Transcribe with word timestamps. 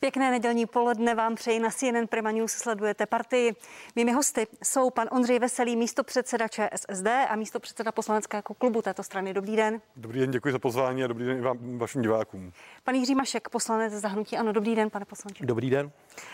Pěkné 0.00 0.30
nedělní 0.30 0.66
poledne 0.66 1.14
vám 1.14 1.34
přeji 1.34 1.60
na 1.60 1.70
CNN 1.70 2.06
Prima 2.08 2.30
News. 2.30 2.52
Sledujete 2.52 3.06
partii. 3.06 3.56
Mými 3.96 4.12
hosty 4.12 4.46
jsou 4.62 4.90
pan 4.90 5.08
Ondřej 5.10 5.38
Veselý, 5.38 5.76
místo 5.76 6.04
předseda 6.04 6.48
ČSSD 6.48 7.06
a 7.28 7.36
místo 7.36 7.60
předseda 7.60 7.92
poslaneckého 7.92 8.42
klubu 8.42 8.82
této 8.82 9.02
strany. 9.02 9.34
Dobrý 9.34 9.56
den. 9.56 9.80
Dobrý 9.96 10.20
den, 10.20 10.30
děkuji 10.30 10.52
za 10.52 10.58
pozvání 10.58 11.04
a 11.04 11.06
dobrý 11.06 11.26
den 11.26 11.38
i 11.38 11.40
vám, 11.40 11.78
vašim 11.78 12.02
divákům. 12.02 12.52
Pan 12.84 12.94
Jiří 12.94 13.14
Mašek, 13.14 13.48
poslanec 13.48 13.92
zahnutí 13.92 14.36
Ano. 14.36 14.52
Dobrý 14.52 14.74
den, 14.74 14.90
pane 14.90 15.04
poslanče. 15.04 15.46
Dobrý 15.46 15.70
den. 15.70 15.90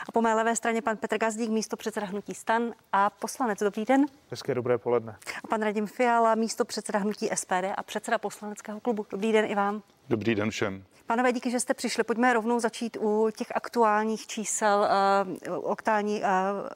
A 0.09 0.13
po 0.13 0.23
mé 0.23 0.35
levé 0.35 0.57
straně 0.57 0.83
pan 0.83 0.97
Petr 0.97 1.19
Gazdík, 1.19 1.51
místo 1.51 1.77
předseda 1.77 2.07
hnutí 2.07 2.35
Stan 2.35 2.75
a 2.93 3.11
poslanec. 3.11 3.59
Dobrý 3.61 3.85
den. 3.85 4.07
Hezké 4.31 4.55
dobré 4.55 4.79
poledne. 4.79 5.17
A 5.45 5.47
pan 5.49 5.63
Radim 5.63 5.87
Fiala, 5.87 6.35
místo 6.35 6.65
předseda 6.65 6.99
hnutí 6.99 7.29
SPD 7.35 7.65
a 7.77 7.83
předseda 7.83 8.19
poslaneckého 8.19 8.81
klubu. 8.81 9.07
Dobrý 9.11 9.33
den 9.33 9.45
i 9.45 9.55
vám. 9.55 9.83
Dobrý 10.09 10.35
den 10.35 10.51
všem. 10.51 10.85
Panové, 11.07 11.33
díky, 11.33 11.51
že 11.51 11.61
jste 11.61 11.75
přišli. 11.75 12.05
Pojďme 12.05 12.33
rovnou 12.33 12.61
začít 12.61 12.97
u 13.01 13.31
těch 13.37 13.47
aktuálních 13.55 14.27
čísel 14.27 14.89
uh, 15.49 15.73
aktuální 15.73 16.21
uh, 16.21 16.27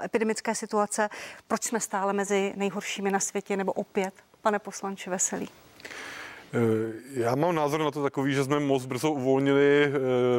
epidemické 0.05 0.55
situace. 0.55 1.09
Proč 1.49 1.65
jsme 1.65 1.81
stále 1.81 2.13
mezi 2.13 2.53
nejhoršími 2.57 3.11
na 3.11 3.21
světě, 3.21 3.57
nebo 3.57 3.73
opět, 3.73 4.15
pane 4.43 4.59
poslanče 4.59 5.11
Veselý? 5.11 5.49
Eh, 6.53 6.93
já 7.13 7.35
mám 7.35 7.55
názor 7.55 7.81
na 7.81 7.91
to 7.91 8.03
takový, 8.03 8.35
že 8.35 8.45
jsme 8.45 8.61
moc 8.61 8.87
brzo 8.87 9.13
uvolnili 9.13 9.93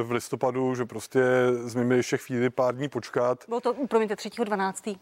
v 0.04 0.12
listopadu, 0.12 0.76
že 0.76 0.86
prostě 0.86 1.22
jsme 1.68 1.84
měli 1.84 2.00
ještě 2.00 2.18
chvíli 2.18 2.50
pár 2.50 2.76
dní 2.76 2.90
počkat. 2.90 3.44
Bylo 3.48 3.62
to, 3.62 3.74
promiňte, 3.74 4.16
3.12. 4.16 5.00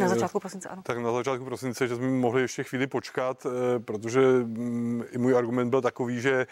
na 0.00 0.08
začátku 0.08 0.40
prosince, 0.40 0.68
ano. 0.68 0.82
Tak 0.82 0.98
na 0.98 1.12
začátku 1.12 1.44
prosince, 1.44 1.88
že 1.88 1.96
jsme 1.96 2.08
mohli 2.08 2.42
ještě 2.42 2.64
chvíli 2.64 2.86
počkat, 2.86 3.46
protože 3.84 4.20
mm, 4.20 5.04
i 5.10 5.18
můj 5.18 5.36
argument 5.36 5.70
byl 5.70 5.80
takový, 5.82 6.20
že 6.20 6.46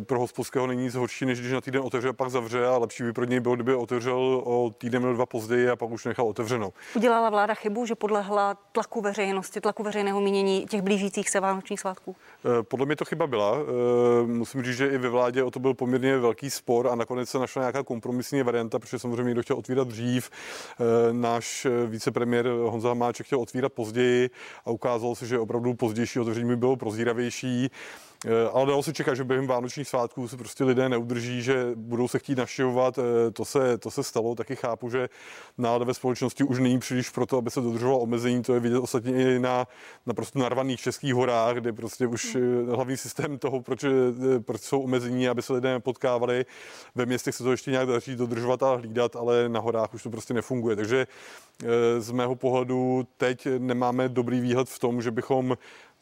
pro 0.00 0.18
hospodského 0.18 0.66
není 0.66 0.82
nic 0.82 0.94
horší, 0.94 1.26
než 1.26 1.40
když 1.40 1.52
na 1.52 1.60
týden 1.60 1.82
otevře 1.84 2.08
a 2.08 2.12
pak 2.12 2.30
zavře 2.30 2.66
a 2.66 2.78
lepší 2.78 3.02
by 3.02 3.12
pro 3.12 3.24
něj 3.24 3.40
bylo, 3.40 3.54
kdyby 3.54 3.74
otevřel 3.74 4.42
o 4.44 4.70
týden 4.78 5.02
nebo 5.02 5.14
dva 5.14 5.26
později 5.26 5.68
a 5.68 5.76
pak 5.76 5.90
už 5.90 6.04
nechal 6.04 6.26
otevřenou. 6.28 6.72
Udělala 6.96 7.30
vláda 7.30 7.54
chybu, 7.54 7.86
že 7.86 7.94
podlehla 7.94 8.54
tlaku 8.72 9.00
veřejnosti, 9.00 9.60
tlaku 9.60 9.82
veřejného 9.82 10.20
mínění 10.20 10.66
těch 10.66 10.82
blížících 10.82 11.30
se 11.30 11.40
vánočních 11.40 11.80
svátků? 11.80 12.16
Eh, 12.44 12.62
podle 12.62 12.86
mě 12.86 12.96
to 12.96 13.04
chyba 13.04 13.26
byla. 13.26 13.56
Eh, 13.56 14.26
musím 14.26 14.62
říct, 14.62 14.76
že 14.76 14.88
i 14.88 14.98
ve 14.98 15.08
vládě 15.08 15.42
o 15.42 15.50
to 15.50 15.60
byl 15.60 15.74
poměrně 15.74 16.18
velký 16.18 16.50
spor 16.50 16.88
a 16.88 16.94
nakonec 16.94 17.28
se 17.28 17.38
našla 17.38 17.62
nějaká 17.62 17.82
kompromisní 17.82 18.42
varianta, 18.42 18.78
protože 18.78 18.98
samozřejmě 18.98 19.24
někdo 19.24 19.42
chtěl 19.42 19.56
otvírat 19.56 19.88
dřív. 19.88 20.30
Náš 21.12 21.66
vicepremiér 21.86 22.46
Honza 22.48 22.88
Hamáček 22.88 23.26
chtěl 23.26 23.40
otvírat 23.40 23.72
později 23.72 24.30
a 24.64 24.70
ukázalo 24.70 25.14
se, 25.14 25.26
že 25.26 25.38
opravdu 25.38 25.74
pozdější 25.74 26.20
otevření 26.20 26.48
by 26.48 26.56
bylo 26.56 26.76
prozíravější. 26.76 27.70
Eh, 28.26 28.50
ale 28.52 28.66
dalo 28.66 28.82
se 28.82 28.92
čekat, 28.92 29.14
že 29.14 29.24
během 29.24 29.46
vánočních 29.62 29.88
svátků 29.88 30.28
se 30.28 30.36
prostě 30.36 30.64
lidé 30.64 30.88
neudrží, 30.88 31.42
že 31.42 31.66
budou 31.74 32.08
se 32.08 32.18
chtít 32.18 32.38
naštěvovat. 32.38 32.98
Eh, 32.98 33.30
to 33.30 33.44
se, 33.44 33.78
to 33.78 33.90
se 33.90 34.02
stalo, 34.02 34.34
taky 34.34 34.56
chápu, 34.56 34.90
že 34.90 35.08
nálada 35.58 35.84
ve 35.84 35.94
společnosti 35.94 36.44
už 36.44 36.58
není 36.58 36.78
příliš 36.78 37.10
pro 37.10 37.26
to, 37.26 37.36
aby 37.38 37.50
se 37.50 37.60
dodržovalo 37.60 37.98
omezení. 37.98 38.42
To 38.42 38.54
je 38.54 38.60
vidět 38.60 38.78
ostatně 38.78 39.12
i 39.12 39.38
na 39.38 39.66
naprosto 40.06 40.38
narvaných 40.38 40.80
českých 40.80 41.14
horách, 41.14 41.54
kde 41.54 41.72
prostě 41.72 42.06
už 42.06 42.34
eh, 42.34 42.40
hlavní 42.74 42.96
systém 42.96 43.38
toho, 43.38 43.62
proč, 43.62 43.84
proč 44.40 44.60
jsou 44.60 44.80
omezení, 44.80 45.28
aby 45.28 45.42
se 45.42 45.52
lidé 45.52 45.80
potkávali. 45.80 46.46
Ve 46.94 47.06
městech 47.06 47.34
se 47.34 47.44
to 47.44 47.50
ještě 47.50 47.70
nějak 47.70 47.88
daří 47.88 48.16
dodržovat 48.16 48.62
a 48.62 48.74
hlídat, 48.74 49.16
ale 49.16 49.48
na 49.48 49.60
horách 49.60 49.94
už 49.94 50.02
to 50.02 50.10
prostě 50.10 50.34
nefunguje. 50.34 50.76
Takže 50.76 51.06
z 51.98 52.10
mého 52.10 52.34
pohledu 52.34 53.06
teď 53.16 53.48
nemáme 53.58 54.08
dobrý 54.08 54.40
výhled 54.40 54.68
v 54.68 54.78
tom, 54.78 55.02
že 55.02 55.10
bychom 55.10 55.56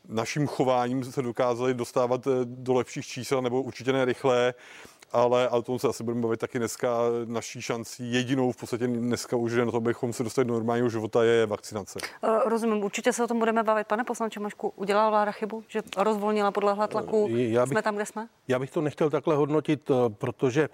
naším 0.09 0.47
chováním 0.47 1.05
se 1.05 1.23
dokázali 1.23 1.75
dostávat 1.75 2.27
eh, 2.27 2.31
do 2.45 2.75
lepších 2.75 3.07
čísel, 3.07 3.43
nebo 3.43 3.63
určitě 3.63 3.93
ne 3.93 4.05
rychle, 4.05 4.55
ale, 5.13 5.49
ale 5.49 5.63
tomu 5.63 5.79
se 5.79 5.89
asi 5.89 6.05
budeme 6.05 6.23
bavit 6.23 6.41
taky 6.41 6.59
dneska. 6.59 6.89
Naší 7.25 7.63
šancí 7.63 8.13
jedinou 8.13 8.53
v 8.53 8.57
podstatě 8.57 8.87
dneska 8.87 9.37
už 9.37 9.53
na 9.53 9.71
to, 9.71 9.77
abychom 9.77 10.13
se 10.13 10.23
dostali 10.23 10.45
do 10.45 10.55
normálního 10.55 10.89
života, 10.91 11.25
je 11.25 11.47
vakcinace. 11.47 11.99
Eh, 12.23 12.29
rozumím, 12.45 12.85
určitě 12.85 13.13
se 13.13 13.25
o 13.25 13.27
tom 13.27 13.39
budeme 13.39 13.63
bavit. 13.63 13.87
Pane 13.87 14.05
poslanče 14.05 14.41
Mašku, 14.41 14.73
udělala 14.77 15.11
vláda 15.11 15.33
chybu, 15.33 15.65
že 15.69 15.83
rozvolnila, 15.97 16.51
podlehla 16.51 16.87
tlaku? 16.87 17.29
Eh, 17.31 17.43
já 17.43 17.67
bych, 17.67 17.73
jsme 17.73 17.83
tam, 17.83 17.95
kde 17.95 18.07
jsme? 18.07 18.29
Já 18.49 18.59
bych 18.59 18.71
to 18.71 18.81
nechtěl 18.81 19.11
takhle 19.11 19.37
hodnotit, 19.37 19.91
protože 20.09 20.69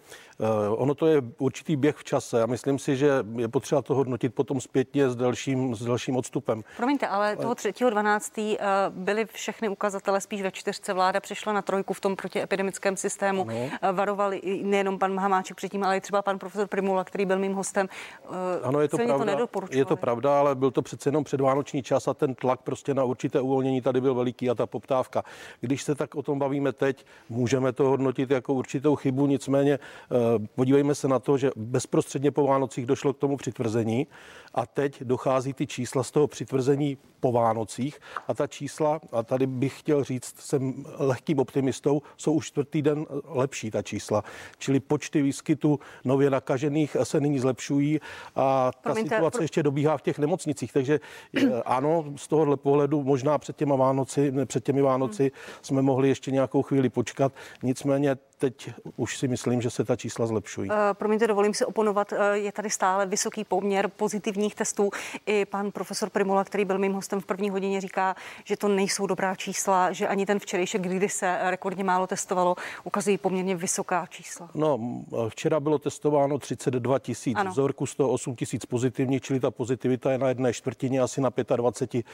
ono 0.68 0.94
to 0.94 1.06
je 1.06 1.22
určitý 1.38 1.76
běh 1.76 1.96
v 1.96 2.04
čase 2.04 2.42
a 2.42 2.46
myslím 2.46 2.78
si, 2.78 2.96
že 2.96 3.10
je 3.36 3.48
potřeba 3.48 3.82
to 3.82 3.94
hodnotit 3.94 4.34
potom 4.34 4.60
zpětně 4.60 5.10
s 5.10 5.16
dalším, 5.16 5.74
s 5.74 5.84
dalším 5.84 6.16
odstupem. 6.16 6.64
Promiňte, 6.76 7.06
ale 7.08 7.36
toho 7.36 7.54
3.12. 7.54 8.58
byly 8.90 9.26
všechny 9.26 9.68
ukazatele 9.68 10.20
spíš 10.20 10.42
ve 10.42 10.50
čtyřce. 10.50 10.92
Vláda 10.92 11.20
přišla 11.20 11.52
na 11.52 11.62
trojku 11.62 11.94
v 11.94 12.00
tom 12.00 12.16
protiepidemickém 12.16 12.96
systému. 12.96 13.46
Ano. 13.50 13.92
Eh, 14.26 14.40
varovali 14.40 14.62
nejenom 14.64 14.98
pan 14.98 15.18
Hamáček 15.18 15.56
předtím, 15.56 15.84
ale 15.84 15.96
i 15.96 16.00
třeba 16.00 16.22
pan 16.22 16.38
profesor 16.38 16.68
Primula, 16.68 17.04
který 17.04 17.26
byl 17.26 17.38
mým 17.38 17.54
hostem. 17.54 17.88
Eh, 18.24 18.60
ano, 18.62 18.80
je 18.80 18.88
to 18.88 18.96
pravda. 18.96 19.46
To 19.46 19.58
je 19.70 19.84
to 19.84 19.96
pravda, 19.96 20.38
ale 20.38 20.54
byl 20.54 20.70
to 20.70 20.82
přece 20.82 21.08
jenom 21.08 21.24
předvánoční 21.24 21.82
čas 21.82 22.08
a 22.08 22.14
ten 22.14 22.34
tlak 22.34 22.60
prostě 22.60 22.94
na 22.94 23.04
určité 23.04 23.40
uvolnění 23.40 23.80
tady 23.80 24.00
byl 24.00 24.14
veliký 24.14 24.50
a 24.50 24.54
ta 24.54 24.66
poptávka. 24.66 25.22
Když 25.60 25.82
se 25.82 25.94
tak 25.94 26.14
o 26.14 26.22
tom 26.22 26.38
bavíme 26.38 26.72
teď, 26.72 27.06
můžeme 27.28 27.72
to 27.72 27.84
hodnotit 27.84 28.30
jako 28.30 28.54
určitou 28.54 28.96
chybu, 28.96 29.26
nicméně 29.26 29.72
eh, 29.74 30.16
podívejme 30.54 30.94
se 30.94 31.08
na 31.08 31.18
to, 31.18 31.38
že 31.38 31.50
bezprostředně 31.56 32.30
po 32.30 32.46
Vánocích 32.46 32.86
došlo 32.86 33.12
k 33.12 33.18
tomu 33.18 33.36
přitvrzení 33.36 34.06
a 34.56 34.66
teď 34.66 35.02
dochází 35.02 35.52
ty 35.52 35.66
čísla 35.66 36.02
z 36.02 36.10
toho 36.10 36.26
přitvrzení 36.26 36.98
po 37.20 37.32
Vánocích 37.32 37.98
a 38.28 38.34
ta 38.34 38.46
čísla, 38.46 39.00
a 39.12 39.22
tady 39.22 39.46
bych 39.46 39.80
chtěl 39.80 40.04
říct, 40.04 40.40
jsem 40.40 40.84
lehkým 40.98 41.38
optimistou, 41.38 42.02
jsou 42.16 42.32
už 42.32 42.46
čtvrtý 42.46 42.82
den 42.82 43.06
lepší 43.24 43.70
ta 43.70 43.82
čísla. 43.82 44.24
Čili 44.58 44.80
počty 44.80 45.22
výskytu 45.22 45.80
nově 46.04 46.30
nakažených 46.30 46.96
se 47.02 47.20
nyní 47.20 47.38
zlepšují 47.38 48.00
a 48.36 48.70
ta 48.72 48.80
Promiňte, 48.80 49.14
situace 49.14 49.38
pro... 49.38 49.44
ještě 49.44 49.62
dobíhá 49.62 49.96
v 49.96 50.02
těch 50.02 50.18
nemocnicích. 50.18 50.72
Takže 50.72 51.00
eh, 51.36 51.62
ano, 51.64 52.04
z 52.16 52.28
tohohle 52.28 52.56
pohledu 52.56 53.02
možná 53.02 53.38
před 53.38 53.56
těma 53.56 53.76
Vánoci, 53.76 54.32
před 54.44 54.64
těmi 54.64 54.82
Vánoci 54.82 55.22
hmm. 55.22 55.54
jsme 55.62 55.82
mohli 55.82 56.08
ještě 56.08 56.30
nějakou 56.30 56.62
chvíli 56.62 56.88
počkat. 56.88 57.32
Nicméně 57.62 58.16
teď 58.38 58.70
už 58.96 59.18
si 59.18 59.28
myslím, 59.28 59.62
že 59.62 59.70
se 59.70 59.84
ta 59.84 59.96
čísla 59.96 60.26
zlepšují. 60.26 60.70
Uh, 60.70 60.76
promiňte, 60.92 61.26
dovolím 61.26 61.54
si 61.54 61.64
oponovat. 61.64 62.12
Uh, 62.12 62.18
je 62.32 62.52
tady 62.52 62.70
stále 62.70 63.06
vysoký 63.06 63.44
poměr 63.44 63.88
pozitivních 63.88 64.54
testů. 64.54 64.90
I 65.26 65.44
pan 65.44 65.70
profesor 65.70 66.10
Primula, 66.10 66.44
který 66.44 66.64
byl 66.64 66.78
mým 66.78 66.92
hostem 66.92 67.20
v 67.20 67.26
první 67.26 67.50
hodině, 67.50 67.80
říká, 67.80 68.16
že 68.44 68.56
to 68.56 68.68
nejsou 68.68 69.06
dobrá 69.06 69.34
čísla, 69.34 69.92
že 69.92 70.08
ani 70.08 70.26
ten 70.26 70.38
včerejšek, 70.38 70.82
kdy 70.82 71.08
se 71.08 71.38
rekordně 71.42 71.84
málo 71.84 72.06
testovalo, 72.06 72.56
ukazují 72.84 73.18
poměrně 73.18 73.56
vysoká 73.56 74.06
čísla. 74.06 74.50
No, 74.54 74.80
včera 75.28 75.60
bylo 75.60 75.78
testováno 75.78 76.38
32 76.38 76.98
tisíc 76.98 77.38
vzorků, 77.50 77.86
108 77.86 78.36
tisíc 78.36 78.66
pozitivních, 78.66 79.22
čili 79.22 79.40
ta 79.40 79.50
pozitivita 79.50 80.12
je 80.12 80.18
na 80.18 80.28
jedné 80.28 80.52
čtvrtině 80.52 81.00
asi 81.00 81.20
na 81.20 81.30
25 81.56 82.06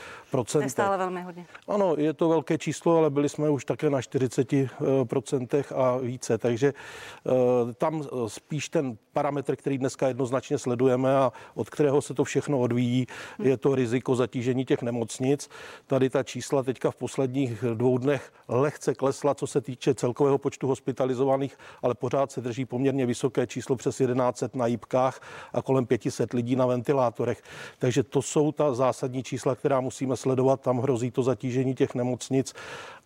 To 0.52 0.60
je 0.60 0.70
stále 0.70 0.98
velmi 0.98 1.22
hodně. 1.22 1.46
Ano, 1.68 1.94
je 1.98 2.12
to 2.12 2.28
velké 2.28 2.58
číslo, 2.58 2.98
ale 2.98 3.10
byli 3.10 3.28
jsme 3.28 3.50
už 3.50 3.64
také 3.64 3.90
na 3.90 4.02
40 4.02 4.48
procentech 5.04 5.72
a 5.72 5.98
více. 6.12 6.38
Takže 6.38 6.72
eh, 6.72 7.74
tam 7.74 8.02
eh, 8.04 8.28
spíš 8.28 8.68
ten 8.68 8.96
parametr, 9.12 9.56
který 9.56 9.78
dneska 9.78 10.08
jednoznačně 10.08 10.58
sledujeme 10.58 11.16
a 11.16 11.32
od 11.54 11.70
kterého 11.70 12.02
se 12.02 12.14
to 12.14 12.24
všechno 12.24 12.58
odvíjí, 12.58 13.06
je 13.42 13.56
to 13.56 13.74
riziko 13.74 14.14
zatížení 14.14 14.64
těch 14.64 14.82
nemocnic. 14.82 15.48
Tady 15.86 16.10
ta 16.10 16.22
čísla 16.22 16.62
teďka 16.62 16.90
v 16.90 16.96
posledních 16.96 17.64
dvou 17.74 17.98
dnech 17.98 18.32
lehce 18.48 18.94
klesla, 18.94 19.34
co 19.34 19.46
se 19.46 19.60
týče 19.60 19.94
celkového 19.94 20.38
počtu 20.38 20.66
hospitalizovaných, 20.68 21.56
ale 21.82 21.94
pořád 21.94 22.32
se 22.32 22.40
drží 22.40 22.64
poměrně 22.64 23.06
vysoké 23.06 23.46
číslo 23.46 23.76
přes 23.76 23.96
1100 23.96 24.58
na 24.58 24.66
jípkách 24.66 25.20
a 25.52 25.62
kolem 25.62 25.86
500 25.86 26.32
lidí 26.32 26.56
na 26.56 26.66
ventilátorech. 26.66 27.42
Takže 27.78 28.02
to 28.02 28.22
jsou 28.22 28.52
ta 28.52 28.74
zásadní 28.74 29.22
čísla, 29.22 29.54
která 29.54 29.80
musíme 29.80 30.16
sledovat. 30.16 30.60
Tam 30.60 30.78
hrozí 30.78 31.10
to 31.10 31.22
zatížení 31.22 31.74
těch 31.74 31.94
nemocnic 31.94 32.54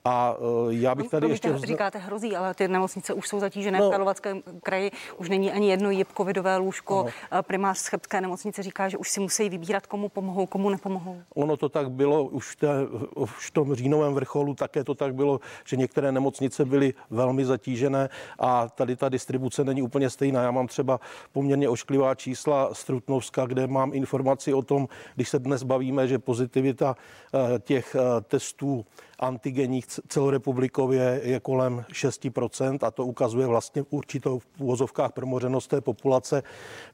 a 0.06 0.36
uh, 0.38 0.72
já 0.74 0.94
bych 0.94 1.10
tady 1.10 1.26
no, 1.26 1.32
ještě... 1.32 1.58
Říkáte 1.58 1.98
hrozí, 1.98 2.36
ale 2.36 2.54
ty 2.54 2.68
nemocnice 2.68 3.14
už 3.14 3.28
jsou 3.28 3.40
zatížené. 3.40 3.78
No. 3.78 3.88
V 3.88 3.90
Karlovatském 3.90 4.42
kraji 4.62 4.90
už 5.16 5.28
není 5.28 5.52
ani 5.52 5.70
jedno 5.70 5.90
jib 5.90 6.08
covidové 6.16 6.56
lůžko. 6.56 7.06
Ano. 7.30 7.42
Primář 7.42 7.88
Chebské 7.88 8.20
nemocnice 8.20 8.62
říká, 8.62 8.88
že 8.88 8.98
už 8.98 9.10
si 9.10 9.20
musí 9.20 9.48
vybírat, 9.48 9.86
komu 9.86 10.08
pomohou, 10.08 10.46
komu 10.46 10.70
nepomohou. 10.70 11.22
Ono 11.34 11.56
to 11.56 11.68
tak 11.68 11.90
bylo 11.90 12.24
už, 12.24 12.56
te, 12.56 12.68
už 13.14 13.30
v 13.30 13.50
tom 13.50 13.74
říjnovém 13.74 14.14
vrcholu, 14.14 14.54
také 14.54 14.84
to 14.84 14.94
tak 14.94 15.14
bylo, 15.14 15.40
že 15.64 15.76
některé 15.76 16.12
nemocnice 16.12 16.64
byly 16.64 16.94
velmi 17.10 17.44
zatížené 17.44 18.08
a 18.38 18.68
tady 18.68 18.96
ta 18.96 19.08
distribuce 19.08 19.64
není 19.64 19.82
úplně 19.82 20.10
stejná. 20.10 20.42
Já 20.42 20.50
mám 20.50 20.66
třeba 20.66 21.00
poměrně 21.32 21.68
ošklivá 21.68 22.14
čísla 22.14 22.74
z 22.74 22.84
Trutnovska, 22.84 23.46
kde 23.46 23.66
mám 23.66 23.94
informaci 23.94 24.54
o 24.54 24.62
tom, 24.62 24.88
když 25.14 25.28
se 25.28 25.38
dnes 25.38 25.62
bavíme, 25.62 26.08
že 26.08 26.18
pozitivita 26.18 26.96
eh, 27.34 27.58
těch 27.58 27.96
eh, 27.98 28.20
testů 28.20 28.84
antigenních 29.18 29.86
celorepublikově 29.86 31.20
je 31.24 31.40
kolem 31.40 31.84
6% 31.92 32.78
a 32.82 32.90
to 32.90 33.06
ukazuje 33.06 33.46
vlastně 33.46 33.84
určitou 33.90 34.38
v 34.38 34.46
úvozovkách 34.58 35.12
promořenost 35.12 35.66
té 35.66 35.80
populace, 35.80 36.42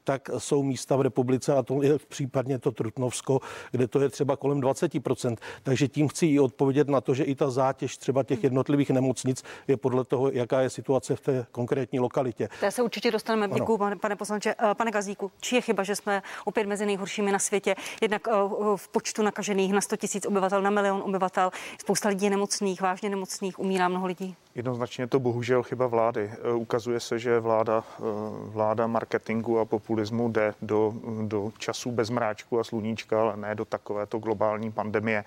tak 0.04 0.30
jsou 0.38 0.62
místa 0.62 0.96
v 0.96 1.00
republice 1.00 1.54
a 1.54 1.62
to 1.62 1.82
je 1.82 1.98
případně 2.08 2.58
to 2.58 2.70
Trutnovsko, 2.72 3.40
kde 3.70 3.88
to 3.88 4.00
je 4.00 4.08
třeba 4.08 4.36
kolem 4.36 4.60
20%. 4.60 5.36
Takže 5.62 5.88
tím 5.88 6.08
chci 6.08 6.26
i 6.26 6.38
odpovědět 6.38 6.88
na 6.88 7.00
to, 7.00 7.14
že 7.14 7.24
i 7.24 7.34
ta 7.34 7.50
zátěž 7.50 7.96
třeba 7.96 8.22
těch 8.22 8.44
jednotlivých 8.44 8.90
nemocnic 8.90 9.42
je 9.68 9.76
podle 9.76 10.04
toho, 10.04 10.30
jaká 10.30 10.60
je 10.60 10.70
situace 10.70 11.16
v 11.16 11.20
té 11.20 11.46
konkrétní 11.52 12.00
lokalitě. 12.00 12.48
To 12.60 12.70
se 12.70 12.82
určitě 12.82 13.10
dostaneme. 13.10 13.54
Děkuji, 13.54 13.78
pane, 13.78 13.96
pane 13.96 14.16
poslanče. 14.16 14.54
Eh, 14.58 14.74
pane 14.74 14.90
Gazíku, 14.90 15.30
či 15.40 15.54
je 15.54 15.60
chyba, 15.60 15.82
že 15.82 15.96
jsme 15.96 16.22
opět 16.44 16.66
mezi 16.66 16.86
nejhoršími 16.86 17.32
na 17.32 17.38
světě? 17.38 17.74
Jednak 18.00 18.28
eh, 18.28 18.32
v 18.76 18.88
počtu 18.88 19.22
nakažených 19.22 19.72
na 19.72 19.80
100 19.80 19.96
000 20.14 20.28
obyvatel, 20.28 20.62
na 20.62 20.70
milion 20.70 21.02
obyvatel, 21.06 21.50
spousta 21.80 22.11
lidí 22.12 22.30
nemocných, 22.30 22.80
vážně 22.80 23.08
nemocných, 23.08 23.58
umírá 23.58 23.88
mnoho 23.88 24.06
lidí. 24.06 24.36
Jednoznačně 24.54 25.06
to 25.06 25.20
bohužel 25.20 25.62
chyba 25.62 25.86
vlády. 25.86 26.32
E, 26.42 26.52
ukazuje 26.52 27.00
se, 27.00 27.18
že 27.18 27.40
vláda, 27.40 27.84
e, 27.98 28.02
vláda 28.44 28.86
marketingu 28.86 29.58
a 29.58 29.64
populismu 29.64 30.28
jde 30.28 30.54
do, 30.62 30.94
do 31.22 31.52
času 31.58 31.90
bez 31.90 32.10
mráčku 32.10 32.60
a 32.60 32.64
sluníčka, 32.64 33.20
ale 33.20 33.36
ne 33.36 33.54
do 33.54 33.64
takovéto 33.64 34.18
globální 34.18 34.72
pandemie. 34.72 35.18
E, 35.18 35.24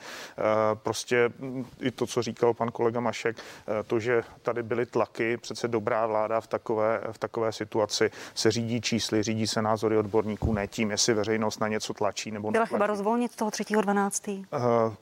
prostě 0.75 1.29
i 1.81 1.91
to, 1.91 2.07
co 2.07 2.21
říkal 2.21 2.53
pan 2.53 2.71
kolega 2.71 2.99
Mašek, 2.99 3.37
to, 3.87 3.99
že 3.99 4.23
tady 4.41 4.63
byly 4.63 4.85
tlaky, 4.85 5.37
přece 5.37 5.67
dobrá 5.67 6.07
vláda 6.07 6.41
v 6.41 6.47
takové, 6.47 7.01
v 7.11 7.17
takové 7.17 7.51
situaci 7.51 8.11
se 8.35 8.51
řídí 8.51 8.81
čísly, 8.81 9.23
řídí 9.23 9.47
se 9.47 9.61
názory 9.61 9.97
odborníků, 9.97 10.53
ne 10.53 10.67
tím, 10.67 10.91
jestli 10.91 11.13
veřejnost 11.13 11.59
na 11.59 11.67
něco 11.67 11.93
tlačí 11.93 12.31
nebo 12.31 12.51
Byla 12.51 12.65
chyba 12.65 12.87
rozvolnit 12.87 13.35
toho 13.35 13.51
3.12. 13.51 14.45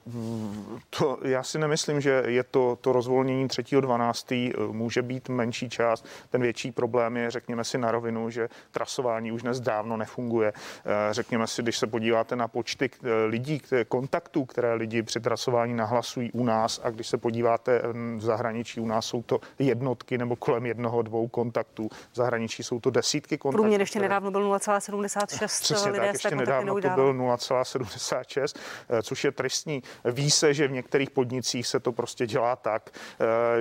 Uh, 0.06 0.80
to 0.90 1.20
já 1.24 1.44
si 1.44 1.60
nemyslím, 1.60 2.02
že 2.02 2.24
je 2.28 2.44
to, 2.44 2.78
to 2.82 2.94
rozvolnění 2.94 3.48
3.12 3.48 4.13
12. 4.14 4.32
Eh, 4.32 4.74
může 4.74 5.02
být 5.02 5.30
menší 5.30 5.70
část. 5.70 6.06
Ten 6.30 6.42
větší 6.42 6.72
problém 6.72 7.18
je, 7.18 7.32
řekněme 7.32 7.64
si 7.64 7.78
na 7.78 7.92
rovinu, 7.92 8.30
že 8.30 8.50
trasování 8.72 9.32
už 9.32 9.42
dnes 9.42 9.60
dávno 9.60 9.98
nefunguje. 9.98 10.54
Eh, 10.56 11.14
řekněme 11.14 11.48
si, 11.48 11.62
když 11.62 11.78
se 11.78 11.88
podíváte 11.88 12.36
na 12.36 12.48
počty 12.48 12.90
eh, 12.94 13.26
lidí, 13.26 13.62
kontaktů, 13.88 14.46
které 14.46 14.74
lidi 14.74 15.04
při 15.04 15.20
trasování 15.20 15.74
nahlasují 15.74 16.32
u 16.32 16.44
nás 16.44 16.82
a 16.84 16.90
když 16.90 17.08
se 17.08 17.18
podíváte 17.18 17.82
v 18.18 18.22
zahraničí, 18.22 18.80
u 18.80 18.86
nás 18.86 19.06
jsou 19.06 19.24
to 19.24 19.40
jednotky 19.60 20.18
nebo 20.18 20.36
kolem 20.36 20.66
jednoho, 20.66 21.02
dvou 21.02 21.28
kontaktů. 21.28 21.90
V 22.12 22.16
zahraničí 22.16 22.64
jsou 22.64 22.80
to 22.80 22.90
desítky 22.90 23.38
kontaktů. 23.38 23.62
Průměr 23.62 23.80
ještě 23.80 24.00
nedávno 24.00 24.32
byl 24.32 24.42
0,76 24.42 25.62
Přesně 25.62 25.92
lidé 25.92 26.06
tak, 26.06 26.14
ještě 26.14 26.36
nedávno 26.36 26.82
to 26.82 26.90
byl 26.90 27.14
0,76, 27.14 28.56
což 29.04 29.24
je 29.24 29.32
tristní. 29.32 29.84
Ví 30.06 30.32
se, 30.32 30.54
že 30.54 30.68
v 30.68 30.72
některých 30.72 31.10
podnicích 31.10 31.68
se 31.68 31.80
to 31.80 31.92
prostě 31.92 32.28
dělá 32.28 32.56
tak, 32.56 32.90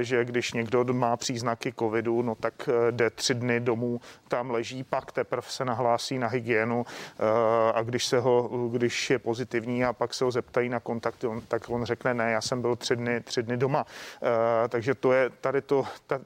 že 0.01 0.25
když 0.25 0.42
když 0.43 0.53
někdo 0.53 0.85
má 0.85 1.17
příznaky 1.17 1.75
covidu, 1.79 2.23
no 2.23 2.35
tak 2.35 2.69
eh, 2.69 2.93
jde 2.93 3.11
tři 3.11 3.35
dny 3.35 3.61
domů, 3.61 4.01
tam 4.29 4.51
leží, 4.51 4.85
pak 4.85 5.13
teprve 5.13 5.47
se 5.49 5.65
nahlásí 5.65 6.19
na 6.19 6.29
hygienu 6.29 6.87
eh, 6.87 7.73
a 7.75 7.83
když 7.83 8.07
se 8.07 8.21
ho, 8.21 8.49
když 8.73 9.11
je 9.11 9.19
pozitivní 9.19 9.85
a 9.85 9.93
pak 9.93 10.15
se 10.15 10.25
ho 10.25 10.31
zeptají 10.31 10.69
na 10.69 10.81
kontakt, 10.81 11.25
on, 11.25 11.41
tak 11.49 11.71
on 11.71 11.85
řekne 11.85 12.15
ne, 12.15 12.33
já 12.33 12.41
jsem 12.41 12.61
byl 12.61 12.77
tři 12.77 12.97
dny, 12.97 13.21
tři 13.21 13.43
dny 13.43 13.57
doma. 13.57 13.87
Eh, 14.23 14.69
takže 14.69 14.95
to 14.95 15.13
je 15.13 15.31
tady 15.31 15.63
to, 15.63 15.85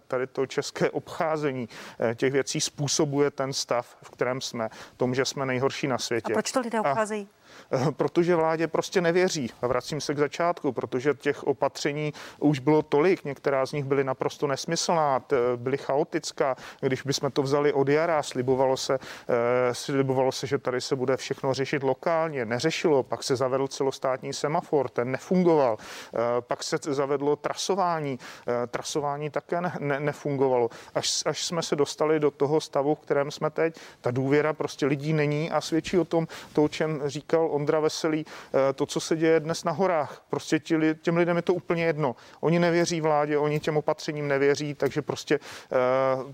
tady 0.08 0.26
to 0.26 0.46
české 0.46 0.90
obcházení 0.90 1.68
těch 2.14 2.32
věcí 2.32 2.60
způsobuje 2.60 3.30
ten 3.30 3.52
stav, 3.52 3.96
v 4.02 4.10
kterém 4.10 4.40
jsme, 4.40 4.68
tom, 4.96 5.14
že 5.14 5.24
jsme 5.24 5.46
nejhorší 5.46 5.88
na 5.88 5.98
světě. 5.98 6.32
A 6.32 6.34
proč 6.34 6.52
to 6.52 6.60
lidé 6.60 6.80
obcházejí? 6.80 7.28
A 7.32 7.45
protože 7.96 8.36
vládě 8.36 8.66
prostě 8.66 9.00
nevěří. 9.00 9.50
A 9.62 9.66
vracím 9.66 10.00
se 10.00 10.14
k 10.14 10.18
začátku, 10.18 10.72
protože 10.72 11.14
těch 11.14 11.44
opatření 11.44 12.12
už 12.38 12.58
bylo 12.58 12.82
tolik, 12.82 13.24
některá 13.24 13.66
z 13.66 13.72
nich 13.72 13.84
byly 13.84 14.04
naprosto 14.04 14.46
nesmyslná, 14.46 15.24
byly 15.56 15.78
chaotická. 15.78 16.56
Když 16.80 17.02
bychom 17.02 17.30
to 17.30 17.42
vzali 17.42 17.72
od 17.72 17.88
jara, 17.88 18.22
slibovalo 18.22 18.76
se, 18.76 18.98
eh, 18.98 19.74
slibovalo 19.74 20.32
se, 20.32 20.46
že 20.46 20.58
tady 20.58 20.80
se 20.80 20.96
bude 20.96 21.16
všechno 21.16 21.54
řešit 21.54 21.82
lokálně, 21.82 22.44
neřešilo, 22.44 23.02
pak 23.02 23.22
se 23.22 23.36
zavedl 23.36 23.68
celostátní 23.68 24.32
semafor, 24.32 24.88
ten 24.88 25.10
nefungoval, 25.10 25.76
eh, 25.78 26.18
pak 26.40 26.62
se 26.62 26.78
zavedlo 26.82 27.36
trasování, 27.36 28.18
eh, 28.48 28.66
trasování 28.66 29.30
také 29.30 29.60
ne, 29.60 29.72
ne, 29.78 30.00
nefungovalo. 30.00 30.70
Až, 30.94 31.22
až 31.26 31.46
jsme 31.46 31.62
se 31.62 31.76
dostali 31.76 32.20
do 32.20 32.30
toho 32.30 32.60
stavu, 32.60 32.94
v 32.94 33.00
kterém 33.00 33.30
jsme 33.30 33.50
teď, 33.50 33.80
ta 34.00 34.10
důvěra 34.10 34.52
prostě 34.52 34.86
lidí 34.86 35.12
není 35.12 35.50
a 35.50 35.60
svědčí 35.60 35.98
o 35.98 36.04
tom, 36.04 36.26
to, 36.52 36.64
o 36.64 36.68
čem 36.68 37.02
říkal 37.06 37.45
Ondra 37.48 37.80
Veselý, 37.80 38.24
eh, 38.26 38.72
to, 38.72 38.86
co 38.86 39.00
se 39.00 39.16
děje 39.16 39.40
dnes 39.40 39.64
na 39.64 39.72
horách. 39.72 40.22
Prostě 40.30 40.58
ti, 40.58 40.76
těm 41.02 41.16
lidem 41.16 41.36
je 41.36 41.42
to 41.42 41.54
úplně 41.54 41.84
jedno. 41.84 42.16
Oni 42.40 42.58
nevěří 42.58 43.00
vládě, 43.00 43.38
oni 43.38 43.60
těm 43.60 43.76
opatřením 43.76 44.28
nevěří, 44.28 44.74
takže 44.74 45.02
prostě, 45.02 45.40
eh, 45.72 45.76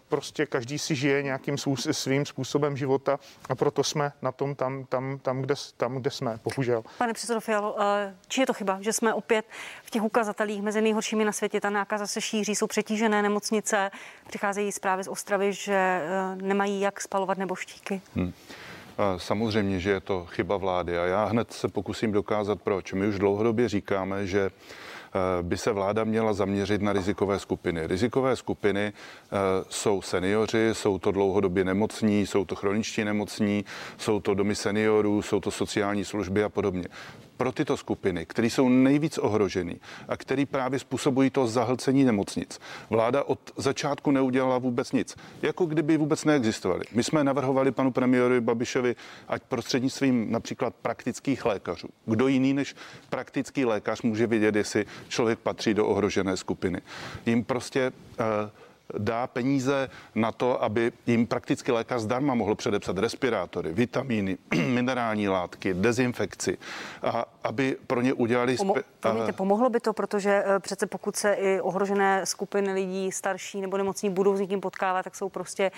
prostě 0.08 0.46
každý 0.46 0.78
si 0.78 0.94
žije 0.94 1.22
nějakým 1.22 1.56
svým 1.90 2.26
způsobem 2.26 2.76
života 2.76 3.18
a 3.48 3.54
proto 3.54 3.84
jsme 3.84 4.12
na 4.22 4.32
tom 4.32 4.54
tam, 4.54 4.84
tam, 4.84 5.18
tam, 5.18 5.42
kde, 5.42 5.54
tam, 5.76 5.96
kde 5.96 6.10
jsme, 6.10 6.38
bohužel. 6.44 6.82
Pane 6.98 7.12
předsedo 7.12 7.40
Fialo, 7.40 7.76
eh, 7.80 8.14
či 8.28 8.40
je 8.40 8.46
to 8.46 8.52
chyba, 8.52 8.78
že 8.80 8.92
jsme 8.92 9.14
opět 9.14 9.44
v 9.84 9.90
těch 9.90 10.02
ukazatelích 10.02 10.62
mezi 10.62 10.80
nejhoršími 10.80 11.24
na 11.24 11.32
světě, 11.32 11.60
ta 11.60 11.70
nákaza 11.70 12.06
se 12.06 12.20
šíří, 12.20 12.54
jsou 12.54 12.66
přetížené 12.66 13.22
nemocnice, 13.22 13.90
přicházejí 14.28 14.72
zprávy 14.72 15.04
z 15.04 15.08
Ostravy, 15.08 15.52
že 15.52 16.02
nemají 16.34 16.80
jak 16.80 17.00
spalovat 17.00 17.38
nebo 17.38 17.54
štíky? 17.54 18.00
Hmm. 18.16 18.32
Samozřejmě, 19.16 19.80
že 19.80 19.90
je 19.90 20.00
to 20.00 20.26
chyba 20.30 20.56
vlády 20.56 20.98
a 20.98 21.04
já 21.04 21.24
hned 21.24 21.52
se 21.52 21.68
pokusím 21.68 22.12
dokázat 22.12 22.62
proč. 22.62 22.92
My 22.92 23.06
už 23.06 23.18
dlouhodobě 23.18 23.68
říkáme, 23.68 24.26
že 24.26 24.50
eh, 24.50 25.42
by 25.42 25.56
se 25.56 25.72
vláda 25.72 26.04
měla 26.04 26.32
zaměřit 26.32 26.82
na 26.82 26.92
rizikové 26.92 27.38
skupiny. 27.38 27.86
Rizikové 27.86 28.36
skupiny 28.36 28.92
eh, 28.92 29.36
jsou 29.68 30.02
seniori, 30.02 30.68
jsou 30.72 30.98
to 30.98 31.12
dlouhodobě 31.12 31.64
nemocní, 31.64 32.26
jsou 32.26 32.44
to 32.44 32.54
chroničtí 32.54 33.04
nemocní, 33.04 33.64
jsou 33.98 34.20
to 34.20 34.34
domy 34.34 34.54
seniorů, 34.54 35.22
jsou 35.22 35.40
to 35.40 35.50
sociální 35.50 36.04
služby 36.04 36.44
a 36.44 36.48
podobně 36.48 36.84
pro 37.36 37.52
tyto 37.52 37.76
skupiny, 37.76 38.26
které 38.26 38.46
jsou 38.46 38.68
nejvíc 38.68 39.18
ohrožený 39.18 39.80
a 40.08 40.16
který 40.16 40.46
právě 40.46 40.78
způsobují 40.78 41.30
to 41.30 41.46
zahlcení 41.46 42.04
nemocnic. 42.04 42.60
Vláda 42.90 43.22
od 43.22 43.38
začátku 43.56 44.10
neudělala 44.10 44.58
vůbec 44.58 44.92
nic, 44.92 45.16
jako 45.42 45.66
kdyby 45.66 45.96
vůbec 45.96 46.24
neexistovaly. 46.24 46.84
My 46.92 47.04
jsme 47.04 47.24
navrhovali 47.24 47.72
panu 47.72 47.92
premiérovi 47.92 48.40
Babišovi, 48.40 48.96
ať 49.28 49.42
prostřednictvím 49.42 50.32
například 50.32 50.74
praktických 50.74 51.44
lékařů. 51.44 51.88
Kdo 52.06 52.28
jiný 52.28 52.54
než 52.54 52.74
praktický 53.10 53.64
lékař 53.64 54.02
může 54.02 54.26
vědět, 54.26 54.56
jestli 54.56 54.86
člověk 55.08 55.38
patří 55.38 55.74
do 55.74 55.86
ohrožené 55.86 56.36
skupiny. 56.36 56.80
Jim 57.26 57.44
prostě 57.44 57.92
uh, 58.20 58.50
dá 58.98 59.26
peníze 59.26 59.90
na 60.14 60.32
to, 60.32 60.62
aby 60.62 60.92
jim 61.06 61.26
prakticky 61.26 61.72
lékař 61.72 62.02
zdarma 62.02 62.34
mohl 62.34 62.54
předepsat 62.54 62.98
respirátory, 62.98 63.72
vitamíny, 63.72 64.38
minerální 64.66 65.28
látky, 65.28 65.74
dezinfekci, 65.74 66.58
a 67.02 67.24
aby 67.44 67.76
pro 67.86 68.00
ně 68.00 68.12
udělali... 68.12 68.54
Pomo- 68.54 68.82
promiňte, 69.00 69.32
pomohlo 69.32 69.70
by 69.70 69.80
to, 69.80 69.92
protože 69.92 70.44
eh, 70.46 70.60
přece 70.60 70.86
pokud 70.86 71.16
se 71.16 71.32
i 71.32 71.60
ohrožené 71.60 72.26
skupiny 72.26 72.72
lidí 72.72 73.12
starší 73.12 73.60
nebo 73.60 73.76
nemocní 73.76 74.10
budou 74.10 74.36
s 74.36 74.40
někým 74.40 74.60
potkávat, 74.60 75.04
tak 75.04 75.16
jsou 75.16 75.28
prostě, 75.28 75.70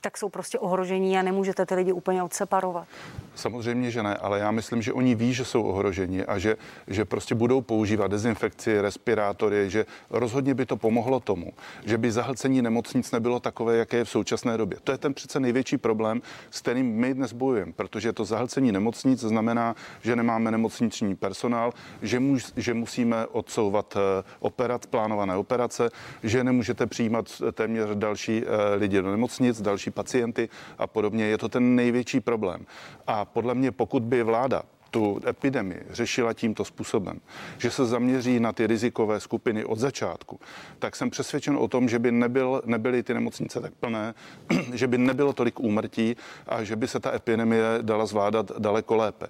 tak 0.00 0.18
jsou 0.18 0.28
prostě 0.28 0.58
ohrožení 0.58 1.18
a 1.18 1.22
nemůžete 1.22 1.66
ty 1.66 1.74
lidi 1.74 1.92
úplně 1.92 2.22
odseparovat. 2.22 2.88
Samozřejmě, 3.34 3.90
že 3.90 4.02
ne, 4.02 4.16
ale 4.16 4.38
já 4.38 4.50
myslím, 4.50 4.82
že 4.82 4.92
oni 4.92 5.14
ví, 5.14 5.34
že 5.34 5.44
jsou 5.44 5.62
ohroženi 5.62 6.24
a 6.24 6.38
že, 6.38 6.56
že 6.86 7.04
prostě 7.04 7.34
budou 7.34 7.60
používat 7.60 8.10
dezinfekci, 8.10 8.80
respirátory, 8.80 9.70
že 9.70 9.86
rozhodně 10.10 10.54
by 10.54 10.66
to 10.66 10.76
pomohlo 10.76 11.20
tomu, 11.20 11.52
že 11.84 11.98
by 11.98 12.12
zahlcení 12.12 12.61
nemocnic 12.62 13.12
nebylo 13.12 13.40
takové, 13.40 13.76
jaké 13.76 13.96
je 13.96 14.04
v 14.04 14.10
současné 14.10 14.56
době. 14.56 14.78
To 14.84 14.92
je 14.92 14.98
ten 14.98 15.14
přece 15.14 15.40
největší 15.40 15.78
problém, 15.78 16.22
s 16.50 16.60
kterým 16.60 16.86
my 16.86 17.14
dnes 17.14 17.32
bojujeme, 17.32 17.72
protože 17.72 18.12
to 18.12 18.24
zahlcení 18.24 18.72
nemocnic 18.72 19.20
znamená, 19.20 19.76
že 20.02 20.16
nemáme 20.16 20.50
nemocniční 20.50 21.16
personál, 21.16 21.72
že, 22.02 22.20
muž, 22.20 22.52
že 22.56 22.74
musíme 22.74 23.26
odsouvat 23.26 23.96
eh, 23.96 24.24
operat, 24.40 24.86
plánované 24.86 25.36
operace, 25.36 25.90
že 26.22 26.44
nemůžete 26.44 26.86
přijímat 26.86 27.42
téměř 27.52 27.88
další 27.94 28.42
eh, 28.42 28.74
lidi 28.74 29.02
do 29.02 29.10
nemocnic, 29.10 29.62
další 29.62 29.90
pacienty 29.90 30.48
a 30.78 30.86
podobně. 30.86 31.24
Je 31.24 31.38
to 31.38 31.48
ten 31.48 31.74
největší 31.74 32.20
problém. 32.20 32.66
A 33.06 33.24
podle 33.24 33.54
mě, 33.54 33.72
pokud 33.72 34.02
by 34.02 34.22
vláda 34.22 34.62
tu 34.92 35.20
epidemii 35.28 35.82
řešila 35.90 36.32
tímto 36.32 36.64
způsobem, 36.64 37.20
že 37.58 37.70
se 37.70 37.86
zaměří 37.86 38.40
na 38.40 38.52
ty 38.52 38.66
rizikové 38.66 39.20
skupiny 39.20 39.64
od 39.64 39.78
začátku, 39.78 40.40
tak 40.78 40.96
jsem 40.96 41.10
přesvědčen 41.10 41.56
o 41.56 41.68
tom, 41.68 41.88
že 41.88 41.98
by 41.98 42.12
nebyl, 42.12 42.62
nebyly 42.64 43.02
ty 43.02 43.14
nemocnice 43.14 43.60
tak 43.60 43.72
plné, 43.80 44.14
že 44.74 44.86
by 44.86 44.98
nebylo 44.98 45.32
tolik 45.32 45.60
úmrtí 45.60 46.16
a 46.46 46.64
že 46.64 46.76
by 46.76 46.88
se 46.88 47.00
ta 47.00 47.14
epidemie 47.14 47.62
dala 47.82 48.06
zvládat 48.06 48.52
daleko 48.58 48.96
lépe. 48.96 49.26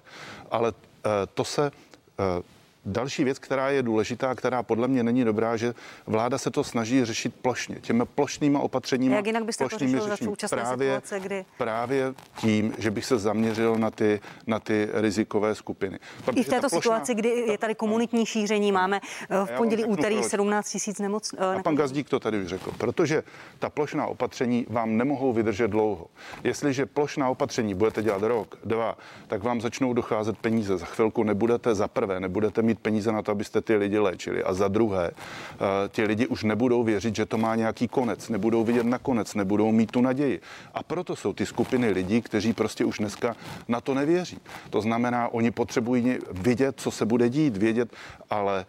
Ale 0.51 0.73
eh, 0.75 1.09
to 1.33 1.43
se 1.43 1.71
eh, 2.19 2.52
Další 2.85 3.23
věc, 3.23 3.39
která 3.39 3.69
je 3.69 3.83
důležitá, 3.83 4.35
která 4.35 4.63
podle 4.63 4.87
mě 4.87 5.03
není 5.03 5.23
dobrá, 5.23 5.57
že 5.57 5.73
vláda 6.07 6.37
se 6.37 6.51
to 6.51 6.63
snaží 6.63 7.05
řešit 7.05 7.35
plošně, 7.41 7.75
těmi 7.75 8.03
plošnýma 8.15 8.59
opatřeními. 8.59 9.15
Jak 9.15 9.25
jinak 9.25 9.45
byste 9.45 9.69
to 9.69 9.77
řešil 9.77 10.07
za 10.07 10.17
současné 10.17 10.57
právě, 10.61 10.95
situace, 10.95 11.19
kdy... 11.19 11.45
Právě 11.57 12.13
tím, 12.37 12.73
že 12.77 12.91
bych 12.91 13.05
se 13.05 13.19
zaměřil 13.19 13.75
na 13.75 13.91
ty, 13.91 14.19
na 14.47 14.59
ty 14.59 14.89
rizikové 14.93 15.55
skupiny. 15.55 15.99
Protože 16.25 16.39
I 16.39 16.43
v 16.43 16.47
této 16.47 16.69
plošná... 16.69 16.81
situaci, 16.81 17.15
kdy 17.15 17.29
je 17.29 17.57
tady 17.57 17.75
komunitní 17.75 18.25
šíření, 18.25 18.71
máme 18.71 18.99
eh, 19.29 19.45
v 19.45 19.51
pondělí 19.57 19.85
úterý 19.85 20.15
proč. 20.15 20.31
17 20.31 20.69
tisíc 20.69 20.99
nemoc. 20.99 21.33
Eh, 21.37 21.55
A 21.55 21.63
pan 21.63 21.75
Gazdík 21.75 22.09
to 22.09 22.19
tady 22.19 22.41
už 22.41 22.47
řekl, 22.47 22.71
protože 22.77 23.23
ta 23.59 23.69
plošná 23.69 24.05
opatření 24.05 24.65
vám 24.69 24.97
nemohou 24.97 25.33
vydržet 25.33 25.67
dlouho. 25.67 26.07
Jestliže 26.43 26.85
plošná 26.85 27.29
opatření 27.29 27.73
budete 27.73 28.03
dělat 28.03 28.21
rok, 28.21 28.57
dva, 28.65 28.97
tak 29.27 29.43
vám 29.43 29.61
začnou 29.61 29.93
docházet 29.93 30.37
peníze. 30.37 30.77
Za 30.77 30.85
chvilku 30.85 31.23
nebudete 31.23 31.75
za 31.75 31.87
prvé, 31.87 32.19
nebudete 32.19 32.61
mít 32.61 32.72
peníze 32.79 33.11
na 33.11 33.21
to, 33.21 33.31
abyste 33.31 33.61
ty 33.61 33.75
lidi 33.75 33.99
léčili. 33.99 34.43
A 34.43 34.53
za 34.53 34.67
druhé, 34.67 35.11
eh, 35.11 35.89
ti 35.89 36.03
lidi 36.03 36.27
už 36.27 36.43
nebudou 36.43 36.83
věřit, 36.83 37.15
že 37.15 37.25
to 37.25 37.37
má 37.37 37.55
nějaký 37.55 37.87
konec, 37.87 38.29
nebudou 38.29 38.63
vidět 38.63 38.85
na 38.85 38.99
konec, 38.99 39.35
nebudou 39.35 39.71
mít 39.71 39.91
tu 39.91 40.01
naději. 40.01 40.41
A 40.73 40.83
proto 40.83 41.15
jsou 41.15 41.33
ty 41.33 41.45
skupiny 41.45 41.89
lidí, 41.89 42.21
kteří 42.21 42.53
prostě 42.53 42.85
už 42.85 42.97
dneska 42.97 43.35
na 43.67 43.81
to 43.81 43.93
nevěří. 43.93 44.39
To 44.69 44.81
znamená, 44.81 45.27
oni 45.27 45.51
potřebují 45.51 46.17
vidět, 46.31 46.79
co 46.79 46.91
se 46.91 47.05
bude 47.05 47.29
dít, 47.29 47.57
vědět, 47.57 47.93
ale 48.29 48.65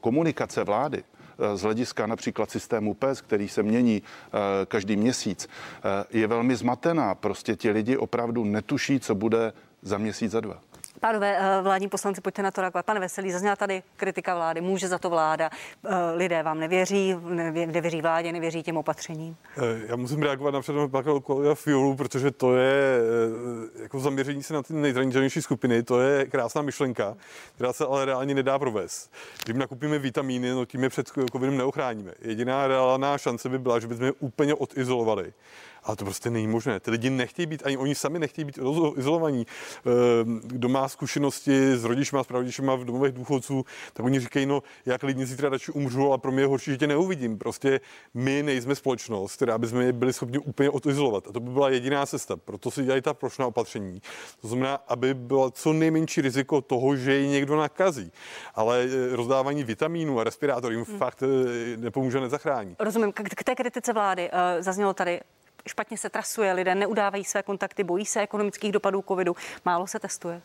komunikace 0.00 0.64
vlády 0.64 1.02
eh, 1.02 1.56
z 1.56 1.62
hlediska 1.62 2.06
například 2.06 2.50
systému 2.50 2.94
PES, 2.94 3.20
který 3.20 3.48
se 3.48 3.62
mění 3.62 4.02
eh, 4.02 4.66
každý 4.66 4.96
měsíc, 4.96 5.48
je 6.10 6.26
velmi 6.26 6.56
zmatená. 6.56 7.14
Prostě 7.14 7.56
ti 7.56 7.70
lidi 7.70 7.96
opravdu 7.96 8.44
netuší, 8.44 9.00
co 9.00 9.14
bude 9.14 9.52
za 9.82 9.98
měsíc, 9.98 10.32
za 10.32 10.40
dva. 10.40 10.60
Pánové, 11.04 11.38
eh, 11.38 11.62
vládní 11.62 11.88
poslanci, 11.88 12.20
pojďte 12.20 12.42
na 12.42 12.50
to 12.50 12.60
reagovat. 12.60 12.86
Pane 12.86 13.00
Veselý, 13.00 13.32
zazněla 13.32 13.56
tady 13.56 13.82
kritika 13.96 14.34
vlády, 14.34 14.60
může 14.60 14.88
za 14.88 14.98
to 14.98 15.10
vláda. 15.10 15.50
Eh, 15.84 15.90
lidé 16.14 16.42
vám 16.42 16.60
nevěří, 16.60 17.16
nevěří 17.66 18.02
vládě, 18.02 18.32
nevěří 18.32 18.62
těm 18.62 18.76
opatřením. 18.76 19.36
Eh, 19.56 19.60
já 19.86 19.96
musím 19.96 20.22
reagovat 20.22 20.50
na 20.50 20.60
předem 20.60 20.90
kolega 21.22 21.54
Fiolu, 21.54 21.96
protože 21.96 22.30
to 22.30 22.56
je 22.56 23.00
jako 23.82 24.00
zaměření 24.00 24.42
se 24.42 24.54
na 24.54 24.62
ty 24.62 24.72
nejzranitelnější 24.72 25.42
skupiny, 25.42 25.82
to 25.82 26.00
je 26.00 26.26
krásná 26.26 26.62
myšlenka, 26.62 27.16
která 27.54 27.72
se 27.72 27.84
ale 27.86 28.04
reálně 28.04 28.34
nedá 28.34 28.58
provést. 28.58 29.12
Když 29.44 29.56
nakupíme 29.56 29.98
vitamíny, 29.98 30.50
no 30.50 30.64
tím 30.64 30.82
je 30.82 30.88
před 30.88 31.08
covidem 31.32 31.56
neochráníme. 31.56 32.12
Jediná 32.20 32.66
reálná 32.66 33.18
šance 33.18 33.48
by 33.48 33.58
byla, 33.58 33.78
že 33.80 33.86
bychom 33.86 34.06
je 34.06 34.12
úplně 34.12 34.54
odizolovali 34.54 35.32
ale 35.84 35.96
to 35.96 36.04
prostě 36.04 36.30
není 36.30 36.46
možné. 36.46 36.80
Ty 36.80 36.90
lidi 36.90 37.10
nechtějí 37.10 37.46
být, 37.46 37.62
ani 37.66 37.76
oni 37.76 37.94
sami 37.94 38.18
nechtějí 38.18 38.44
být 38.44 38.58
izolovaní. 38.96 39.46
Ehm, 39.86 40.40
kdo 40.44 40.68
má 40.68 40.88
zkušenosti 40.88 41.76
s 41.76 41.84
rodičima, 41.84 42.24
s 42.24 42.26
prarodičima 42.26 42.74
v 42.74 42.84
domovech 42.84 43.12
důchodců, 43.12 43.64
tak 43.92 44.06
oni 44.06 44.20
říkají, 44.20 44.46
no 44.46 44.62
jak 44.86 45.02
lidi 45.02 45.26
zítra 45.26 45.48
radši 45.48 45.72
umřu, 45.72 46.12
a 46.12 46.18
pro 46.18 46.32
mě 46.32 46.42
je 46.42 46.46
horší, 46.46 46.70
že 46.70 46.76
tě 46.76 46.86
neuvidím. 46.86 47.38
Prostě 47.38 47.80
my 48.14 48.42
nejsme 48.42 48.74
společnost, 48.74 49.36
která 49.36 49.58
bychom 49.58 49.80
je 49.80 49.92
byli 49.92 50.12
schopni 50.12 50.38
úplně 50.38 50.70
odizolovat. 50.70 51.26
A 51.28 51.32
to 51.32 51.40
by 51.40 51.50
byla 51.50 51.70
jediná 51.70 52.06
cesta. 52.06 52.36
Proto 52.36 52.70
si 52.70 52.84
dělají 52.84 53.02
ta 53.02 53.14
plošná 53.14 53.46
opatření. 53.46 54.02
To 54.40 54.48
znamená, 54.48 54.74
aby 54.74 55.14
bylo 55.14 55.50
co 55.50 55.72
nejmenší 55.72 56.20
riziko 56.20 56.60
toho, 56.60 56.96
že 56.96 57.14
ji 57.14 57.28
někdo 57.28 57.56
nakazí. 57.56 58.12
Ale 58.54 58.84
eh, 58.84 59.16
rozdávání 59.16 59.64
vitamínů 59.64 60.20
a 60.20 60.24
respirátorů 60.24 60.74
jim 60.74 60.84
hmm. 60.84 60.98
fakt 60.98 61.22
eh, 61.22 61.76
nepomůže, 61.76 62.20
nezachrání. 62.20 62.76
Rozumím. 62.78 63.12
K 63.12 63.44
té 63.44 63.54
kritice 63.54 63.92
vlády 63.92 64.30
uh, 64.30 64.62
zaznělo 64.62 64.94
tady 64.94 65.20
špatně 65.68 65.98
se 65.98 66.10
trasuje, 66.10 66.52
lidé 66.52 66.74
neudávají 66.74 67.24
své 67.24 67.42
kontakty, 67.42 67.84
bojí 67.84 68.06
se 68.06 68.20
ekonomických 68.20 68.72
dopadů 68.72 69.04
covidu, 69.08 69.36
málo 69.64 69.86
se 69.86 69.98
testuje? 69.98 70.42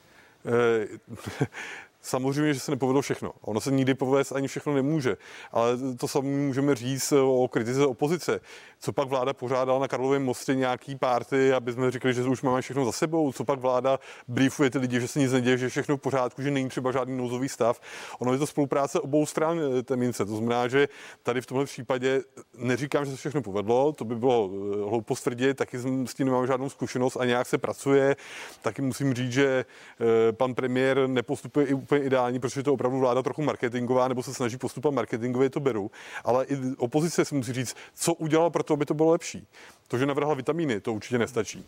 Samozřejmě, 2.10 2.54
že 2.54 2.60
se 2.60 2.72
nepovedlo 2.72 3.02
všechno. 3.02 3.34
Ono 3.42 3.62
se 3.62 3.72
nikdy 3.72 3.94
povést 3.94 4.32
ani 4.32 4.48
všechno 4.48 4.74
nemůže. 4.74 5.18
Ale 5.52 5.78
to 5.98 6.08
samé 6.08 6.28
můžeme 6.30 6.76
říct 6.76 7.12
o 7.12 7.48
kritice 7.48 7.86
opozice. 7.86 8.40
Co 8.80 8.94
pak 8.94 9.08
vláda 9.08 9.34
pořádala 9.34 9.80
na 9.80 9.88
Karlovém 9.88 10.24
mostě 10.24 10.56
nějaký 10.56 10.96
párty, 10.96 11.54
aby 11.54 11.74
jsme 11.74 11.92
říkali, 11.92 12.14
že 12.14 12.24
už 12.24 12.42
máme 12.42 12.62
všechno 12.62 12.86
za 12.86 12.92
sebou. 12.92 13.32
Co 13.32 13.44
pak 13.44 13.60
vláda 13.60 14.00
briefuje 14.28 14.70
ty 14.70 14.78
lidi, 14.78 15.02
že 15.02 15.08
se 15.08 15.20
nic 15.20 15.32
neděje, 15.32 15.58
že 15.58 15.70
všechno 15.70 15.98
v 15.98 16.00
pořádku, 16.00 16.42
že 16.42 16.52
není 16.52 16.70
třeba 16.70 16.92
žádný 16.92 17.18
nouzový 17.18 17.50
stav. 17.50 17.82
Ono 18.20 18.34
je 18.34 18.40
to 18.40 18.48
spolupráce 18.48 19.00
obou 19.00 19.26
stran 19.26 19.60
eh, 19.60 19.84
té 19.84 19.96
mince. 19.96 20.26
To 20.26 20.36
znamená, 20.36 20.68
že 20.68 20.88
tady 21.24 21.42
v 21.42 21.46
tomhle 21.46 21.66
případě 21.66 22.22
neříkám, 22.58 23.06
že 23.06 23.12
se 23.12 23.18
všechno 23.18 23.42
povedlo, 23.42 23.94
to 23.94 24.06
by 24.06 24.16
bylo 24.16 24.50
eh, 24.54 24.76
hloupost 24.90 25.22
tvrdit, 25.22 25.58
taky 25.58 25.78
s 25.78 26.14
tím 26.14 26.26
nemám 26.26 26.48
žádnou 26.48 26.70
zkušenost 26.70 27.18
a 27.18 27.26
nějak 27.26 27.48
se 27.48 27.58
pracuje. 27.58 28.16
Taky 28.62 28.82
musím 28.82 29.14
říct, 29.14 29.32
že 29.32 29.66
eh, 30.00 30.32
pan 30.32 30.56
premiér 30.56 31.08
nepostupuje 31.08 31.66
i 31.66 31.74
úplně 31.74 31.99
ideální, 32.02 32.40
protože 32.40 32.64
to 32.64 32.74
opravdu 32.74 33.00
vláda 33.00 33.22
trochu 33.22 33.42
marketingová, 33.42 34.08
nebo 34.08 34.24
se 34.24 34.34
snaží 34.34 34.58
postupovat 34.58 34.96
marketingově, 34.96 35.50
to 35.50 35.60
beru. 35.60 35.92
Ale 36.24 36.46
i 36.46 36.58
opozice 36.78 37.26
si 37.26 37.36
musí 37.36 37.54
říct, 37.54 37.76
co 37.96 38.14
udělala 38.14 38.50
pro 38.50 38.64
to, 38.64 38.74
aby 38.74 38.86
to 38.86 38.94
bylo 38.94 39.12
lepší. 39.12 39.48
To, 39.88 39.98
že 39.98 40.06
navrhla 40.06 40.34
vitamíny, 40.34 40.80
to 40.80 40.94
určitě 40.94 41.18
nestačí. 41.18 41.66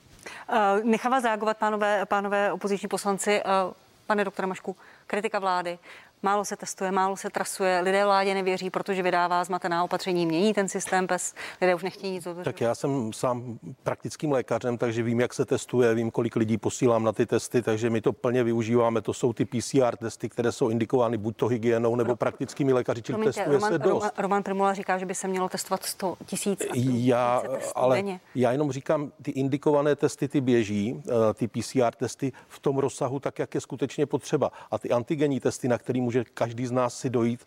Uh, 0.50 0.84
nechám 0.84 1.12
vás 1.12 1.24
reagovat, 1.24 1.58
pánové, 1.58 2.06
pánové 2.06 2.52
opoziční 2.52 2.90
poslanci. 2.90 3.42
Uh, 3.44 3.74
pane 4.08 4.24
doktore 4.24 4.48
Mašku, 4.48 4.76
kritika 5.08 5.40
vlády. 5.40 5.80
Málo 6.24 6.46
se 6.46 6.56
testuje, 6.56 6.92
málo 6.92 7.18
se 7.18 7.30
trasuje, 7.30 7.80
lidé 7.80 8.06
vládě 8.06 8.34
nevěří, 8.34 8.70
protože 8.70 9.04
vydává 9.04 9.44
zmatená 9.44 9.84
opatření, 9.84 10.26
mění 10.26 10.54
ten 10.54 10.70
systém 10.70 11.08
pes, 11.08 11.34
lidé 11.62 11.76
už 11.76 11.84
nechtějí 11.84 12.14
nic 12.14 12.24
dodržovat. 12.24 12.44
Tak 12.44 12.62
já 12.62 12.76
jsem 12.76 13.14
sám 13.14 13.60
praktickým 13.84 14.32
lékařem, 14.32 14.78
takže 14.78 15.04
vím, 15.04 15.20
jak 15.20 15.34
se 15.34 15.46
testuje, 15.46 15.94
vím, 15.94 16.12
kolik 16.12 16.36
lidí 16.36 16.58
posílám 16.58 17.04
na 17.04 17.12
ty 17.12 17.26
testy, 17.26 17.62
takže 17.62 17.90
my 17.90 18.02
to 18.02 18.14
plně 18.14 18.44
využíváme. 18.44 19.02
To 19.02 19.14
jsou 19.14 19.34
ty 19.34 19.46
PCR 19.46 19.96
testy, 19.96 20.30
které 20.30 20.52
jsou 20.52 20.70
indikovány 20.70 21.18
buď 21.18 21.38
to 21.38 21.48
hygienou 21.48 21.96
nebo 21.96 22.16
praktickými 22.16 22.74
lékaři, 22.74 23.02
čili 23.02 23.24
testuje 23.24 23.48
Roman, 23.48 23.72
se 23.72 23.80
dost. 23.80 23.94
Roman, 23.94 24.12
Roman 24.18 24.44
Primula 24.44 24.74
říká, 24.74 24.98
že 24.98 25.06
by 25.06 25.16
se 25.16 25.28
mělo 25.28 25.50
testovat 25.50 25.84
100 25.84 26.16
tisíc. 26.26 26.66
Já, 26.74 27.44
ale 27.76 27.96
denně. 27.96 28.20
já 28.36 28.52
jenom 28.52 28.72
říkám, 28.72 29.12
ty 29.22 29.32
indikované 29.32 29.96
testy 29.96 30.28
ty 30.28 30.42
běží, 30.42 31.04
eh, 31.08 31.34
ty 31.34 31.48
PCR 31.48 31.92
testy 31.98 32.32
v 32.48 32.60
tom 32.60 32.78
rozsahu 32.78 33.20
tak, 33.20 33.40
jak 33.40 33.56
je 33.56 33.62
skutečně 33.62 34.06
potřeba. 34.06 34.52
A 34.72 34.78
ty 34.78 34.90
antigenní 34.90 35.40
testy, 35.40 35.68
na 35.68 35.78
který 35.78 36.02
může 36.12 36.24
každý 36.34 36.66
z 36.66 36.72
nás 36.72 36.98
si 36.98 37.10
dojít 37.10 37.46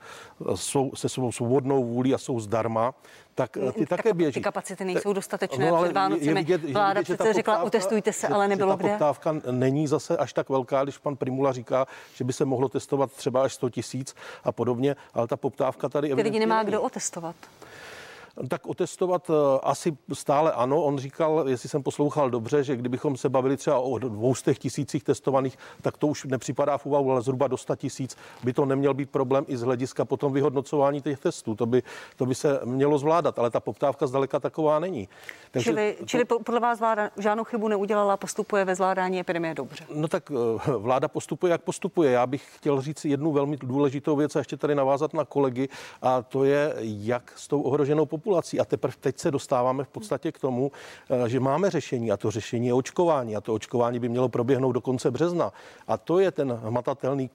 jsou, 0.55 0.93
se 0.95 1.09
svou 1.09 1.33
svobodnou 1.33 1.85
vůli 1.85 2.15
a 2.15 2.19
jsou 2.19 2.41
zdarma, 2.41 2.95
tak 3.35 3.57
eh, 3.57 3.73
ty, 3.73 3.79
ty 3.79 3.87
také 3.87 4.15
běží. 4.15 4.35
Ty 4.35 4.41
kapacity 4.41 4.85
nejsou 4.85 5.13
dostatečné 5.13 5.71
no, 5.71 5.83
před 5.83 5.93
Vánocemi. 5.93 6.27
Je 6.27 6.35
vidět, 6.35 6.73
Vláda 6.73 7.01
vidět, 7.01 7.15
přece 7.15 7.33
řekla, 7.33 7.63
otestujte 7.63 8.13
se, 8.13 8.27
že, 8.27 8.35
ale 8.35 8.49
nebylo 8.49 8.73
že 8.73 8.77
ta 8.77 8.83
kde. 8.83 8.89
poptávka 8.89 9.35
není 9.51 9.87
zase 9.87 10.17
až 10.17 10.33
tak 10.33 10.49
velká, 10.49 10.85
když 10.85 10.99
pan 10.99 11.17
Primula 11.17 11.53
říká, 11.53 11.87
že 12.15 12.25
by 12.25 12.33
se 12.33 12.45
mohlo 12.45 12.69
testovat 12.69 13.13
třeba 13.13 13.43
až 13.43 13.55
100 13.55 13.71
tisíc 13.71 14.15
a 14.45 14.53
podobně, 14.53 14.97
ale 15.15 15.27
ta 15.27 15.37
poptávka 15.37 15.89
tady... 15.89 16.15
Ty 16.15 16.23
lidi 16.23 16.39
nemá 16.39 16.63
kdo 16.63 16.83
otestovat. 16.83 17.37
Tak 18.49 18.67
otestovat 18.67 19.31
eh, 19.31 19.59
asi 19.63 19.97
stále 20.13 20.53
ano. 20.53 20.83
On 20.83 20.99
říkal, 20.99 21.45
jestli 21.49 21.69
jsem 21.69 21.83
poslouchal 21.83 22.31
dobře, 22.31 22.65
že 22.65 22.77
kdybychom 22.77 23.17
se 23.17 23.29
bavili 23.29 23.57
třeba 23.57 23.79
o 23.79 23.99
200 23.99 24.55
tisících 24.55 25.05
testovaných, 25.05 25.59
tak 25.83 25.97
to 25.97 26.07
už 26.07 26.25
nepřipadá 26.25 26.79
v 26.79 26.87
úvahu, 26.87 27.13
ale 27.13 27.23
zhruba 27.23 27.49
do 27.49 27.57
100 27.57 27.77
tisíc 27.77 28.17
by 28.45 28.53
to 28.53 28.65
neměl 28.65 28.95
být 28.95 29.11
problém 29.11 29.45
i 29.49 29.57
z 29.57 29.63
hlediska 29.63 30.05
potom 30.05 30.33
vyhodnocování 30.33 31.03
těch 31.03 31.19
testů. 31.19 31.55
To 31.55 31.67
by, 31.67 31.83
to 32.17 32.27
by 32.27 32.35
se 32.35 32.61
mělo 32.65 32.99
zvládat, 32.99 33.39
ale 33.39 33.51
ta 33.51 33.61
poptávka 33.61 34.07
zdaleka 34.07 34.41
taková 34.41 34.79
není. 34.79 35.09
Takže 35.51 35.71
čili, 35.71 35.97
to, 35.99 36.07
čili 36.07 36.25
podle 36.25 36.61
vás 36.61 36.81
vláda 36.81 37.11
žádnou 37.19 37.45
chybu 37.45 37.69
neudělala, 37.69 38.17
postupuje 38.17 38.65
ve 38.65 38.75
zvládání 38.75 39.21
epidemie 39.21 39.55
dobře? 39.55 39.85
No 39.95 40.09
tak 40.09 40.31
eh, 40.31 40.71
vláda 40.79 41.09
postupuje, 41.09 41.51
jak 41.51 41.63
postupuje. 41.63 42.11
Já 42.11 42.27
bych 42.27 42.57
chtěl 42.57 42.81
říct 42.81 43.05
jednu 43.05 43.33
velmi 43.33 43.57
důležitou 43.57 44.17
věc 44.17 44.37
a 44.37 44.39
ještě 44.39 44.57
tady 44.57 44.75
navázat 44.75 45.15
na 45.15 45.25
kolegy, 45.25 45.69
a 46.03 46.23
to 46.23 46.45
je, 46.45 46.75
jak 46.81 47.33
s 47.37 47.49
tou 47.49 47.63
ohroženou 47.63 48.07
populací. 48.25 48.61
A 48.61 48.65
teprve 48.65 48.95
teď 49.01 49.19
se 49.19 49.31
dostáváme 49.31 49.85
v 49.85 49.89
podstatě 49.89 50.33
k 50.33 50.39
tomu, 50.39 50.73
eh, 51.11 51.29
že 51.29 51.41
máme 51.41 51.71
řešení 51.71 52.13
a 52.13 52.17
to 52.17 52.31
řešení 52.31 52.67
je 52.67 52.75
očkování 52.75 53.37
a 53.37 53.41
to 53.41 53.55
očkování 53.55 53.99
by 53.99 54.09
mělo 54.09 54.29
proběhnout 54.29 54.73
do 54.73 54.81
konce 54.81 55.11
března. 55.11 55.53
A 55.87 55.97
to 55.97 56.19
je 56.19 56.31
ten 56.31 56.53
hmatatelný 56.53 57.31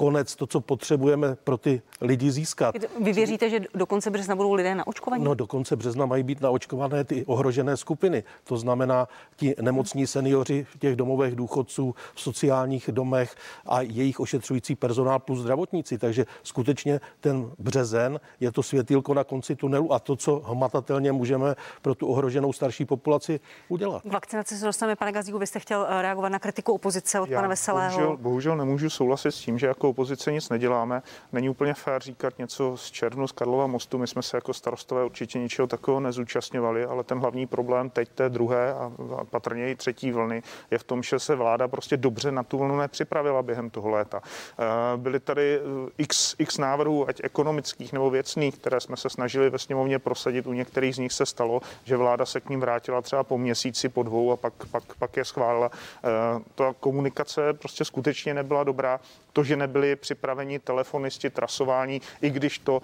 konec, 0.00 0.36
to, 0.36 0.46
co 0.46 0.60
potřebujeme 0.60 1.36
pro 1.44 1.56
ty 1.56 1.82
lidi 2.00 2.30
získat. 2.30 2.74
Vy 3.00 3.12
věříte, 3.12 3.50
že 3.50 3.60
do 3.74 3.86
konce 3.86 4.10
března 4.10 4.36
budou 4.36 4.52
lidé 4.52 4.74
na 4.74 4.86
očkování? 4.86 5.24
No, 5.24 5.34
do 5.34 5.46
konce 5.46 5.76
března 5.76 6.06
mají 6.06 6.22
být 6.22 6.40
naočkované 6.40 7.04
ty 7.04 7.24
ohrožené 7.24 7.76
skupiny. 7.76 8.24
To 8.44 8.56
znamená 8.56 9.08
ti 9.36 9.54
nemocní 9.60 10.06
seniori 10.06 10.64
v 10.64 10.78
těch 10.78 10.96
domovech 10.96 11.34
důchodců, 11.34 11.94
v 12.14 12.20
sociálních 12.20 12.88
domech 12.92 13.36
a 13.66 13.80
jejich 13.80 14.20
ošetřující 14.20 14.74
personál 14.74 15.18
plus 15.18 15.38
zdravotníci. 15.38 15.98
Takže 15.98 16.26
skutečně 16.42 17.00
ten 17.20 17.50
březen 17.58 18.20
je 18.40 18.52
to 18.52 18.62
světýlko 18.62 19.14
na 19.14 19.24
konci 19.24 19.56
tunelu 19.56 19.92
a 19.92 19.98
to, 19.98 20.16
co 20.16 20.42
hmatatelně 20.44 21.12
můžeme 21.12 21.54
pro 21.82 21.94
tu 21.94 22.06
ohroženou 22.06 22.52
starší 22.52 22.84
populaci 22.84 23.40
udělat. 23.68 24.02
Vakcinace 24.04 24.56
se 24.56 24.64
dostaneme, 24.64 24.96
pane 24.96 25.12
Gazíku, 25.12 25.38
vy 25.38 25.46
jste 25.46 25.60
chtěl 25.60 25.86
eh, 25.88 26.02
reagovat 26.02 26.28
na 26.28 26.38
kritiku 26.38 26.72
opozice 26.72 27.20
od 27.20 27.28
Já 27.28 27.38
pana 27.38 27.48
Veselého. 27.48 27.98
Bohužel, 27.98 28.16
bohužel 28.16 28.56
nemůžu 28.56 28.90
souhlasit 28.90 29.32
s 29.32 29.40
tím, 29.40 29.58
že 29.58 29.66
jako 29.66 29.89
opozice 29.90 30.32
nic 30.32 30.48
neděláme. 30.48 31.02
Není 31.32 31.48
úplně 31.48 31.74
fér 31.74 32.02
říkat 32.02 32.38
něco 32.38 32.76
z 32.76 32.90
Černu, 32.90 33.28
z 33.28 33.32
Karlova 33.32 33.66
mostu. 33.66 33.98
My 33.98 34.06
jsme 34.06 34.22
se 34.22 34.36
jako 34.36 34.54
starostové 34.54 35.04
určitě 35.04 35.38
ničeho 35.38 35.68
takového 35.68 36.00
nezúčastňovali, 36.00 36.84
ale 36.84 37.04
ten 37.04 37.18
hlavní 37.18 37.46
problém 37.46 37.90
teď 37.90 38.08
té 38.08 38.28
druhé 38.28 38.74
a 38.74 38.92
patrně 39.30 39.70
i 39.70 39.76
třetí 39.76 40.12
vlny 40.12 40.42
je 40.70 40.78
v 40.78 40.84
tom, 40.84 41.02
že 41.02 41.18
se 41.18 41.34
vláda 41.34 41.68
prostě 41.68 41.96
dobře 41.96 42.32
na 42.32 42.42
tu 42.42 42.58
vlnu 42.58 42.76
nepřipravila 42.76 43.42
během 43.42 43.70
toho 43.70 43.88
léta. 43.88 44.22
Eh, 44.22 44.64
byly 44.96 45.20
tady 45.20 45.58
eh, 45.58 45.90
x, 45.98 46.34
x 46.38 46.58
návrhů, 46.58 47.08
ať 47.08 47.20
ekonomických 47.22 47.92
nebo 47.92 48.10
věcných, 48.10 48.58
které 48.58 48.80
jsme 48.80 48.96
se 48.96 49.10
snažili 49.10 49.50
ve 49.50 49.58
sněmovně 49.58 49.98
prosadit. 49.98 50.46
U 50.46 50.52
některých 50.52 50.94
z 50.94 50.98
nich 50.98 51.12
se 51.12 51.26
stalo, 51.26 51.60
že 51.84 51.96
vláda 51.96 52.26
se 52.26 52.40
k 52.40 52.48
ním 52.48 52.60
vrátila 52.60 53.02
třeba 53.02 53.24
po 53.24 53.38
měsíci, 53.38 53.88
po 53.88 54.02
dvou 54.02 54.32
a 54.32 54.36
pak, 54.36 54.52
pak, 54.70 54.82
pak 54.98 55.16
je 55.16 55.24
schválila. 55.24 55.70
Eh, 55.74 56.08
ta 56.54 56.74
komunikace 56.80 57.52
prostě 57.52 57.84
skutečně 57.84 58.34
nebyla 58.34 58.64
dobrá. 58.64 59.00
To, 59.32 59.44
že 59.44 59.56
nebyli 59.80 59.96
připraveni 59.96 60.58
telefonisti, 60.58 61.30
trasování, 61.30 62.02
i 62.22 62.30
když 62.30 62.58
to 62.58 62.82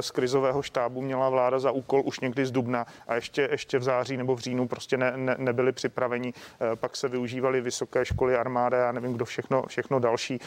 z 0.00 0.10
krizového 0.10 0.62
štábu 0.62 1.02
měla 1.02 1.28
vláda 1.28 1.58
za 1.58 1.70
úkol 1.70 2.02
už 2.04 2.20
někdy 2.20 2.46
z 2.46 2.50
Dubna 2.50 2.86
a 3.08 3.14
ještě, 3.14 3.48
ještě 3.50 3.78
v 3.78 3.82
září 3.82 4.16
nebo 4.16 4.36
v 4.36 4.38
říjnu 4.38 4.68
prostě 4.68 4.96
ne, 4.96 5.12
ne, 5.16 5.34
nebyli 5.38 5.72
připraveni. 5.72 6.32
Pak 6.74 6.96
se 6.96 7.08
využívali 7.08 7.60
vysoké 7.60 8.04
školy 8.04 8.36
armády, 8.36 8.76
já 8.76 8.92
nevím, 8.92 9.12
kdo 9.12 9.24
všechno, 9.24 9.62
všechno 9.68 9.98
další. 9.98 10.40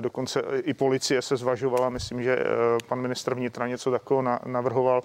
Dokonce 0.00 0.42
i 0.62 0.74
policie 0.74 1.22
se 1.22 1.36
zvažovala, 1.36 1.90
myslím, 1.90 2.22
že 2.22 2.38
pan 2.88 3.00
ministr 3.00 3.34
vnitra 3.34 3.66
něco 3.66 3.90
takového 3.90 4.38
navrhoval. 4.46 5.02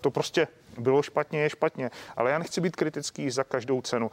To 0.00 0.10
prostě 0.10 0.48
bylo 0.78 1.02
špatně, 1.02 1.40
je 1.40 1.50
špatně. 1.50 1.90
Ale 2.16 2.30
já 2.30 2.38
nechci 2.38 2.60
být 2.60 2.76
kritický 2.76 3.30
za 3.30 3.44
každou 3.44 3.80
cenu. 3.80 4.10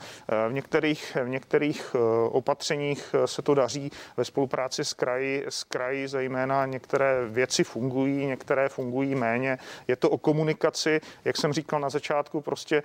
V 0.49 0.53
některých, 0.53 1.17
v 1.23 1.29
některých 1.29 1.95
opatřeních 2.29 3.15
se 3.25 3.41
to 3.41 3.53
daří 3.53 3.91
ve 4.17 4.25
spolupráci 4.25 4.85
s 4.85 4.93
kraji, 4.93 5.45
s 5.49 5.63
kraji 5.63 6.07
zejména 6.07 6.65
některé 6.65 7.25
věci 7.29 7.63
fungují, 7.63 8.25
některé 8.25 8.69
fungují 8.69 9.15
méně. 9.15 9.57
Je 9.87 9.95
to 9.95 10.09
o 10.09 10.17
komunikaci, 10.17 11.01
jak 11.25 11.37
jsem 11.37 11.53
říkal 11.53 11.79
na 11.79 11.89
začátku, 11.89 12.41
prostě 12.41 12.83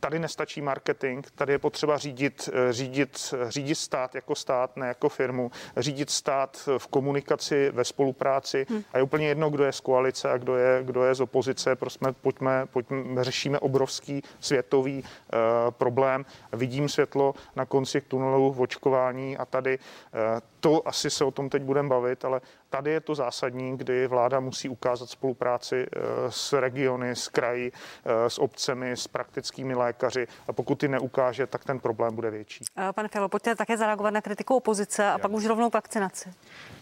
Tady 0.00 0.18
nestačí 0.18 0.62
marketing, 0.62 1.26
tady 1.34 1.52
je 1.52 1.58
potřeba 1.58 1.98
řídit, 1.98 2.48
eh, 2.52 2.72
řídit, 2.72 3.34
řídit 3.48 3.74
stát 3.74 4.14
jako 4.14 4.34
stát, 4.34 4.76
ne 4.76 4.88
jako 4.88 5.08
firmu, 5.08 5.50
řídit 5.76 6.10
stát 6.10 6.68
v 6.78 6.86
komunikaci, 6.86 7.70
ve 7.70 7.84
spolupráci 7.84 8.66
hmm. 8.68 8.82
a 8.92 8.98
je 8.98 9.02
úplně 9.02 9.28
jedno, 9.28 9.50
kdo 9.50 9.64
je 9.64 9.72
z 9.72 9.80
koalice 9.80 10.30
a 10.30 10.36
kdo 10.36 10.56
je, 10.56 10.82
kdo 10.84 11.04
je 11.04 11.14
z 11.14 11.20
opozice. 11.20 11.76
Prostě 11.76 12.06
pojďme, 12.20 12.66
pojďme, 12.66 13.24
řešíme 13.24 13.58
obrovský 13.58 14.22
světový 14.40 15.02
uh, 15.02 15.38
problém. 15.70 16.24
Vidím 16.52 16.88
světlo 16.88 17.34
na 17.56 17.66
konci 17.66 18.00
tunelu 18.00 18.52
v 18.52 18.60
očkování 18.60 19.36
a 19.36 19.44
tady 19.44 19.78
uh, 19.78 20.40
to 20.60 20.88
asi 20.88 21.10
se 21.10 21.24
o 21.24 21.30
tom 21.30 21.48
teď 21.48 21.62
budeme 21.62 21.88
bavit, 21.88 22.24
ale 22.24 22.40
tady 22.70 22.90
je 22.90 23.00
to 23.00 23.14
zásadní, 23.14 23.76
kdy 23.76 24.06
vláda 24.06 24.40
musí 24.40 24.68
ukázat 24.68 25.10
spolupráci 25.10 25.86
eh, 25.86 26.00
s 26.28 26.52
regiony, 26.52 27.10
s 27.10 27.28
kraji, 27.28 27.72
eh, 28.04 28.30
s 28.30 28.38
obcemi, 28.38 28.90
s 28.90 29.08
praktickými 29.08 29.74
lékaři 29.74 30.26
a 30.48 30.52
pokud 30.52 30.74
ty 30.74 30.88
neukáže, 30.88 31.46
tak 31.46 31.64
ten 31.64 31.80
problém 31.80 32.14
bude 32.14 32.30
větší. 32.30 32.64
Eh, 32.78 32.92
pane 32.92 33.08
Fialo, 33.08 33.28
pojďte 33.28 33.56
také 33.56 33.76
zareagovat 33.76 34.10
na 34.10 34.20
kritiku 34.20 34.56
opozice 34.56 35.06
a 35.06 35.10
Já. 35.10 35.18
pak 35.18 35.30
už 35.30 35.46
rovnou 35.46 35.70
k 35.70 35.74
vakcinaci. 35.74 36.32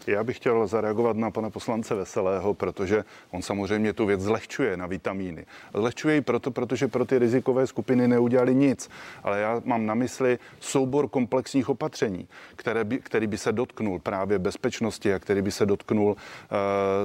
Já 0.09 0.23
bych 0.23 0.37
chtěl 0.37 0.67
zareagovat 0.67 1.17
na 1.17 1.31
pana 1.31 1.49
poslance 1.49 1.95
Veselého, 1.95 2.53
protože 2.53 3.03
on 3.31 3.41
samozřejmě 3.41 3.93
tu 3.93 4.05
věc 4.05 4.21
zlehčuje 4.21 4.77
na 4.77 4.87
vitamíny. 4.87 5.45
Zlehčuje 5.73 6.15
ji 6.15 6.21
proto, 6.21 6.51
protože 6.51 6.87
pro 6.87 7.05
ty 7.05 7.19
rizikové 7.19 7.67
skupiny 7.67 8.07
neudělali 8.07 8.55
nic. 8.55 8.89
Ale 9.23 9.39
já 9.39 9.61
mám 9.65 9.85
na 9.85 9.93
mysli 9.93 10.39
soubor 10.59 11.07
komplexních 11.09 11.69
opatření, 11.69 12.27
které 12.55 12.83
by, 12.83 12.97
který 12.97 13.27
by 13.27 13.37
se 13.37 13.51
dotknul 13.51 13.99
právě 13.99 14.39
bezpečnosti 14.39 15.13
a 15.13 15.19
který 15.19 15.41
by 15.41 15.51
se 15.51 15.65
dotknul 15.65 16.09
uh, 16.09 16.17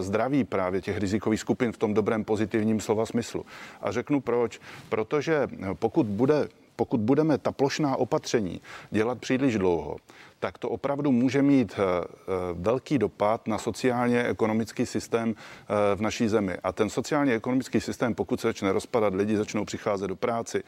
zdraví 0.01 0.45
právě 0.45 0.81
těch 0.81 0.99
rizikových 0.99 1.41
skupin 1.41 1.73
v 1.73 1.79
tom 1.79 1.95
dobrém 1.95 2.25
pozitivním 2.25 2.81
slova 2.81 3.07
smyslu. 3.07 3.47
A 3.83 3.93
řeknu 3.93 4.21
proč. 4.21 4.61
Protože 4.89 5.49
pokud 5.79 6.07
bude 6.07 6.49
pokud 6.77 7.01
budeme 7.01 7.39
ta 7.39 7.53
plošná 7.53 7.97
opatření 7.97 8.61
dělat 8.91 9.19
příliš 9.19 9.59
dlouho, 9.59 9.97
tak 10.41 10.59
to 10.59 10.69
opravdu 10.69 11.13
může 11.13 11.43
mít 11.43 11.75
eh, 11.79 11.83
eh, 11.83 12.33
velký 12.53 12.99
dopad 12.99 13.49
na 13.49 13.59
sociálně-ekonomický 13.59 14.87
systém 14.87 15.35
eh, 15.35 15.97
v 15.97 16.01
naší 16.01 16.29
zemi. 16.29 16.57
A 16.63 16.73
ten 16.73 16.91
sociálně-ekonomický 16.91 17.81
systém, 17.81 18.15
pokud 18.15 18.41
se 18.41 18.49
začne 18.49 18.73
rozpadat, 18.73 19.15
lidi 19.15 19.37
začnou 19.37 19.65
přicházet 19.65 20.09
do 20.09 20.17
práci, 20.17 20.63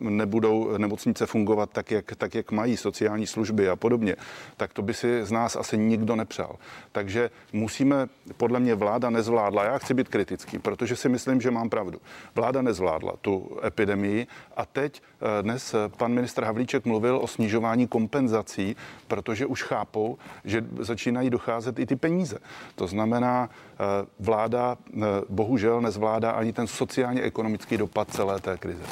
nebudou 0.00 0.78
nemocnice 0.78 1.26
fungovat 1.26 1.70
tak, 1.72 1.90
jak, 1.90 2.16
tak, 2.16 2.34
jak 2.34 2.50
mají 2.50 2.76
sociální 2.76 3.26
služby 3.26 3.68
a 3.68 3.76
podobně, 3.76 4.16
tak 4.56 4.72
to 4.72 4.82
by 4.82 4.94
si 4.94 5.24
z 5.24 5.30
nás 5.30 5.56
asi 5.56 5.78
nikdo 5.78 6.16
nepřál. 6.16 6.56
Takže 6.92 7.30
musíme, 7.52 8.08
podle 8.36 8.60
mě 8.60 8.74
vláda 8.74 9.10
nezvládla, 9.10 9.64
já 9.64 9.78
chci 9.78 9.94
být 9.94 10.08
kritický, 10.08 10.58
protože 10.58 10.96
si 10.96 11.08
myslím, 11.08 11.40
že 11.40 11.50
mám 11.50 11.70
pravdu. 11.70 11.98
Vláda 12.34 12.62
nezvládla 12.62 13.12
tu 13.20 13.58
epidemii 13.66 14.26
a 14.56 14.66
teď 14.66 15.02
dnes 15.42 15.74
pan 15.96 16.12
ministr 16.12 16.44
Havlíček 16.44 16.84
mluvil 16.84 17.16
o 17.16 17.26
snižování 17.26 17.86
kompenzací 17.86 18.76
protože 19.08 19.46
už 19.46 19.62
chápou, 19.62 20.18
že 20.44 20.64
začínají 20.78 21.30
docházet 21.30 21.78
i 21.78 21.86
ty 21.86 21.96
peníze. 21.96 22.38
To 22.74 22.86
znamená, 22.86 23.50
eh, 23.50 23.76
vláda 24.20 24.76
eh, 24.76 25.00
bohužel 25.28 25.80
nezvládá 25.80 26.30
ani 26.30 26.52
ten 26.52 26.66
sociálně-ekonomický 26.66 27.76
dopad 27.76 28.10
celé 28.10 28.40
té 28.40 28.56
krize. 28.56 28.82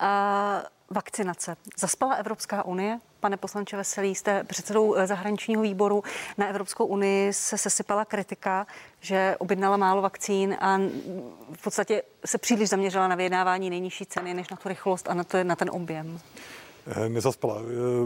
A 0.00 0.62
vakcinace. 0.90 1.56
Zaspala 1.78 2.14
Evropská 2.14 2.64
unie? 2.64 2.98
Pane 3.20 3.36
poslanče 3.36 3.76
Veselý, 3.76 4.14
jste 4.14 4.44
předsedou 4.44 4.94
eh, 4.94 5.06
zahraničního 5.06 5.62
výboru. 5.62 6.02
Na 6.38 6.46
Evropskou 6.46 6.86
unii 6.86 7.32
se 7.32 7.58
sesypala 7.58 8.04
kritika, 8.04 8.66
že 9.00 9.36
objednala 9.38 9.76
málo 9.76 10.02
vakcín 10.02 10.56
a 10.60 10.78
v 11.52 11.62
podstatě 11.62 12.02
se 12.24 12.38
příliš 12.38 12.68
zaměřila 12.68 13.08
na 13.08 13.16
vyjednávání 13.16 13.70
nejnižší 13.70 14.06
ceny, 14.06 14.34
než 14.34 14.48
na 14.48 14.56
tu 14.56 14.68
rychlost 14.68 15.10
a 15.10 15.14
na, 15.14 15.24
to, 15.24 15.44
na 15.44 15.56
ten 15.56 15.70
objem. 15.70 16.20
Nezaspala. 17.08 17.62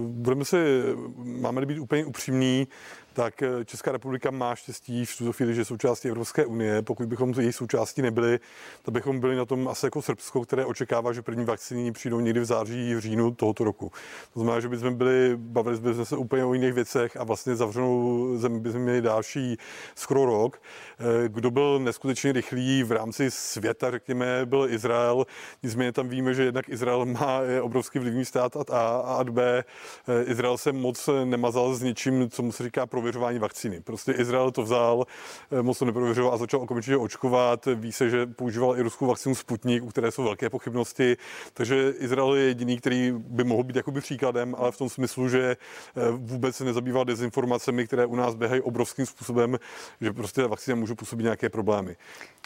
Budeme 0.07 0.45
si, 0.45 0.83
máme 1.17 1.67
být 1.67 1.79
úplně 1.79 2.05
upřímní, 2.05 2.69
tak 3.13 3.43
eh, 3.43 3.65
Česká 3.65 3.93
republika 3.93 4.31
má 4.31 4.55
štěstí 4.55 5.05
v 5.05 5.19
tuto 5.19 5.33
chvíli, 5.33 5.55
že 5.55 5.61
je 5.61 5.65
součástí 5.65 6.09
Evropské 6.09 6.47
unie. 6.47 6.83
Pokud 6.83 7.07
bychom 7.07 7.35
její 7.41 7.53
součástí 7.53 8.03
nebyli, 8.03 8.41
tak 8.83 8.95
bychom 8.95 9.21
byli 9.21 9.37
na 9.37 9.45
tom 9.45 9.69
asi 9.69 9.87
jako 9.87 10.03
Srbsko, 10.03 10.41
které 10.41 10.65
očekává, 10.65 11.13
že 11.13 11.23
první 11.23 11.45
vakcíny 11.45 11.93
přijdou 11.93 12.21
někdy 12.21 12.41
v 12.41 12.45
září, 12.45 12.95
v 12.95 12.99
říjnu 12.99 13.31
tohoto 13.35 13.65
roku. 13.65 13.93
To 14.35 14.41
znamená, 14.41 14.61
že 14.61 14.69
bychom 14.69 14.95
byli, 14.95 15.33
bavili 15.37 15.77
jsme 15.77 16.05
se 16.05 16.17
úplně 16.17 16.45
o 16.45 16.55
jiných 16.55 16.73
věcech 16.73 17.17
a 17.17 17.25
vlastně 17.25 17.57
zavřenou 17.57 18.29
zemi 18.37 18.61
bychom 18.61 18.81
měli 18.81 19.03
další 19.03 19.57
skoro 19.95 20.27
rok. 20.27 20.63
Eh, 20.99 21.29
kdo 21.29 21.51
byl 21.51 21.79
neskutečně 21.79 22.33
rychlý 22.33 22.83
v 22.83 22.93
rámci 22.93 23.31
světa, 23.31 23.91
řekněme, 23.91 24.47
byl 24.47 24.67
Izrael. 24.71 25.27
Nicméně 25.63 25.93
tam 25.93 26.09
víme, 26.09 26.35
že 26.35 26.45
jednak 26.45 26.69
Izrael 26.69 27.07
má 27.07 27.41
obrovský 27.61 27.99
vlivný 27.99 28.25
stát 28.25 28.71
A 28.71 28.97
a 28.97 29.25
B. 29.25 29.65
Eh, 30.09 30.25
Izrael 30.25 30.59
se 30.59 30.73
moc 30.73 31.09
nemazal 31.25 31.75
s 31.75 31.83
něčím, 31.83 32.31
co 32.31 32.43
mu 32.43 32.53
se 32.53 32.65
říká 32.65 32.87
pro 32.87 33.02
prověřování 33.03 33.39
vakcíny. 33.39 33.81
Prostě 33.81 34.13
Izrael 34.13 34.51
to 34.51 34.63
vzal, 34.63 35.07
eh, 35.51 35.63
moc 35.63 35.79
to 35.79 35.85
neprověřoval 35.85 36.35
a 36.35 36.37
začal 36.37 36.61
okamžitě 36.61 36.97
očkovat. 36.97 37.67
Ví 37.75 37.93
se, 37.93 38.11
že 38.11 38.27
používal 38.27 38.79
i 38.79 38.83
ruskou 38.83 39.07
vakcínu 39.07 39.35
Sputnik, 39.35 39.83
u 39.83 39.89
které 39.89 40.11
jsou 40.11 40.23
velké 40.23 40.51
pochybnosti. 40.51 41.17
Takže 41.55 41.95
Izrael 41.99 42.35
je 42.35 42.45
jediný, 42.45 42.79
který 42.79 43.13
by 43.17 43.45
mohl 43.45 43.63
být 43.63 43.77
jakoby 43.77 44.01
příkladem, 44.01 44.55
ale 44.59 44.73
v 44.73 44.79
tom 44.79 44.89
smyslu, 44.89 45.29
že 45.29 45.57
eh, 45.97 46.01
vůbec 46.11 46.57
se 46.57 46.65
nezabývá 46.65 47.05
dezinformacemi, 47.05 47.87
které 47.87 48.07
u 48.07 48.17
nás 48.17 48.35
běhají 48.35 48.61
obrovským 48.61 49.07
způsobem, 49.07 49.59
že 50.01 50.13
prostě 50.13 50.47
vakcína 50.47 50.77
může 50.77 50.95
působit 50.95 51.23
nějaké 51.23 51.49
problémy. 51.49 51.97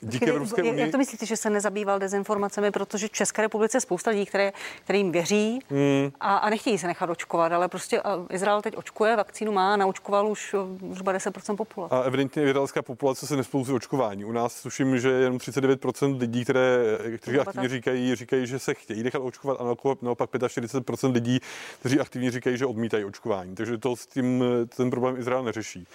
Díky 0.01 0.31
Evropské 0.31 0.63
unii. 0.63 0.81
Jak 0.81 0.91
to 0.91 0.99
myslíte, 0.99 1.27
že 1.27 1.37
se 1.37 1.51
nezabýval 1.51 1.99
dezinformacemi, 1.99 2.71
protože 2.71 3.09
v 3.09 3.11
České 3.11 3.43
republice 3.43 3.77
je 3.77 3.81
spousta 3.81 4.11
lidí, 4.11 4.27
které, 4.27 4.53
kterým 4.85 5.13
věří 5.13 5.59
hmm. 5.71 6.13
a, 6.21 6.37
a 6.37 6.51
nechtějí 6.51 6.79
se 6.79 6.87
nechat 6.87 7.11
očkovat, 7.11 7.53
ale 7.53 7.69
prostě 7.69 8.03
Izrael 8.31 8.63
teď 8.63 8.77
očkuje, 8.77 9.17
vakcínu 9.17 9.53
má, 9.53 9.77
naočkoval 9.77 10.29
už 10.29 10.46
zhruba 10.93 11.13
10% 11.13 11.57
populace. 11.57 11.95
A 11.95 12.01
evidentně 12.01 12.43
izraelská 12.43 12.83
populace 12.83 13.27
se 13.27 13.37
nespouží 13.37 13.73
očkování. 13.73 14.25
U 14.25 14.33
nás 14.33 14.63
tuším, 14.63 14.99
že 14.99 15.09
jenom 15.09 15.39
39% 15.39 16.19
lidí, 16.19 16.45
které, 16.45 16.99
kteří 17.19 17.39
aktivně 17.39 17.69
říkají, 17.69 18.15
říkají, 18.15 18.47
že 18.47 18.59
se 18.59 18.75
chtějí 18.75 19.03
nechat 19.03 19.19
očkovat, 19.19 19.61
a 19.61 19.65
naopak 20.03 20.31
45% 20.31 21.13
lidí, 21.13 21.41
kteří 21.81 22.01
aktivně 22.01 22.31
říkají, 22.31 22.57
že 22.57 22.67
odmítají 22.67 23.05
očkování. 23.05 23.55
Takže 23.55 23.79
to 23.79 23.97
s 23.97 24.07
tím 24.07 24.45
ten 24.77 24.91
problém 24.91 25.17
Izrael 25.17 25.43
neřeší. 25.45 25.87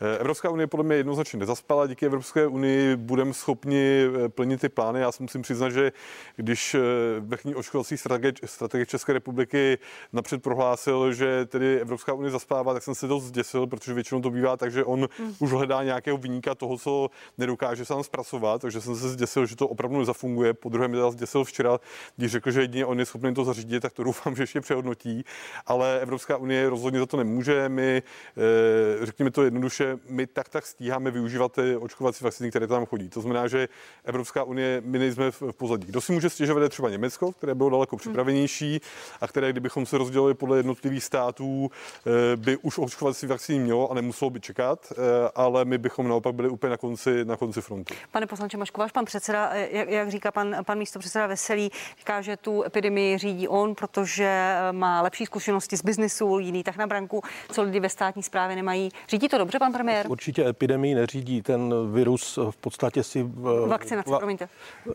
Eh, 0.00 0.18
Evropská 0.18 0.50
unie 0.50 0.66
podle 0.66 0.84
mě 0.84 0.96
jednoznačně 0.96 1.38
nezaspala. 1.38 1.86
Díky 1.86 2.06
Evropské 2.06 2.46
unii 2.46 2.96
budeme 2.96 3.34
schopni 3.34 4.06
eh, 4.24 4.28
plnit 4.28 4.60
ty 4.60 4.68
plány. 4.68 5.00
Já 5.00 5.12
si 5.12 5.22
musím 5.22 5.42
přiznat, 5.42 5.70
že 5.70 5.92
když 6.36 6.74
eh, 6.74 6.80
vrchní 7.20 7.54
očkovací 7.54 7.96
strategie, 7.96 8.32
strategie 8.44 8.86
České 8.86 9.12
republiky 9.12 9.78
napřed 10.12 10.42
prohlásil, 10.42 11.12
že 11.12 11.44
tedy 11.46 11.80
Evropská 11.80 12.12
unie 12.12 12.30
zaspává, 12.30 12.74
tak 12.74 12.82
jsem 12.82 12.94
se 12.94 13.06
dost 13.06 13.24
zděsil, 13.24 13.66
protože 13.66 13.94
většinou 13.96 14.20
to 14.20 14.30
bývá 14.30 14.56
tak, 14.56 14.72
že 14.72 14.84
on 14.84 15.08
hmm. 15.18 15.34
už 15.38 15.52
hledá 15.52 15.82
nějakého 15.82 16.16
vyníka 16.16 16.54
toho, 16.54 16.78
co 16.78 17.10
nedokáže 17.38 17.84
sám 17.84 18.04
zpracovat, 18.04 18.62
takže 18.62 18.80
jsem 18.80 18.96
se 18.96 19.08
zděsil, 19.08 19.46
že 19.46 19.56
to 19.56 19.68
opravdu 19.68 19.98
nezafunguje. 19.98 20.54
Po 20.54 20.68
druhé 20.68 20.88
mi 20.88 20.96
zděsil 21.10 21.44
včera, 21.44 21.80
když 22.16 22.32
řekl, 22.32 22.50
že 22.50 22.60
jedině 22.60 22.86
on 22.86 22.98
je 22.98 23.06
schopný 23.06 23.34
to 23.34 23.44
zařídit, 23.44 23.80
tak 23.80 23.92
to 23.92 24.04
doufám, 24.04 24.36
že 24.36 24.42
ještě 24.42 24.60
přehodnotí. 24.60 25.24
Ale 25.66 26.00
Evropská 26.00 26.36
unie 26.36 26.70
rozhodně 26.70 26.98
za 26.98 27.06
to 27.06 27.16
nemůže. 27.16 27.68
My, 27.68 28.02
eh, 28.36 29.06
řekněme 29.06 29.30
to 29.30 29.42
jednoduše, 29.42 29.98
my 30.08 30.26
tak 30.26 30.48
tak 30.48 30.66
stíháme 30.66 31.10
využívat 31.10 31.52
ty 31.52 31.76
očkovací 31.76 32.24
vakcíny, 32.24 32.50
které 32.50 32.66
tam 32.66 32.86
chodí. 32.86 33.08
To 33.08 33.20
znamená, 33.20 33.48
že 33.48 33.68
Evropská 34.04 34.44
unie, 34.44 34.82
my 34.84 34.98
nejsme 34.98 35.30
v 35.30 35.42
pozadí. 35.56 35.86
Kdo 35.86 36.00
si 36.00 36.12
může 36.12 36.30
stěžovat, 36.30 36.62
je 36.62 36.68
třeba 36.68 36.90
Německo, 36.90 37.32
které 37.32 37.54
bylo 37.54 37.70
daleko 37.70 37.96
připravenější 37.96 38.80
a 39.20 39.28
které, 39.28 39.52
kdybychom 39.52 39.86
se 39.86 39.98
rozdělili 39.98 40.34
podle 40.34 40.56
jednotlivých 40.56 41.04
států, 41.04 41.70
eh, 42.06 42.36
by 42.36 42.56
už 42.56 42.78
očkovací 42.78 43.26
vakcíny 43.26 43.58
mělo 43.58 43.85
a 43.90 43.94
nemuselo 43.94 44.30
by 44.30 44.40
čekat, 44.40 44.92
eh, 44.92 44.94
ale 45.34 45.64
my 45.64 45.78
bychom 45.78 46.08
naopak 46.08 46.34
byli 46.34 46.48
úplně 46.48 46.70
na 46.70 46.76
konci, 46.76 47.24
na 47.24 47.36
konci 47.36 47.60
frontu. 47.60 47.94
Pane 48.12 48.26
poslanče 48.26 48.56
Maško, 48.56 48.80
váš 48.80 48.92
pan 48.92 49.04
předseda, 49.04 49.54
jak, 49.54 49.88
jak 49.88 50.10
říká 50.10 50.32
pan, 50.32 50.56
pan 50.66 50.78
místo 50.78 50.98
předseda 50.98 51.26
Veselý, 51.26 51.70
říká, 51.98 52.20
že 52.20 52.36
tu 52.36 52.62
epidemii 52.64 53.18
řídí 53.18 53.48
on, 53.48 53.74
protože 53.74 54.56
má 54.72 55.02
lepší 55.02 55.26
zkušenosti 55.26 55.76
z 55.76 55.82
biznisu, 55.82 56.38
jiný 56.38 56.62
tak 56.62 56.76
na 56.76 56.86
branku, 56.86 57.22
co 57.52 57.62
lidi 57.62 57.80
ve 57.80 57.88
státní 57.88 58.22
správě 58.22 58.56
nemají. 58.56 58.90
Řídí 59.08 59.28
to 59.28 59.38
dobře, 59.38 59.58
pan 59.58 59.72
premiér? 59.72 60.06
Určitě 60.08 60.48
epidemii 60.48 60.94
neřídí. 60.94 61.42
Ten 61.42 61.74
virus 61.92 62.38
v 62.50 62.56
podstatě 62.56 63.02
si... 63.02 63.30
Vakcinace, 63.66 64.10
va, 64.10 64.18
promiňte. 64.18 64.48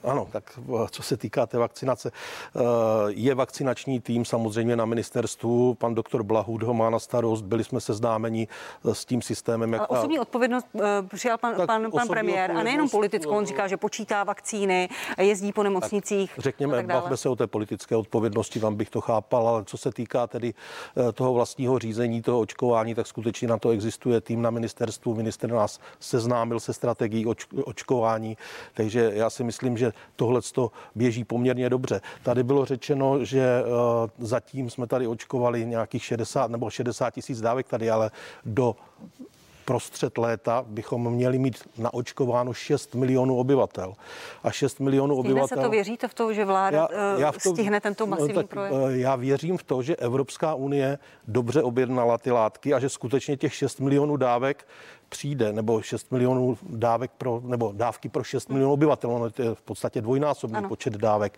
Ano, 0.03 0.27
tak 0.31 0.59
co 0.91 1.03
se 1.03 1.17
týká 1.17 1.45
té 1.45 1.57
vakcinace, 1.57 2.11
eh, 2.55 2.59
je 3.07 3.35
vakcinační 3.35 3.99
tým 3.99 4.25
samozřejmě 4.25 4.75
na 4.75 4.85
ministerstvu. 4.85 5.73
Pan 5.73 5.95
doktor 5.95 6.23
Blahud 6.23 6.63
ho 6.63 6.73
má 6.73 6.89
na 6.89 6.99
starost. 6.99 7.41
Byli 7.41 7.63
jsme 7.63 7.81
seznámeni 7.81 8.47
s 8.83 9.05
tím 9.05 9.21
systémem. 9.21 9.73
Jak 9.73 9.81
Ale 9.89 9.99
osobní 9.99 10.15
ta... 10.15 10.21
odpovědnost 10.21 10.67
uh, 10.73 10.81
přijal 11.15 11.37
pan, 11.37 11.55
pan, 11.67 11.91
pan 11.91 12.07
premiér 12.07 12.51
a 12.51 12.63
nejenom 12.63 12.89
politickou. 12.89 13.31
On 13.31 13.45
říká, 13.45 13.67
že 13.67 13.77
počítá 13.77 14.23
vakcíny, 14.23 14.89
jezdí 15.17 15.53
po 15.53 15.63
nemocnicích. 15.63 16.35
Tak 16.35 16.43
řekněme, 16.43 16.75
tak 16.75 16.85
bavme 16.85 17.17
se 17.17 17.29
o 17.29 17.35
té 17.35 17.47
politické 17.47 17.95
odpovědnosti, 17.95 18.59
vám 18.59 18.75
bych 18.75 18.89
to 18.89 19.01
chápal, 19.01 19.47
ale 19.47 19.63
co 19.65 19.77
se 19.77 19.91
týká 19.91 20.27
tedy 20.27 20.53
eh, 20.97 21.11
toho 21.11 21.33
vlastního 21.33 21.79
řízení, 21.79 22.21
toho 22.21 22.39
očkování, 22.39 22.95
tak 22.95 23.07
skutečně 23.07 23.47
na 23.47 23.57
to 23.57 23.69
existuje 23.69 24.21
tým 24.21 24.41
na 24.41 24.49
ministerstvu. 24.49 25.15
Minister 25.15 25.51
nás 25.51 25.79
seznámil 25.99 26.59
se 26.59 26.73
strategií 26.73 27.25
oč, 27.25 27.47
očkování, 27.63 28.37
takže 28.73 29.11
já 29.13 29.29
si 29.29 29.43
myslím, 29.43 29.77
že 29.77 29.93
tohle 30.15 30.41
běží 30.95 31.23
poměrně 31.23 31.69
dobře. 31.69 32.01
Tady 32.23 32.43
bylo 32.43 32.65
řečeno, 32.65 33.25
že 33.25 33.63
zatím 34.17 34.69
jsme 34.69 34.87
tady 34.87 35.07
očkovali 35.07 35.65
nějakých 35.65 36.03
60 36.05 36.51
nebo 36.51 36.69
60 36.69 37.09
tisíc 37.09 37.41
dávek 37.41 37.67
tady, 37.67 37.89
ale 37.89 38.11
do 38.45 38.70
prostřed 39.65 40.17
léta 40.17 40.65
bychom 40.67 41.13
měli 41.13 41.39
mít 41.39 41.55
naočkováno 41.77 42.53
6 42.53 42.95
milionů 42.95 43.37
obyvatel. 43.37 43.93
A 44.43 44.51
6 44.51 44.79
milionů 44.79 45.15
Stihne 45.15 45.31
obyvatel... 45.31 45.57
se 45.57 45.63
to 45.63 45.69
věříte 45.69 46.07
v 46.07 46.13
to, 46.13 46.33
že 46.33 46.45
vláda 46.45 46.87
já, 46.91 47.19
já 47.19 47.31
v 47.31 47.37
to, 47.43 47.49
stihne 47.49 47.81
tento 47.81 48.05
no, 48.05 48.09
masivní 48.09 48.33
no, 48.33 48.41
tak, 48.41 48.49
projekt? 48.49 48.73
Eh, 48.73 48.97
já 48.97 49.15
věřím 49.15 49.57
v 49.57 49.63
to, 49.63 49.81
že 49.81 49.95
Evropská 49.95 50.53
unie 50.53 50.99
dobře 51.27 51.63
objednala 51.63 52.17
ty 52.17 52.31
látky 52.31 52.73
a 52.73 52.79
že 52.79 52.89
skutečně 52.89 53.37
těch 53.37 53.53
6 53.53 53.79
milionů 53.79 54.17
dávek 54.17 54.67
přijde, 55.11 55.53
nebo 55.53 55.81
6 55.81 56.11
milionů 56.11 56.57
dávek 56.69 57.11
pro, 57.17 57.41
nebo 57.45 57.71
dávky 57.75 58.09
pro 58.09 58.23
6 58.23 58.49
milionů 58.49 58.73
obyvatel, 58.73 59.11
ono 59.11 59.25
je 59.25 59.55
v 59.55 59.61
podstatě 59.61 60.01
dvojnásobný 60.01 60.57
ano. 60.57 60.69
počet 60.69 60.93
dávek. 60.93 61.37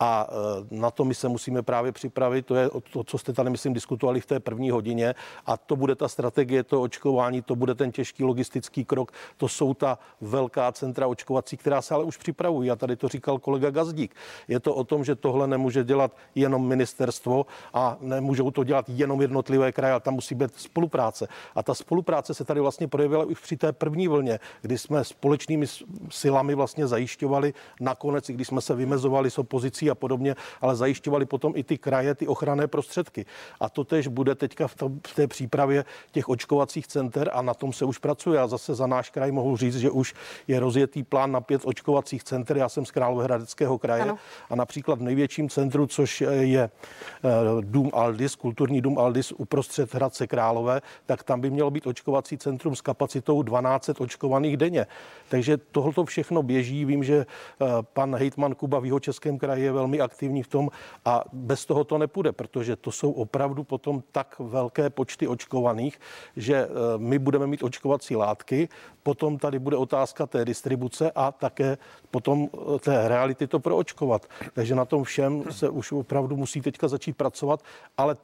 A 0.00 0.26
e, 0.26 0.74
na 0.74 0.90
to 0.90 1.04
my 1.04 1.14
se 1.14 1.28
musíme 1.28 1.62
právě 1.62 1.92
připravit, 1.92 2.46
to 2.46 2.54
je 2.54 2.70
to, 2.92 3.04
co 3.04 3.18
jste 3.18 3.32
tady, 3.32 3.50
myslím, 3.50 3.72
diskutovali 3.72 4.20
v 4.20 4.26
té 4.26 4.40
první 4.40 4.70
hodině 4.70 5.14
a 5.46 5.56
to 5.56 5.76
bude 5.76 5.94
ta 5.94 6.08
strategie, 6.08 6.62
to 6.62 6.82
očkování, 6.82 7.42
to 7.42 7.56
bude 7.56 7.74
ten 7.74 7.92
těžký 7.92 8.24
logistický 8.24 8.84
krok, 8.84 9.12
to 9.36 9.48
jsou 9.48 9.74
ta 9.74 9.98
velká 10.20 10.72
centra 10.72 11.06
očkovací, 11.06 11.56
která 11.56 11.82
se 11.82 11.94
ale 11.94 12.04
už 12.04 12.16
připravují. 12.16 12.70
A 12.70 12.76
tady 12.76 12.96
to 12.96 13.08
říkal 13.08 13.38
kolega 13.38 13.70
Gazdík. 13.70 14.14
Je 14.48 14.60
to 14.60 14.74
o 14.74 14.84
tom, 14.84 15.04
že 15.04 15.14
tohle 15.14 15.46
nemůže 15.46 15.84
dělat 15.84 16.16
jenom 16.34 16.66
ministerstvo 16.66 17.46
a 17.74 17.96
nemůžou 18.00 18.50
to 18.50 18.64
dělat 18.64 18.84
jenom 18.88 19.20
jednotlivé 19.20 19.72
kraje, 19.72 19.92
ale 19.92 20.00
tam 20.00 20.14
musí 20.14 20.34
být 20.34 20.50
spolupráce. 20.56 21.28
A 21.54 21.62
ta 21.62 21.74
spolupráce 21.74 22.34
se 22.34 22.44
tady 22.44 22.60
vlastně 22.60 22.88
projevuje 22.88 23.03
projevila 23.04 23.24
už 23.24 23.40
při 23.40 23.56
té 23.56 23.72
první 23.72 24.08
vlně, 24.08 24.40
kdy 24.62 24.78
jsme 24.78 25.04
společnými 25.04 25.66
silami 26.10 26.54
vlastně 26.54 26.86
zajišťovali 26.86 27.54
nakonec, 27.80 28.28
i 28.28 28.32
když 28.32 28.48
jsme 28.48 28.60
se 28.60 28.74
vymezovali 28.74 29.30
s 29.30 29.38
opozicí 29.38 29.90
a 29.90 29.94
podobně, 29.94 30.34
ale 30.60 30.76
zajišťovali 30.76 31.26
potom 31.26 31.52
i 31.56 31.64
ty 31.64 31.78
kraje, 31.78 32.14
ty 32.14 32.26
ochranné 32.26 32.66
prostředky. 32.66 33.26
A 33.60 33.68
to 33.68 33.84
tež 33.84 34.08
bude 34.08 34.34
teďka 34.34 34.68
v, 34.68 34.74
to, 34.74 34.88
v 35.06 35.14
té 35.14 35.26
přípravě 35.26 35.84
těch 36.12 36.28
očkovacích 36.28 36.86
center 36.86 37.30
a 37.32 37.42
na 37.42 37.54
tom 37.54 37.72
se 37.72 37.84
už 37.84 37.98
pracuje. 37.98 38.40
A 38.40 38.46
zase 38.46 38.74
za 38.74 38.86
náš 38.86 39.10
kraj 39.10 39.32
mohu 39.32 39.56
říct, 39.56 39.76
že 39.76 39.90
už 39.90 40.14
je 40.48 40.60
rozjetý 40.60 41.02
plán 41.02 41.32
na 41.32 41.40
pět 41.40 41.62
očkovacích 41.64 42.24
center. 42.24 42.56
Já 42.56 42.68
jsem 42.68 42.86
z 42.86 42.90
Královéhradeckého 42.90 43.78
kraje 43.78 44.02
ano. 44.02 44.18
a 44.50 44.56
například 44.56 44.98
v 44.98 45.02
největším 45.02 45.48
centru, 45.48 45.86
což 45.86 46.20
je 46.40 46.64
eh, 46.64 47.30
Dům 47.60 47.90
Aldis, 47.92 48.36
kulturní 48.36 48.80
dům 48.80 48.98
Aldis 48.98 49.32
uprostřed 49.32 49.94
Hradce 49.94 50.26
Králové, 50.26 50.80
tak 51.06 51.22
tam 51.22 51.40
by 51.40 51.50
mělo 51.50 51.70
být 51.70 51.86
očkovací 51.86 52.38
centrum 52.38 52.76
s 52.76 52.80
kapacitou 52.80 52.93
12 53.42 53.90
očkovaných 53.98 54.56
denně. 54.56 54.86
Takže 55.28 55.56
tohoto 55.56 56.04
všechno 56.04 56.42
běží. 56.42 56.84
Vím, 56.84 57.04
že 57.04 57.16
eh, 57.26 57.66
pan 57.82 58.16
hejtman 58.16 58.54
Kuba 58.54 58.78
v 58.78 58.84
jeho 58.84 59.00
českém 59.00 59.38
kraji 59.38 59.64
je 59.64 59.72
velmi 59.72 60.00
aktivní 60.00 60.42
v 60.42 60.48
tom 60.48 60.70
a 61.04 61.24
bez 61.32 61.66
toho 61.66 61.84
to 61.84 61.98
nepůjde, 61.98 62.32
protože 62.32 62.76
to 62.76 62.92
jsou 62.92 63.12
opravdu 63.12 63.64
potom 63.64 64.02
tak 64.12 64.36
velké 64.38 64.90
počty 64.90 65.28
očkovaných, 65.28 66.00
že 66.36 66.56
eh, 66.56 66.68
my 66.96 67.18
budeme 67.18 67.46
mít 67.46 67.62
očkovací 67.62 68.16
látky, 68.16 68.68
potom 69.02 69.38
tady 69.38 69.58
bude 69.58 69.76
otázka 69.76 70.26
té 70.26 70.44
distribuce 70.44 71.12
a 71.14 71.32
také 71.32 71.78
potom 72.10 72.48
eh, 72.54 72.78
té 72.78 73.08
reality 73.08 73.46
to 73.46 73.60
proočkovat. 73.60 74.26
Takže 74.52 74.74
na 74.74 74.84
tom 74.84 75.04
všem 75.04 75.44
se 75.50 75.68
už 75.68 75.92
opravdu 75.92 76.36
musí 76.36 76.60
teďka 76.60 76.88
začít 76.88 77.16
pracovat, 77.16 77.60
ale 77.96 78.16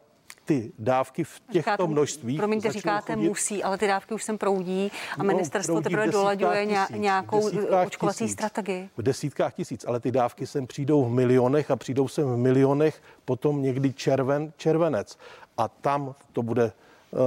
ty 0.44 0.72
dávky 0.78 1.24
v 1.24 1.40
těchto 1.40 1.58
říkáte, 1.58 1.86
množstvích. 1.86 2.38
Promiňte, 2.38 2.72
říkáte 2.72 3.14
chodit, 3.14 3.28
musí, 3.28 3.62
ale 3.62 3.78
ty 3.78 3.86
dávky 3.86 4.14
už 4.14 4.24
sem 4.24 4.38
proudí 4.38 4.92
a 5.18 5.22
no, 5.22 5.24
ministerstvo 5.24 5.80
teprve 5.80 6.06
dolaďuje 6.06 6.66
tisíc, 6.66 6.96
nějakou 6.96 7.50
očkovací 7.86 8.24
tisíc, 8.24 8.32
strategii. 8.32 8.90
V 8.96 9.02
desítkách 9.02 9.54
tisíc, 9.54 9.84
ale 9.88 10.00
ty 10.00 10.10
dávky 10.10 10.46
sem 10.46 10.66
přijdou 10.66 11.04
v 11.04 11.10
milionech 11.10 11.70
a 11.70 11.76
přijdou 11.76 12.08
sem 12.08 12.28
v 12.28 12.36
milionech 12.36 13.02
potom 13.24 13.62
někdy 13.62 13.92
červen, 13.92 14.52
červenec. 14.56 15.18
A 15.58 15.68
tam 15.68 16.14
to 16.32 16.42
bude 16.42 16.72
uh, 17.10 17.20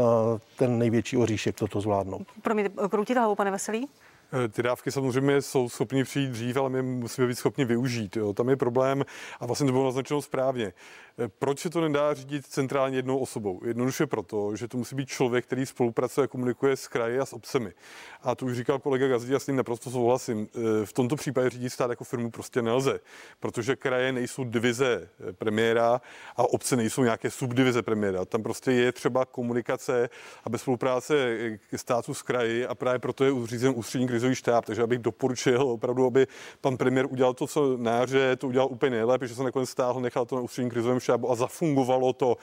ten 0.57 0.79
největší 0.79 1.17
oříšek 1.17 1.55
toto 1.55 1.81
zvládnout. 1.81 2.27
Promiňte, 2.41 2.87
kroutíte 2.89 3.19
hlavou, 3.19 3.35
pane 3.35 3.51
Veselý? 3.51 3.87
Eh, 4.33 4.47
ty 4.47 4.63
dávky 4.63 4.91
samozřejmě 4.91 5.41
jsou 5.41 5.69
schopni 5.69 6.03
přijít 6.03 6.29
dřív, 6.29 6.57
ale 6.57 6.69
my 6.69 6.81
musíme 6.81 7.27
být 7.27 7.35
schopni 7.35 7.65
využít. 7.65 8.15
Jo. 8.15 8.33
Tam 8.33 8.49
je 8.49 8.55
problém 8.55 9.05
a 9.39 9.45
vlastně 9.45 9.65
to 9.65 9.71
bylo 9.71 9.85
naznačeno 9.85 10.21
správně. 10.21 10.73
Eh, 11.19 11.27
proč 11.39 11.59
se 11.59 11.69
to 11.69 11.81
nedá 11.81 12.13
řídit 12.13 12.45
centrálně 12.45 12.97
jednou 12.97 13.17
osobou? 13.17 13.61
Jednoduše 13.65 14.07
proto, 14.07 14.55
že 14.55 14.67
to 14.67 14.77
musí 14.77 14.95
být 14.95 15.09
člověk, 15.09 15.45
který 15.45 15.65
spolupracuje 15.65 16.25
a 16.25 16.27
komunikuje 16.27 16.75
s 16.75 16.87
kraji 16.87 17.19
a 17.19 17.25
s 17.25 17.33
obcemi. 17.33 17.73
A 18.21 18.35
to 18.35 18.45
už 18.45 18.57
říkal 18.57 18.79
kolega 18.79 19.07
Gazdí, 19.07 19.31
já 19.31 19.39
s 19.39 19.47
ním 19.47 19.55
naprosto 19.55 19.91
souhlasím. 19.91 20.47
Eh, 20.55 20.85
v 20.85 20.93
tomto 20.93 21.15
případě 21.15 21.49
řídit 21.49 21.69
stát 21.69 21.89
jako 21.89 22.03
firmu 22.03 22.31
prostě 22.31 22.61
nelze, 22.61 22.99
protože 23.39 23.75
kraje 23.75 24.11
nejsou 24.11 24.43
divize 24.43 25.09
premiéra 25.31 26.01
a 26.37 26.43
obce 26.43 26.75
nejsou 26.75 27.03
nějaké 27.03 27.31
subdivize 27.31 27.81
premiéra. 27.81 28.25
Tam 28.25 28.43
prostě 28.43 28.71
je 28.71 28.91
třeba 28.91 29.25
komunikace 29.25 30.09
a 30.43 30.49
bez 30.49 30.61
spolupráce 30.61 31.37
státu 31.75 32.13
s 32.13 32.21
kraji 32.21 32.65
a 32.65 32.75
právě 32.75 32.99
proto 32.99 33.23
je 33.23 33.31
uřízen 33.31 33.73
ústřední 33.75 34.07
krizový 34.23 34.35
štáb, 34.35 34.65
takže 34.65 34.83
abych 34.83 34.99
doporučil 34.99 35.61
opravdu, 35.61 36.05
aby 36.05 36.27
pan 36.61 36.77
premiér 36.77 37.05
udělal 37.09 37.33
to, 37.33 37.47
co 37.47 37.77
na 37.77 37.91
jaře, 37.91 38.35
to 38.35 38.47
udělal 38.47 38.67
úplně 38.71 38.89
nejlépe, 38.89 39.27
že 39.27 39.35
se 39.35 39.43
nakonec 39.43 39.69
stáhl, 39.69 40.01
nechal 40.01 40.25
to 40.25 40.35
na 40.35 40.41
ústředním 40.41 40.69
krizovém 40.69 40.99
štábu 40.99 41.31
a 41.31 41.35
zafungovalo 41.35 42.13
to. 42.13 42.37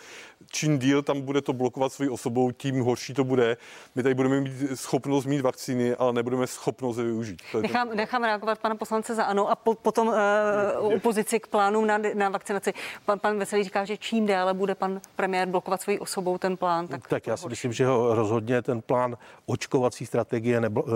Čím 0.51 0.79
díl 0.79 1.03
tam 1.03 1.21
bude 1.21 1.41
to 1.41 1.53
blokovat 1.53 1.93
svojí 1.93 2.11
osobou, 2.11 2.51
tím 2.51 2.81
horší 2.81 3.15
to 3.15 3.25
bude. 3.25 3.57
My 3.95 4.03
tady 4.03 4.15
budeme 4.15 4.41
mít 4.41 4.53
schopnost 4.75 5.27
mít 5.27 5.41
vakcíny, 5.41 5.95
ale 5.95 6.13
nebudeme 6.13 6.47
schopnost 6.47 6.97
je 6.99 7.05
využít. 7.05 7.43
To 7.53 7.63
nechám, 7.63 7.89
to... 7.89 7.95
nechám 7.95 8.25
reagovat 8.25 8.59
pana 8.59 8.75
poslance 8.75 9.15
za 9.15 9.25
ano 9.25 9.51
a 9.51 9.57
po, 9.57 9.75
potom 9.75 10.09
uh, 10.09 10.95
opozici 10.95 11.41
k 11.41 11.47
plánům 11.47 11.87
na, 11.87 11.99
na 12.15 12.29
vakcinaci. 12.29 12.73
Pan, 13.05 13.19
pan 13.19 13.39
Veselý 13.39 13.65
říká, 13.65 13.85
že 13.85 13.97
čím 13.97 14.27
déle 14.27 14.55
bude 14.55 14.75
pan 14.75 15.01
premiér 15.17 15.49
blokovat 15.49 15.83
svojí 15.83 15.99
osobou 15.99 16.39
ten 16.39 16.57
plán, 16.57 16.89
tak. 16.89 17.09
Tak 17.09 17.27
já 17.27 17.37
si 17.37 17.43
horší. 17.43 17.53
myslím, 17.53 17.73
že 17.73 17.87
ho 17.87 18.15
rozhodně 18.15 18.63
ten 18.63 18.83
plán 18.83 19.17
očkovací 19.47 20.07
strategie, 20.07 20.61
nebo, 20.61 20.83
uh, 20.83 20.91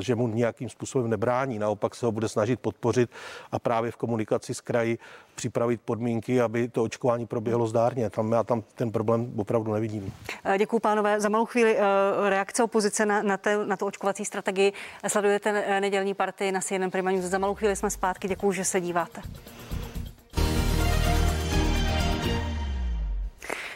že 0.00 0.14
mu 0.14 0.21
nějakým 0.28 0.68
způsobem 0.68 1.10
nebrání. 1.10 1.58
Naopak 1.58 1.94
se 1.94 2.06
ho 2.06 2.12
bude 2.12 2.28
snažit 2.28 2.60
podpořit 2.60 3.10
a 3.52 3.58
právě 3.58 3.90
v 3.90 3.96
komunikaci 3.96 4.54
s 4.54 4.60
kraji 4.60 4.98
připravit 5.34 5.80
podmínky, 5.84 6.40
aby 6.40 6.68
to 6.68 6.82
očkování 6.82 7.26
proběhlo 7.26 7.66
zdárně. 7.66 8.10
Tam 8.10 8.32
já 8.32 8.42
tam 8.42 8.62
ten 8.74 8.92
problém 8.92 9.32
opravdu 9.36 9.72
nevidím. 9.72 10.12
Eh, 10.44 10.58
děkuji, 10.58 10.78
pánové. 10.80 11.20
Za 11.20 11.28
malou 11.28 11.44
chvíli 11.44 11.76
eh, 11.78 12.30
reakce 12.30 12.62
opozice 12.62 13.06
na, 13.06 13.22
na, 13.22 13.36
te, 13.36 13.66
na 13.66 13.76
tu 13.76 13.86
očkovací 13.86 14.24
strategii. 14.24 14.72
Sledujete 15.08 15.64
eh, 15.66 15.80
nedělní 15.80 16.14
partii 16.14 16.52
na 16.52 16.60
CNN 16.60 16.90
Prima 16.90 17.10
News. 17.10 17.24
Za 17.24 17.38
malou 17.38 17.54
chvíli 17.54 17.76
jsme 17.76 17.90
zpátky. 17.90 18.28
Děkuji, 18.28 18.52
že 18.52 18.64
se 18.64 18.80
díváte. 18.80 19.22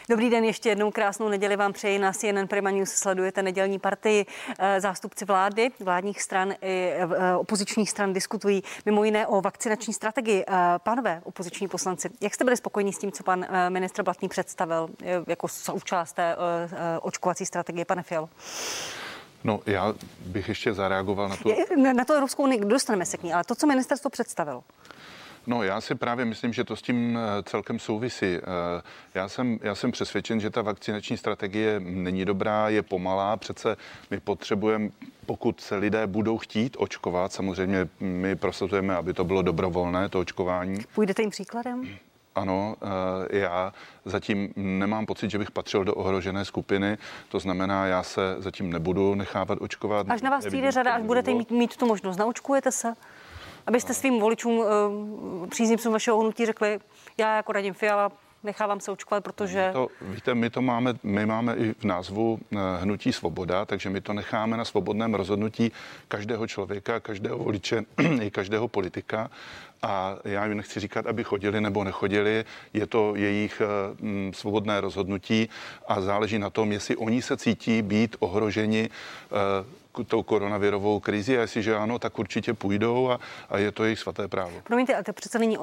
Dobrý 0.09 0.29
den, 0.29 0.43
ještě 0.43 0.69
jednou 0.69 0.91
krásnou 0.91 1.29
neděli 1.29 1.55
vám 1.55 1.73
přeji 1.73 1.99
na 1.99 2.13
CNN 2.13 2.47
Prima 2.47 2.71
News. 2.71 2.89
Sledujete 2.89 3.43
nedělní 3.43 3.79
partii. 3.79 4.25
Eh, 4.59 4.81
zástupci 4.81 5.25
vlády, 5.25 5.69
vládních 5.79 6.21
stran 6.21 6.51
i 6.61 6.91
eh, 6.93 7.35
opozičních 7.35 7.89
stran 7.89 8.13
diskutují 8.13 8.63
mimo 8.85 9.03
jiné 9.03 9.27
o 9.27 9.41
vakcinační 9.41 9.93
strategii. 9.93 10.43
Eh, 10.47 10.53
pánové 10.77 11.21
opoziční 11.23 11.67
poslanci, 11.67 12.09
jak 12.21 12.33
jste 12.33 12.43
byli 12.43 12.57
spokojení 12.57 12.93
s 12.93 12.97
tím, 12.97 13.11
co 13.11 13.23
pan 13.23 13.45
ministr 13.69 14.03
Blatný 14.03 14.29
představil 14.29 14.89
jako 15.27 15.47
součást 15.47 16.13
té 16.13 16.35
očkovací 17.01 17.45
strategie, 17.45 17.85
pane 17.85 18.03
Fialo? 18.03 18.29
No, 19.43 19.59
já 19.65 19.93
bych 20.19 20.49
ještě 20.49 20.73
zareagoval 20.73 21.29
na 21.29 21.35
to. 21.35 21.49
Na 21.93 22.05
to 22.05 22.13
Evropskou 22.13 22.43
unii 22.43 22.59
dostaneme 22.65 23.05
se 23.05 23.17
k 23.17 23.23
ní, 23.23 23.33
ale 23.33 23.43
to, 23.43 23.55
co 23.55 23.67
ministerstvo 23.67 24.09
představilo. 24.09 24.63
No, 25.47 25.63
já 25.63 25.81
si 25.81 25.95
právě 25.95 26.25
myslím, 26.25 26.53
že 26.53 26.63
to 26.63 26.75
s 26.75 26.81
tím 26.81 27.17
eh, 27.17 27.43
celkem 27.43 27.79
souvisí. 27.79 28.25
Eh, 28.25 28.41
já 29.15 29.27
jsem, 29.27 29.59
já 29.61 29.75
jsem 29.75 29.91
přesvědčen, 29.91 30.39
že 30.39 30.49
ta 30.49 30.61
vakcinační 30.61 31.17
strategie 31.17 31.79
není 31.79 32.25
dobrá, 32.25 32.69
je 32.69 32.81
pomalá. 32.81 33.37
Přece 33.37 33.77
my 34.11 34.19
potřebujeme, 34.19 34.89
pokud 35.25 35.61
se 35.61 35.75
lidé 35.75 36.07
budou 36.07 36.37
chtít 36.37 36.77
očkovat, 36.79 37.33
samozřejmě 37.33 37.89
my 37.99 38.35
prosazujeme, 38.35 38.95
aby 38.95 39.13
to 39.13 39.23
bylo 39.23 39.41
dobrovolné, 39.41 40.09
to 40.09 40.19
očkování. 40.19 40.79
Půjdete 40.95 41.21
jim 41.21 41.31
příkladem? 41.31 41.83
Ano, 42.35 42.75
eh, 43.31 43.39
já 43.39 43.73
zatím 44.05 44.53
nemám 44.55 45.05
pocit, 45.05 45.31
že 45.31 45.37
bych 45.37 45.51
patřil 45.51 45.83
do 45.83 45.95
ohrožené 45.95 46.45
skupiny, 46.45 46.97
to 47.29 47.39
znamená, 47.39 47.85
já 47.85 48.03
se 48.03 48.35
zatím 48.39 48.71
nebudu 48.71 49.15
nechávat 49.15 49.57
očkovat. 49.61 50.09
Až 50.09 50.21
na 50.21 50.29
vás 50.29 50.45
přijde 50.45 50.71
řada, 50.71 50.93
až 50.93 51.03
budete 51.03 51.33
mít, 51.33 51.51
mít 51.51 51.77
tu 51.77 51.85
možnost, 51.85 52.17
naočkujete 52.17 52.71
se? 52.71 52.93
Abyste 53.67 53.93
svým 53.93 54.19
voličům, 54.19 54.63
eh, 54.63 55.47
příznivcům 55.47 55.93
vašeho 55.93 56.19
hnutí 56.19 56.45
řekli, 56.45 56.79
já 57.17 57.35
jako 57.35 57.51
radím 57.51 57.73
Fiala 57.73 58.11
nechávám 58.43 58.79
se 58.79 58.91
očkovat, 58.91 59.23
protože... 59.23 59.69
To, 59.73 59.87
víte, 60.01 60.35
my 60.35 60.49
to 60.49 60.61
máme, 60.61 60.93
my 61.03 61.25
máme 61.25 61.55
i 61.55 61.73
v 61.73 61.83
názvu 61.83 62.39
eh, 62.51 62.57
Hnutí 62.81 63.13
svoboda, 63.13 63.65
takže 63.65 63.89
my 63.89 64.01
to 64.01 64.13
necháme 64.13 64.57
na 64.57 64.65
svobodném 64.65 65.13
rozhodnutí 65.13 65.71
každého 66.07 66.47
člověka, 66.47 66.99
každého 66.99 67.37
voliče 67.37 67.83
i 68.21 68.31
každého 68.31 68.67
politika. 68.67 69.29
A 69.81 70.15
já 70.23 70.45
jim 70.45 70.57
nechci 70.57 70.79
říkat, 70.79 71.07
aby 71.07 71.23
chodili 71.23 71.61
nebo 71.61 71.83
nechodili, 71.83 72.45
je 72.73 72.87
to 72.87 73.15
jejich 73.15 73.61
mm, 74.01 74.31
svobodné 74.33 74.81
rozhodnutí 74.81 75.49
a 75.87 76.01
záleží 76.01 76.39
na 76.39 76.49
tom, 76.49 76.71
jestli 76.71 76.95
oni 76.95 77.21
se 77.21 77.37
cítí 77.37 77.81
být 77.81 78.15
ohroženi 78.19 78.89
eh, 79.31 79.87
tou 80.03 80.23
koronavirovou 80.23 80.99
krizi 80.99 81.37
a 81.37 81.41
jestliže 81.41 81.75
ano, 81.75 81.99
tak 81.99 82.19
určitě 82.19 82.53
půjdou 82.53 83.11
a, 83.11 83.19
a 83.49 83.57
je 83.57 83.71
to 83.71 83.83
jejich 83.83 83.99
svaté 83.99 84.27
právo. 84.27 84.51
Promiňte, 84.63 84.93
ale 84.93 85.03
to 85.03 85.13
přece 85.13 85.39
není, 85.39 85.57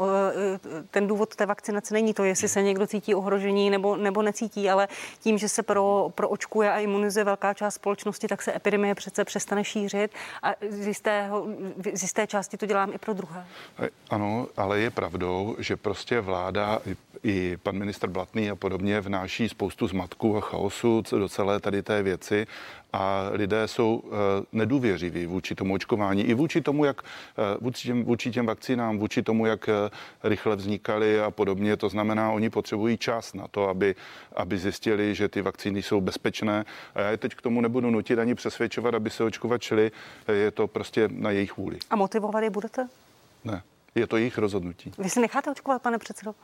ten 0.91 1.07
důvod 1.07 1.37
té 1.37 1.47
vakcinace 1.47 1.95
není 1.95 2.15
to, 2.15 2.25
jestli 2.25 2.49
se 2.49 2.63
někdo 2.63 2.87
cítí 2.87 3.15
ohrožení 3.15 3.71
nebo, 3.71 3.97
nebo 3.97 4.23
necítí, 4.23 4.71
ale 4.71 4.89
tím, 5.21 5.39
že 5.39 5.49
se 5.49 5.63
pro, 5.63 6.13
proočkuje 6.15 6.73
a 6.73 6.79
imunizuje 6.79 7.25
velká 7.25 7.55
část 7.55 7.75
společnosti, 7.75 8.29
tak 8.29 8.43
se 8.43 8.57
epidemie 8.57 8.95
přece 8.95 9.25
přestane 9.25 9.65
šířit 9.65 10.11
a 10.43 10.55
z, 10.71 10.87
jistého, 10.87 11.47
z 11.95 12.03
jisté 12.03 12.27
části 12.27 12.57
to 12.57 12.67
dělám 12.67 12.93
i 12.93 12.99
pro 12.99 13.13
druhé. 13.13 13.47
Ano, 14.11 14.47
ale 14.57 14.81
je 14.81 14.91
pravdou, 14.91 15.57
že 15.59 15.77
prostě 15.77 16.21
vláda 16.21 16.81
i, 17.23 17.57
pan 17.63 17.79
minister 17.79 18.11
Blatný 18.11 18.51
a 18.51 18.57
podobně 18.57 19.01
vnáší 19.01 19.49
spoustu 19.49 19.87
zmatků 19.87 20.37
a 20.37 20.41
chaosu 20.41 21.03
do 21.11 21.29
celé 21.29 21.61
tady 21.61 21.83
té 21.83 22.03
věci 22.03 22.47
a 22.93 23.29
lidé 23.33 23.69
jsou 23.69 23.97
uh, 23.97 24.13
nedůvěřiví 24.53 25.27
vůči 25.27 25.55
tomu 25.55 25.75
očkování 25.75 26.23
i 26.23 26.35
vůči 26.35 26.61
tomu, 26.61 26.85
jak 26.85 27.03
uh, 27.03 27.07
vůči, 27.61 27.89
těm, 27.89 28.05
vůči 28.05 28.31
těm 28.31 28.47
vakcínám, 28.47 28.99
vůči 28.99 29.23
tomu, 29.23 29.47
jak 29.47 29.69
uh, 29.69 29.75
rychle 30.23 30.57
vznikaly 30.57 31.21
a 31.21 31.31
podobně. 31.31 31.77
To 31.77 31.89
znamená, 31.89 32.33
oni 32.33 32.51
potřebují 32.51 32.97
čas 32.97 33.35
na 33.35 33.49
to, 33.49 33.69
aby, 33.69 33.95
aby 34.37 34.59
zjistili, 34.59 35.15
že 35.15 35.29
ty 35.29 35.43
vakcíny 35.43 35.83
jsou 35.83 36.01
bezpečné. 36.01 36.65
A 36.95 37.01
já 37.01 37.11
je 37.11 37.17
teď 37.17 37.35
k 37.35 37.43
tomu 37.43 37.61
nebudu 37.61 37.91
nutit 37.91 38.19
ani 38.19 38.35
přesvědčovat, 38.35 38.95
aby 38.95 39.11
se 39.11 39.25
očkovat 39.25 39.63
šli. 39.63 39.93
Je 40.33 40.51
to 40.51 40.67
prostě 40.67 41.09
na 41.13 41.31
jejich 41.31 41.57
vůli. 41.57 41.79
A 41.91 41.97
motivovat 41.97 42.43
je 42.43 42.51
budete? 42.51 42.89
Ne. 43.45 43.63
Je 43.95 44.07
to 44.07 44.17
jejich 44.17 44.39
rozhodnutí. 44.39 44.93
Vy 44.99 45.11
si 45.11 45.21
necháte 45.21 45.51
očkovat, 45.51 45.83
pane 45.83 45.99
předsedo? 45.99 46.35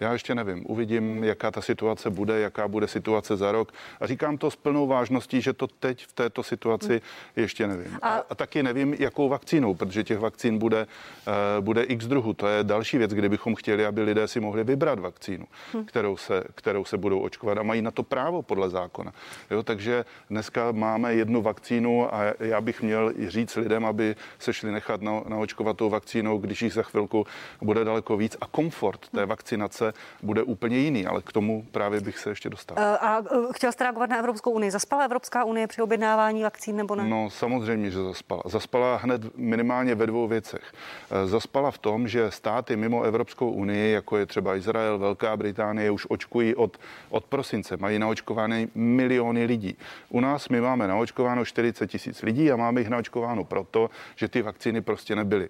Já 0.00 0.12
ještě 0.12 0.34
nevím. 0.34 0.64
Uvidím, 0.66 1.24
jaká 1.24 1.50
ta 1.50 1.60
situace 1.60 2.10
bude, 2.10 2.40
jaká 2.40 2.68
bude 2.68 2.88
situace 2.88 3.36
za 3.36 3.52
rok. 3.52 3.72
A 4.00 4.06
říkám 4.06 4.38
to 4.38 4.50
s 4.50 4.56
plnou 4.56 4.86
vážností, 4.86 5.40
že 5.40 5.52
to 5.52 5.66
teď 5.66 6.06
v 6.06 6.12
této 6.12 6.42
situaci 6.42 6.88
hmm. 6.88 7.00
ještě 7.36 7.66
nevím. 7.66 7.98
A, 8.02 8.22
a 8.30 8.34
taky 8.34 8.62
nevím, 8.62 8.94
jakou 8.98 9.28
vakcínou, 9.28 9.74
protože 9.74 10.04
těch 10.04 10.18
vakcín 10.18 10.58
bude, 10.58 10.86
uh, 10.86 11.64
bude 11.64 11.82
x 11.82 12.06
druhů. 12.06 12.32
To 12.32 12.46
je 12.46 12.64
další 12.64 12.98
věc, 12.98 13.14
kdybychom 13.14 13.54
chtěli, 13.54 13.86
aby 13.86 14.02
lidé 14.02 14.28
si 14.28 14.40
mohli 14.40 14.64
vybrat 14.64 14.98
vakcínu, 14.98 15.46
hmm. 15.72 15.84
kterou, 15.84 16.16
se, 16.16 16.44
kterou 16.54 16.84
se 16.84 16.96
budou 16.96 17.20
očkovat 17.20 17.58
a 17.58 17.62
mají 17.62 17.82
na 17.82 17.90
to 17.90 18.02
právo 18.02 18.42
podle 18.42 18.70
zákona. 18.70 19.12
Jo, 19.50 19.62
takže 19.62 20.04
dneska 20.30 20.72
máme 20.72 21.14
jednu 21.14 21.42
vakcínu 21.42 22.14
a 22.14 22.20
já 22.40 22.60
bych 22.60 22.82
měl 22.82 23.12
říct 23.28 23.56
lidem, 23.56 23.84
aby 23.84 24.16
se 24.38 24.52
šli 24.52 24.72
nechat 24.72 25.02
na, 25.02 25.22
naočkovat 25.28 25.76
tou 25.76 25.90
vakcínou, 25.90 26.38
když 26.38 26.62
jich 26.62 26.72
za 26.72 26.82
chvilku 27.00 27.26
bude 27.62 27.84
daleko 27.84 28.16
víc 28.16 28.36
a 28.40 28.46
komfort 28.46 29.08
té 29.08 29.26
vakcinace 29.26 29.92
bude 30.22 30.42
úplně 30.42 30.78
jiný, 30.78 31.06
ale 31.06 31.22
k 31.22 31.32
tomu 31.32 31.66
právě 31.72 32.00
bych 32.00 32.18
se 32.18 32.30
ještě 32.30 32.50
dostal. 32.50 32.76
Eh, 32.80 32.98
a 32.98 33.18
eh, 33.18 33.52
chtěl 33.52 33.72
jste 33.72 33.84
reagovat 33.84 34.10
na 34.10 34.18
Evropskou 34.18 34.50
unii. 34.50 34.70
Zaspala 34.70 35.04
Evropská 35.04 35.44
unie 35.44 35.66
při 35.66 35.82
objednávání 35.82 36.42
vakcín 36.42 36.76
nebo 36.76 36.94
ne? 36.94 37.04
No 37.04 37.30
samozřejmě, 37.30 37.90
že 37.90 38.02
zaspala. 38.02 38.42
Zaspala 38.46 38.96
hned 38.96 39.36
minimálně 39.36 39.94
ve 39.94 40.06
dvou 40.06 40.28
věcech. 40.28 40.72
Eh, 41.10 41.26
zaspala 41.26 41.70
v 41.70 41.78
tom, 41.78 42.08
že 42.08 42.30
státy 42.30 42.76
mimo 42.76 43.02
Evropskou 43.02 43.50
unii, 43.50 43.92
jako 43.92 44.16
je 44.16 44.26
třeba 44.26 44.56
Izrael, 44.56 44.98
Velká 44.98 45.36
Británie, 45.36 45.90
už 45.90 46.06
očkují 46.08 46.54
od, 46.54 46.78
od 47.10 47.24
prosince. 47.24 47.76
Mají 47.76 47.98
naočkovány 47.98 48.68
miliony 48.74 49.44
lidí. 49.44 49.76
U 50.08 50.20
nás 50.20 50.48
my 50.48 50.60
máme 50.60 50.88
naočkováno 50.88 51.44
40 51.44 51.86
tisíc 51.86 52.22
lidí 52.22 52.52
a 52.52 52.56
máme 52.56 52.80
jich 52.80 52.88
naočkováno 52.88 53.44
proto, 53.44 53.90
že 54.16 54.28
ty 54.28 54.42
vakcíny 54.42 54.80
prostě 54.80 55.16
nebyly. 55.16 55.48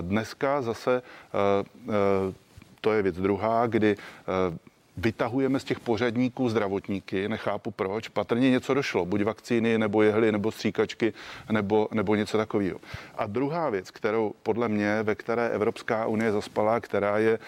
Dneska 0.00 0.62
zase 0.72 1.02
to 2.82 2.92
je 2.92 3.02
věc 3.02 3.16
druhá, 3.16 3.66
kdy 3.66 3.96
eh, 3.96 4.58
vytahujeme 4.96 5.60
z 5.60 5.64
těch 5.64 5.80
pořadníků 5.80 6.48
zdravotníky, 6.48 7.28
nechápu 7.28 7.70
proč, 7.70 8.08
patrně 8.08 8.50
něco 8.50 8.74
došlo, 8.74 9.06
buď 9.06 9.22
vakcíny, 9.22 9.78
nebo 9.78 10.02
jehly, 10.02 10.32
nebo 10.32 10.52
stříkačky, 10.52 11.12
nebo, 11.50 11.88
nebo 11.92 12.14
něco 12.14 12.36
takového. 12.36 12.78
A 13.16 13.26
druhá 13.26 13.70
věc, 13.70 13.90
kterou 13.90 14.34
podle 14.42 14.68
mě, 14.68 15.02
ve 15.02 15.14
které 15.14 15.48
Evropská 15.48 16.06
unie 16.06 16.32
zaspala, 16.32 16.80
která 16.80 17.18
je 17.18 17.32
e, 17.32 17.38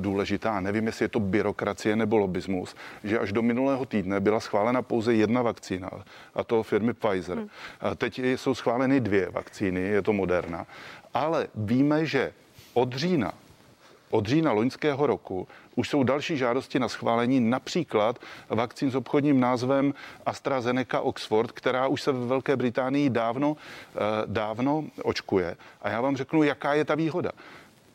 důležitá, 0.00 0.60
nevím, 0.60 0.86
jestli 0.86 1.04
je 1.04 1.08
to 1.08 1.20
byrokracie 1.20 1.96
nebo 1.96 2.18
lobismus, 2.18 2.74
že 3.04 3.18
až 3.18 3.32
do 3.32 3.42
minulého 3.42 3.86
týdne 3.86 4.20
byla 4.20 4.40
schválena 4.40 4.82
pouze 4.82 5.14
jedna 5.14 5.42
vakcína, 5.42 5.90
a 6.34 6.44
to 6.44 6.62
firmy 6.62 6.94
Pfizer. 6.94 7.38
Hmm. 7.38 7.48
A 7.80 7.94
teď 7.94 8.18
jsou 8.18 8.54
schváleny 8.54 9.00
dvě 9.00 9.30
vakcíny, 9.30 9.80
je 9.80 10.02
to 10.02 10.12
Moderna, 10.12 10.66
ale 11.14 11.48
víme, 11.54 12.06
že 12.06 12.32
od 12.74 12.94
října 12.94 13.32
od 14.10 14.26
října 14.26 14.52
loňského 14.52 15.06
roku 15.06 15.48
už 15.74 15.88
jsou 15.88 16.02
další 16.02 16.36
žádosti 16.36 16.78
na 16.78 16.88
schválení, 16.88 17.40
například 17.40 18.18
vakcín 18.48 18.90
s 18.90 18.94
obchodním 18.94 19.40
názvem 19.40 19.94
AstraZeneca 20.26 21.00
Oxford, 21.00 21.52
která 21.52 21.86
už 21.86 22.02
se 22.02 22.12
ve 22.12 22.26
Velké 22.26 22.56
Británii 22.56 23.10
dávno, 23.10 23.56
eh, 23.56 23.98
dávno 24.26 24.84
očkuje. 25.02 25.56
A 25.82 25.90
já 25.90 26.00
vám 26.00 26.16
řeknu, 26.16 26.42
jaká 26.42 26.74
je 26.74 26.84
ta 26.84 26.94
výhoda. 26.94 27.32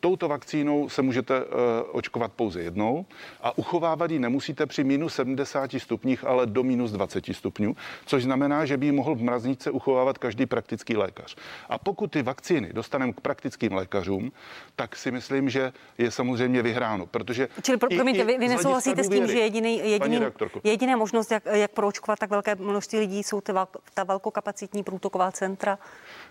Touto 0.00 0.28
vakcínou 0.28 0.88
se 0.88 1.02
můžete 1.02 1.44
uh, 1.44 1.50
očkovat 1.92 2.32
pouze 2.32 2.62
jednou 2.62 3.06
a 3.40 3.58
uchovávat 3.58 4.10
ji 4.10 4.18
nemusíte 4.18 4.66
při 4.66 4.84
minus 4.84 5.14
70 5.14 5.70
stupních, 5.78 6.24
ale 6.24 6.46
do 6.46 6.62
minus 6.62 6.92
20 6.92 7.24
stupňů, 7.32 7.76
což 8.06 8.22
znamená, 8.22 8.66
že 8.66 8.76
by 8.76 8.86
ji 8.86 8.92
mohl 8.92 9.14
v 9.14 9.22
mrazničce 9.22 9.70
uchovávat 9.70 10.18
každý 10.18 10.46
praktický 10.46 10.96
lékař. 10.96 11.36
A 11.68 11.78
pokud 11.78 12.10
ty 12.10 12.22
vakcíny 12.22 12.72
dostaneme 12.72 13.12
k 13.12 13.20
praktickým 13.20 13.72
lékařům, 13.72 14.32
tak 14.76 14.96
si 14.96 15.10
myslím, 15.10 15.50
že 15.50 15.72
je 15.98 16.10
samozřejmě 16.10 16.62
vyhráno, 16.62 17.06
protože... 17.06 17.48
Čili 17.62 17.78
pro, 17.78 17.88
promiňte, 17.88 18.24
vy, 18.24 18.38
vy 18.38 18.48
nesouhlasíte 18.48 19.04
s 19.04 19.08
tím, 19.08 19.26
že 19.26 19.38
jediný, 19.38 19.78
jediný, 19.90 20.20
jediná 20.64 20.96
možnost, 20.96 21.30
jak, 21.30 21.46
jak 21.46 21.70
proočkovat 21.70 22.18
tak 22.18 22.30
velké 22.30 22.54
množství 22.54 22.98
lidí, 22.98 23.22
jsou 23.22 23.40
ty, 23.40 23.52
ta 23.94 24.04
velkokapacitní 24.04 24.82
průtoková 24.82 25.32
centra? 25.32 25.78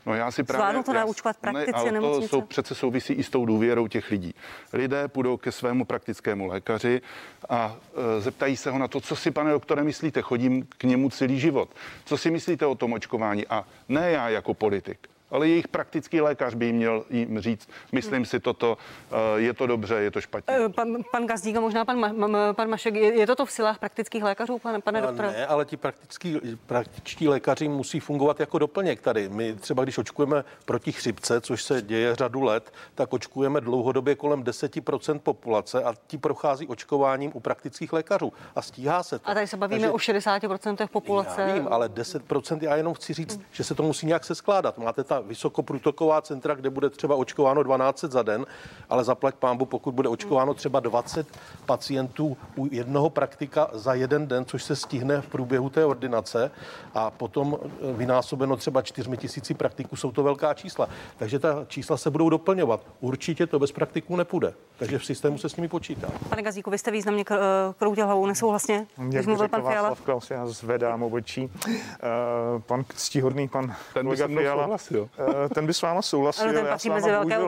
No 0.06 0.14
já 0.14 0.32
si 0.32 0.44
právě... 0.44 0.62
Zvládnu 0.62 0.84
to 0.84 0.94
naučovat 0.94 1.38
praktici 1.38 1.92
ne, 1.92 2.00
ale 2.00 2.20
to 2.20 2.22
jsou, 2.22 2.42
přece 2.42 2.76
souvisí 2.76 3.14
i 3.14 3.24
s 3.24 3.30
tou 3.30 3.46
důvěrou 3.56 3.88
těch 3.88 4.12
lidí. 4.12 4.36
Lidé 4.74 5.08
půjdou 5.08 5.38
ke 5.38 5.52
svému 5.52 5.86
praktickému 5.86 6.48
lékaři 6.48 7.02
a 7.50 7.78
e, 8.18 8.22
zeptají 8.22 8.58
se 8.58 8.72
ho 8.72 8.78
na 8.78 8.88
to, 8.88 9.02
co 9.02 9.16
si, 9.16 9.32
pane 9.32 9.52
doktore, 9.52 9.84
myslíte. 9.84 10.22
Chodím 10.22 10.68
k 10.78 10.84
němu 10.84 11.10
celý 11.10 11.40
život. 11.40 11.70
Co 12.06 12.18
si 12.18 12.32
myslíte 12.32 12.66
o 12.66 12.76
tom 12.76 12.94
očkování? 12.94 13.48
A 13.48 13.66
ne 13.90 14.12
já 14.12 14.30
jako 14.30 14.54
politik, 14.54 15.08
ale 15.32 15.48
jejich 15.48 15.68
praktický 15.68 16.22
lékař 16.22 16.54
by 16.54 16.66
jim 16.66 16.76
měl 16.76 17.06
jim 17.10 17.40
říct, 17.40 17.70
myslím 17.92 18.26
si 18.26 18.40
toto, 18.40 18.78
eh, 19.12 19.16
je 19.40 19.54
to 19.54 19.68
dobře, 19.68 19.96
je 19.96 20.12
to 20.12 20.22
špatně. 20.22 20.56
Eh, 20.56 20.70
pan, 20.70 20.98
pan 21.12 21.28
Gazdík 21.28 21.56
a 21.56 21.60
možná 21.60 21.86
pan, 21.86 22.00
Ma, 22.00 22.54
pan 22.54 22.70
Mašek, 22.70 22.96
je, 22.96 23.20
je 23.20 23.28
to 23.28 23.46
v 23.46 23.52
silách 23.52 23.80
praktických 23.80 24.24
lékařů, 24.24 24.60
pane, 24.60 24.82
pane 24.82 25.02
doktore? 25.02 25.32
Ne, 25.32 25.48
ale 25.48 25.66
ti 25.66 25.78
praktický, 25.78 26.40
praktičtí 26.66 27.28
lékaři 27.28 27.68
musí 27.68 28.00
fungovat 28.00 28.40
jako 28.40 28.60
doplněk 28.60 29.02
tady. 29.02 29.30
My 29.30 29.56
třeba, 29.56 29.84
když 29.84 29.98
očkujeme 29.98 30.44
proti 30.66 30.92
chřipce, 30.92 31.42
což 31.42 31.64
se 31.64 31.82
děje 31.82 32.16
řadu 32.16 32.42
let, 32.42 32.74
tak 32.96 33.14
očkujeme 33.14 33.62
dlouhodobě 33.62 34.16
kolem 34.16 34.44
10% 34.44 35.20
populace 35.20 35.84
a 35.84 35.94
ti 36.08 36.18
prochází 36.18 36.68
očkováním 36.68 37.32
u 37.34 37.40
praktických 37.40 37.94
lékařů 37.94 38.34
a 38.56 38.62
stíhá 38.62 39.04
se 39.04 39.20
to. 39.20 39.30
A 39.30 39.34
tady 39.34 39.48
se 39.48 39.58
bavíme 39.58 39.80
Takže, 39.80 39.92
o 39.92 39.98
60% 39.98 40.88
populace. 40.88 41.42
Já 41.42 41.54
vím, 41.54 41.68
ale 41.72 41.90
10% 41.90 42.60
já 42.62 42.76
jenom 42.76 42.94
chci 42.94 43.14
říct, 43.14 43.36
hmm. 43.36 43.46
že 43.52 43.64
se 43.64 43.76
to 43.76 43.84
musí 43.84 44.06
nějak 44.06 44.26
se 44.26 44.36
skládat. 44.36 44.78
Máte 44.78 45.04
ta 45.16 45.28
vysokoprůtoková 45.28 46.22
centra, 46.22 46.56
kde 46.56 46.70
bude 46.70 46.90
třeba 46.90 47.16
očkováno 47.16 47.64
12 47.64 48.04
za 48.04 48.24
den, 48.24 48.46
ale 48.90 49.04
zaplať 49.04 49.36
pámbu, 49.36 49.66
pokud 49.66 49.94
bude 49.94 50.10
očkováno 50.10 50.54
třeba 50.54 50.80
20 50.80 51.28
pacientů 51.66 52.38
u 52.56 52.68
jednoho 52.72 53.10
praktika 53.10 53.70
za 53.74 53.94
jeden 53.94 54.28
den, 54.28 54.46
což 54.46 54.64
se 54.64 54.76
stihne 54.76 55.22
v 55.22 55.28
průběhu 55.28 55.70
té 55.70 55.86
ordinace 55.86 56.52
a 56.94 57.12
potom 57.12 57.58
eh, 57.62 57.94
vynásobeno 57.94 58.56
třeba 58.58 58.82
4 58.82 59.18
tisíci 59.18 59.54
praktiků, 59.54 59.96
jsou 59.96 60.12
to 60.12 60.24
velká 60.24 60.54
čísla. 60.54 60.90
Takže 61.18 61.40
ta 61.40 61.66
čísla 61.68 61.98
se 61.98 62.10
budou 62.10 62.30
doplňovat. 62.30 62.82
Určitě 63.00 63.48
to 63.48 63.60
bez 63.60 63.72
praktiků 63.72 64.16
nepůjde. 64.16 64.54
Takže 64.78 65.00
v 65.00 65.06
systému 65.06 65.38
se 65.38 65.50
s 65.50 65.56
nimi 65.56 65.68
počítá. 65.68 66.08
Pane 66.30 66.42
Gazíku, 66.42 66.72
vy 66.72 66.78
jste 66.78 66.92
významně 66.92 67.24
eh, 67.32 67.36
kroutil 67.78 68.06
hlavou 68.06 68.26
nesouhlasně. 68.26 68.88
Jak 69.12 69.26
mluvil 69.26 69.48
pan 69.48 69.62
Fiala. 69.62 69.96
Klaus, 70.04 70.32
já 70.32 70.48
zvedám 70.48 71.04
obočí. 71.04 71.46
Uh, 71.46 72.62
pan 72.62 72.86
ctihodný, 72.96 73.48
pan 73.48 73.76
ten 73.94 74.06
kolega 74.06 74.28
Fiala, 74.28 74.78
Uh, 75.20 75.50
ten 75.54 75.66
by 75.66 75.74
s 75.74 75.82
váma 75.82 76.02
souhlasil. 76.02 76.50
Ano, 76.50 76.54
ten 76.54 76.68
patří 76.68 76.90
mezi 76.90 77.12
velké... 77.12 77.40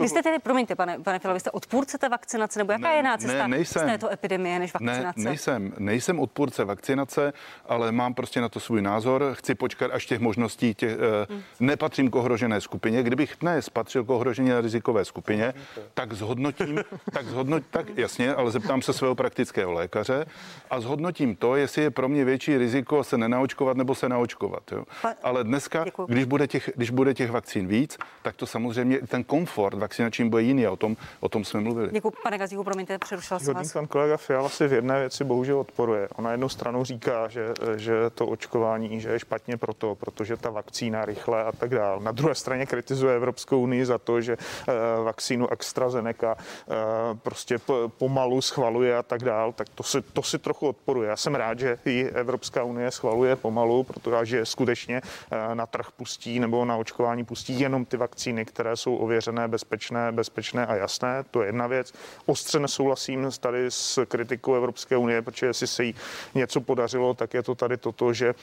Vy 0.00 0.08
jste 0.08 0.22
tedy, 0.22 0.38
promiňte, 0.38 0.74
pane, 0.74 0.98
pane 0.98 1.18
Fiala, 1.18 1.34
vy 1.34 1.40
jste 1.40 1.50
odpůrce 1.50 1.98
té 1.98 2.08
vakcinace, 2.08 2.58
nebo 2.58 2.72
jaká 2.72 2.88
ne, 2.88 2.94
je 2.94 2.96
jiná 2.96 3.16
cesta 3.16 3.46
ne, 3.46 3.48
nejsem, 3.48 3.82
z 3.82 3.92
této 3.92 4.12
epidemie 4.12 4.58
než 4.58 4.74
vakcinace? 4.74 5.20
Ne, 5.20 5.24
nejsem, 5.24 5.72
nejsem 5.78 6.20
odpůrce 6.20 6.64
vakcinace, 6.64 7.32
ale 7.68 7.92
mám 7.92 8.14
prostě 8.14 8.40
na 8.40 8.48
to 8.48 8.60
svůj 8.60 8.82
názor. 8.82 9.30
Chci 9.32 9.54
počkat 9.54 9.90
až 9.90 10.06
těch 10.06 10.20
možností, 10.20 10.74
těch, 10.74 10.96
hmm. 11.30 11.42
nepatřím 11.60 12.10
k 12.10 12.16
ohrožené 12.16 12.60
skupině. 12.60 13.02
Kdybych 13.02 13.34
dnes 13.40 13.70
patřil 13.70 14.04
k 14.04 14.10
ohrožené 14.10 14.60
rizikové 14.60 15.04
skupině, 15.04 15.54
tak 15.94 16.12
zhodnotím, 16.12 16.80
tak 17.12 17.26
zhodnotím, 17.26 17.68
tak 17.70 17.86
jasně, 17.96 18.34
ale 18.34 18.50
zeptám 18.50 18.82
se 18.82 18.92
svého 18.92 19.14
praktického 19.14 19.72
lékaře 19.72 20.26
a 20.70 20.80
zhodnotím 20.80 21.36
to, 21.36 21.56
jestli 21.56 21.82
je 21.82 21.90
pro 21.90 22.08
mě 22.08 22.24
větší 22.24 22.58
riziko 22.58 23.04
se 23.04 23.18
nenaočkovat 23.18 23.76
nebo 23.76 23.94
se 23.94 24.08
naočkovat. 24.08 24.72
Jo. 24.72 24.84
Ale 25.22 25.44
dneska, 25.44 25.84
když 26.06 26.24
bude, 26.24 26.46
těch, 26.46 26.70
když 26.76 26.90
bude 26.90 27.03
těch 27.12 27.30
vakcín 27.30 27.66
víc, 27.66 27.98
tak 28.22 28.36
to 28.36 28.46
samozřejmě 28.46 28.98
ten 28.98 29.24
komfort 29.24 29.78
vakcinační 29.78 30.30
bude 30.30 30.42
jiný 30.42 30.66
a 30.66 30.70
o 30.70 30.76
tom, 30.76 30.96
o 31.20 31.28
tom 31.28 31.44
jsme 31.44 31.60
mluvili. 31.60 31.88
Děkuji, 31.92 32.12
pane 32.22 32.38
Gazíku, 32.38 32.64
promiňte, 32.64 32.98
přerušila 32.98 33.40
jsem 33.40 33.54
vás. 33.54 33.72
Pan 33.72 33.86
kolega 33.86 34.16
Fiala 34.16 34.48
si 34.48 34.68
v 34.68 34.72
jedné 34.72 35.00
věci 35.00 35.24
bohužel 35.24 35.58
odporuje. 35.58 36.08
Ona 36.16 36.30
jednu 36.30 36.48
stranu 36.48 36.84
říká, 36.84 37.28
že, 37.28 37.52
že 37.76 37.94
to 38.14 38.26
očkování 38.26 38.94
že 39.00 39.10
je 39.10 39.18
špatně 39.18 39.56
proto, 39.56 39.94
protože 39.94 40.36
ta 40.36 40.50
vakcína 40.50 41.04
rychle 41.04 41.44
a 41.44 41.52
tak 41.52 41.70
dále. 41.70 42.02
Na 42.02 42.12
druhé 42.12 42.34
straně 42.34 42.66
kritizuje 42.66 43.16
Evropskou 43.16 43.60
unii 43.60 43.86
za 43.86 43.98
to, 43.98 44.20
že 44.20 44.36
uh, 44.36 45.04
vakcínu 45.04 45.52
AstraZeneca 45.52 46.34
uh, 46.34 46.74
prostě 47.18 47.58
pomalu 47.86 48.40
schvaluje 48.40 48.96
a 48.96 49.02
tak 49.02 49.24
dále. 49.24 49.52
Tak 49.52 49.68
to 49.68 49.82
si, 49.82 50.02
to 50.02 50.22
si 50.22 50.38
trochu 50.38 50.68
odporuje. 50.68 51.08
Já 51.08 51.16
jsem 51.16 51.34
rád, 51.34 51.58
že 51.58 51.78
i 51.84 52.04
Evropská 52.04 52.62
unie 52.62 52.90
schvaluje 52.90 53.36
pomalu, 53.36 53.84
protože 53.84 54.46
skutečně 54.46 55.02
uh, 55.02 55.54
na 55.54 55.66
trh 55.66 55.86
pustí 55.96 56.40
nebo 56.40 56.64
na 56.64 56.76
očkování 56.76 56.93
pustí 57.26 57.60
jenom 57.60 57.84
ty 57.84 57.96
vakcíny, 57.96 58.44
které 58.44 58.76
jsou 58.76 58.96
ověřené, 58.96 59.48
bezpečné, 59.48 60.12
bezpečné 60.12 60.66
a 60.66 60.74
jasné. 60.74 61.24
To 61.30 61.42
je 61.42 61.48
jedna 61.48 61.66
věc. 61.66 61.92
Ostře 62.26 62.58
nesouhlasím 62.58 63.30
tady 63.40 63.66
s 63.68 64.06
kritikou 64.06 64.54
Evropské 64.54 64.96
unie, 64.96 65.22
protože 65.22 65.46
jestli 65.46 65.66
se 65.66 65.84
jí 65.84 65.94
něco 66.34 66.60
podařilo, 66.60 67.14
tak 67.14 67.34
je 67.34 67.42
to 67.42 67.54
tady 67.54 67.76
toto, 67.76 68.12
že 68.12 68.34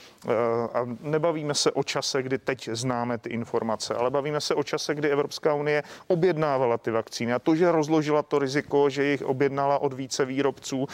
a 0.73 0.79
nebavíme 1.01 1.53
se 1.53 1.71
o 1.71 1.83
čase, 1.83 2.23
kdy 2.23 2.37
teď 2.37 2.69
známe 2.73 3.17
ty 3.17 3.29
informace, 3.29 3.95
ale 3.95 4.09
bavíme 4.09 4.41
se 4.41 4.55
o 4.55 4.63
čase, 4.63 4.95
kdy 4.95 5.09
Evropská 5.09 5.53
unie 5.53 5.83
objednávala 6.07 6.77
ty 6.77 6.91
vakcíny 6.91 7.33
a 7.33 7.39
to, 7.39 7.55
že 7.55 7.71
rozložila 7.71 8.23
to 8.23 8.39
riziko, 8.39 8.89
že 8.89 9.03
jich 9.03 9.23
objednala 9.23 9.79
od 9.79 9.93
více 9.93 10.25
výrobců, 10.25 10.87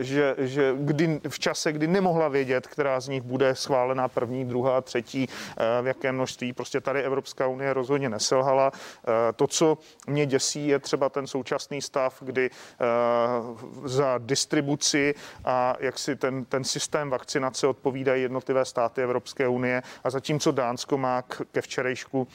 že, 0.00 0.34
že 0.38 0.74
kdy, 0.78 1.20
v 1.28 1.38
čase, 1.38 1.72
kdy 1.72 1.86
nemohla 1.86 2.28
vědět, 2.28 2.66
která 2.66 3.00
z 3.00 3.08
nich 3.08 3.22
bude 3.22 3.54
schválená 3.54 4.08
první, 4.08 4.44
druhá, 4.44 4.80
třetí, 4.80 5.28
v 5.82 5.86
jakém 5.86 6.14
množství. 6.14 6.52
Prostě 6.52 6.67
tady 6.80 7.02
Evropská 7.02 7.46
unie 7.46 7.74
rozhodně 7.74 8.08
neselhala. 8.08 8.72
To, 9.36 9.46
co 9.46 9.78
mě 10.06 10.26
děsí, 10.26 10.68
je 10.68 10.78
třeba 10.78 11.08
ten 11.08 11.26
současný 11.26 11.82
stav, 11.82 12.22
kdy 12.22 12.50
za 13.84 14.18
distribuci 14.18 15.14
a 15.44 15.74
jak 15.80 15.98
si 15.98 16.16
ten, 16.16 16.44
ten 16.44 16.64
systém 16.64 17.10
vakcinace 17.10 17.66
odpovídají 17.66 18.22
jednotlivé 18.22 18.64
státy 18.64 19.02
Evropské 19.02 19.48
unie 19.48 19.82
a 20.04 20.10
zatímco 20.10 20.52
Dánsko 20.52 20.98
má 20.98 21.22
ke 21.52 21.60
včerejšku 21.60 22.28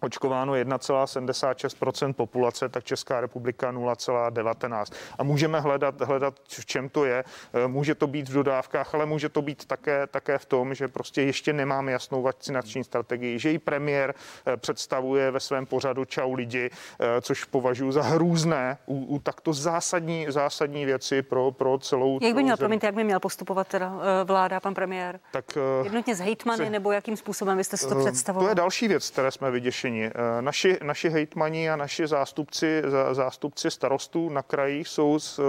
očkováno 0.00 0.52
1,76% 0.52 2.12
populace, 2.12 2.68
tak 2.68 2.84
Česká 2.84 3.20
republika 3.20 3.72
0,19. 3.72 4.84
A 5.18 5.22
můžeme 5.22 5.60
hledat, 5.60 6.00
hledat, 6.00 6.34
v 6.48 6.66
čem 6.66 6.88
to 6.88 7.04
je. 7.04 7.24
E, 7.64 7.68
může 7.68 7.94
to 7.94 8.06
být 8.06 8.28
v 8.28 8.32
dodávkách, 8.32 8.94
ale 8.94 9.06
může 9.06 9.28
to 9.28 9.42
být 9.42 9.64
také, 9.64 10.06
také 10.06 10.38
v 10.38 10.44
tom, 10.44 10.74
že 10.74 10.88
prostě 10.88 11.22
ještě 11.22 11.52
nemáme 11.52 11.92
jasnou 11.92 12.22
vakcinační 12.22 12.84
strategii, 12.84 13.38
že 13.38 13.52
i 13.52 13.58
premiér 13.58 14.14
e, 14.46 14.56
představuje 14.56 15.30
ve 15.30 15.40
svém 15.40 15.66
pořadu 15.66 16.04
Čau 16.04 16.34
lidi, 16.34 16.70
e, 17.00 17.20
což 17.20 17.44
považuji 17.44 17.92
za 17.92 18.02
hrůzné 18.02 18.78
u, 18.86 19.04
u 19.04 19.18
takto 19.18 19.52
zásadní, 19.52 20.26
zásadní 20.28 20.84
věci 20.84 21.22
pro, 21.22 21.50
pro 21.50 21.78
celou. 21.78 22.18
Jak 22.22 22.34
by 22.34 22.42
měl, 22.42 22.56
promiňte, 22.56 22.86
jak 22.86 22.94
by 22.94 23.04
měl 23.04 23.20
postupovat 23.20 23.68
teda 23.68 23.94
vláda, 24.24 24.60
pan 24.60 24.74
premiér? 24.74 25.20
Tak, 25.32 25.44
Jednotně 25.84 26.14
z 26.14 26.20
hejtmany, 26.20 26.64
se, 26.64 26.70
nebo 26.70 26.92
jakým 26.92 27.16
způsobem 27.16 27.56
byste 27.56 27.76
si 27.76 27.88
to 27.88 27.94
představoval? 27.94 28.46
To 28.46 28.48
je 28.48 28.54
další 28.54 28.88
věc, 28.88 29.10
které 29.10 29.30
jsme 29.30 29.50
vyděšeni 29.50 29.83
vyděšeni. 29.84 30.10
Eh, 30.14 30.42
naši, 30.42 30.78
naši 30.82 31.08
hejtmani 31.08 31.70
a 31.70 31.76
naši 31.76 32.06
zástupci, 32.06 32.82
zástupci 33.12 33.70
starostů 33.70 34.28
na 34.28 34.42
krajích 34.42 34.88
jsou 34.88 35.18
z, 35.18 35.38
eh, 35.38 35.42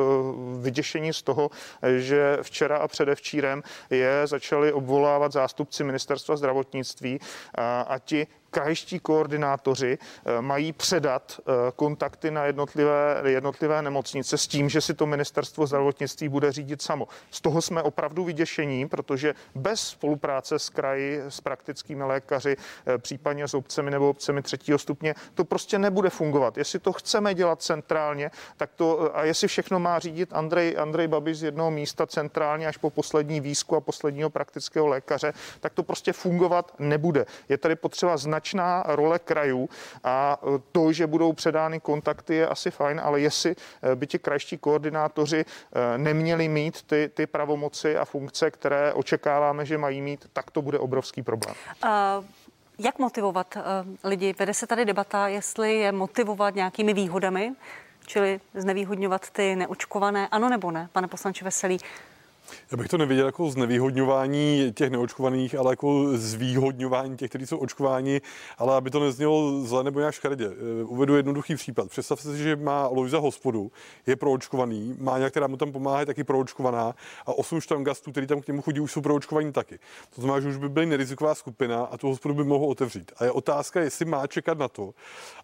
vyděšeni 0.61 1.13
z 1.13 1.21
toho, 1.21 1.49
že 1.97 2.37
včera 2.41 2.77
a 2.77 2.87
předevčírem 2.87 3.63
je 3.89 4.27
začali 4.27 4.73
obvolávat 4.73 5.31
zástupci 5.31 5.83
ministerstva 5.83 6.35
zdravotnictví 6.35 7.19
a, 7.55 7.81
a 7.81 7.99
ti 7.99 8.27
krajští 8.55 8.99
koordinátoři 8.99 9.97
eh, 9.97 10.41
mají 10.41 10.73
předat 10.73 11.39
eh, 11.39 11.51
kontakty 11.75 12.31
na 12.31 12.45
jednotlivé, 12.45 13.21
jednotlivé 13.25 13.81
nemocnice 13.81 14.37
s 14.37 14.47
tím, 14.47 14.69
že 14.69 14.81
si 14.81 14.93
to 14.93 15.05
ministerstvo 15.05 15.67
zdravotnictví 15.67 16.29
bude 16.29 16.51
řídit 16.51 16.81
samo. 16.81 17.07
Z 17.31 17.41
toho 17.41 17.61
jsme 17.61 17.83
opravdu 17.83 18.23
vyděšení, 18.23 18.87
protože 18.87 19.35
bez 19.55 19.79
spolupráce 19.79 20.59
s 20.59 20.69
kraji, 20.69 21.21
s 21.29 21.41
praktickými 21.41 22.03
lékaři, 22.03 22.55
eh, 22.87 22.97
případně 22.97 23.47
s 23.47 23.53
obcemi 23.53 23.91
nebo 23.91 24.09
obcemi 24.09 24.41
třetího 24.41 24.77
stupně, 24.77 25.15
to 25.33 25.43
prostě 25.43 25.79
nebude 25.79 26.09
fungovat. 26.09 26.57
Jestli 26.57 26.79
to 26.79 26.93
chceme 26.93 27.33
dělat 27.33 27.61
centrálně, 27.61 28.31
tak 28.57 28.69
to, 28.75 29.17
a 29.17 29.23
jestli 29.23 29.47
všechno 29.47 29.79
má 29.79 29.99
řídit 29.99 30.33
Andrej, 30.33 30.75
Andrej 30.79 31.07
Babiš 31.07 31.37
z 31.37 31.43
jednoho 31.43 31.71
místa 31.71 32.07
centrálně 32.07 32.67
až 32.67 32.77
po 32.77 32.89
poslední 32.89 33.41
výzku 33.41 33.75
a 33.75 33.81
posledního 33.81 34.29
praktického 34.29 34.87
lékaře, 34.87 35.33
tak 35.59 35.73
to 35.73 35.83
prostě 35.83 36.13
fungovat 36.13 36.71
nebude. 36.79 37.25
Je 37.49 37.57
tady 37.57 37.75
potřeba 37.75 38.17
značně 38.17 38.44
značná 38.45 38.83
role 38.87 39.19
krajů 39.19 39.69
a 40.03 40.37
to, 40.71 40.93
že 40.93 41.07
budou 41.07 41.33
předány 41.33 41.79
kontakty, 41.79 42.35
je 42.35 42.47
asi 42.47 42.71
fajn, 42.71 43.01
ale 43.03 43.19
jestli 43.19 43.55
e, 43.91 43.95
by 43.95 44.07
ti 44.07 44.19
krajští 44.19 44.57
koordinátoři 44.57 45.45
e, 45.45 45.97
neměli 45.97 46.47
mít 46.47 46.81
ty, 46.81 47.09
ty 47.13 47.27
pravomoci 47.27 47.97
a 47.97 48.05
funkce, 48.05 48.51
které 48.51 48.93
očekáváme, 48.93 49.65
že 49.65 49.77
mají 49.77 50.01
mít, 50.01 50.25
tak 50.33 50.51
to 50.51 50.61
bude 50.61 50.79
obrovský 50.79 51.23
problém. 51.23 51.55
Uh... 51.83 52.25
Jak 52.79 52.99
motivovat 52.99 53.55
uh, 53.55 53.61
lidi? 54.03 54.35
Vede 54.39 54.53
se 54.53 54.67
tady 54.67 54.85
debata, 54.85 55.27
jestli 55.27 55.75
je 55.75 55.91
motivovat 55.91 56.55
nějakými 56.55 56.93
výhodami, 56.93 57.51
čili 58.05 58.39
znevýhodňovat 58.53 59.29
ty 59.29 59.55
neočkované, 59.55 60.27
ano 60.27 60.49
nebo 60.49 60.71
ne, 60.71 60.89
pane 60.91 61.07
poslanče 61.07 61.45
Veselý? 61.45 61.77
Já 62.71 62.77
bych 62.77 62.87
to 62.87 62.97
neviděl 62.97 63.25
jako 63.25 63.49
znevýhodňování 63.49 64.73
těch 64.75 64.89
neočkovaných, 64.89 65.55
ale 65.55 65.71
jako 65.71 66.09
zvýhodňování 66.13 67.17
těch, 67.17 67.29
kteří 67.29 67.45
jsou 67.45 67.57
očkováni, 67.57 68.21
ale 68.57 68.75
aby 68.75 68.89
to 68.89 68.99
neznělo 68.99 69.61
zle 69.61 69.83
nebo 69.83 69.99
nějak 69.99 70.15
škaredě. 70.15 70.45
Eh, 70.45 70.83
uvedu 70.83 71.15
jednoduchý 71.15 71.55
případ. 71.55 71.89
Představte 71.89 72.23
si, 72.23 72.37
že 72.37 72.55
má 72.55 72.87
Lojza 72.87 73.19
hospodu, 73.19 73.71
je 74.07 74.15
proočkovaný, 74.15 74.95
má 74.99 75.17
nějak, 75.17 75.33
která 75.33 75.47
mu 75.47 75.57
tam 75.57 75.71
pomáhá, 75.71 76.05
taky 76.05 76.23
proočkovaná 76.23 76.95
a 77.25 77.33
osm 77.33 77.61
štangastů, 77.61 78.11
který 78.11 78.27
tam 78.27 78.41
k 78.41 78.47
němu 78.47 78.61
chodí, 78.61 78.79
už 78.79 78.91
jsou 78.91 79.01
proočkovaní 79.01 79.51
taky. 79.51 79.79
To 80.15 80.21
znamená, 80.21 80.39
že 80.39 80.49
už 80.49 80.57
by 80.57 80.69
byly 80.69 80.85
neriziková 80.85 81.35
skupina 81.35 81.83
a 81.83 81.97
tu 81.97 82.07
hospodu 82.07 82.33
by 82.33 82.43
mohl 82.43 82.65
otevřít. 82.65 83.11
A 83.17 83.25
je 83.25 83.31
otázka, 83.31 83.81
jestli 83.81 84.05
má 84.05 84.27
čekat 84.27 84.57
na 84.57 84.67
to, 84.67 84.93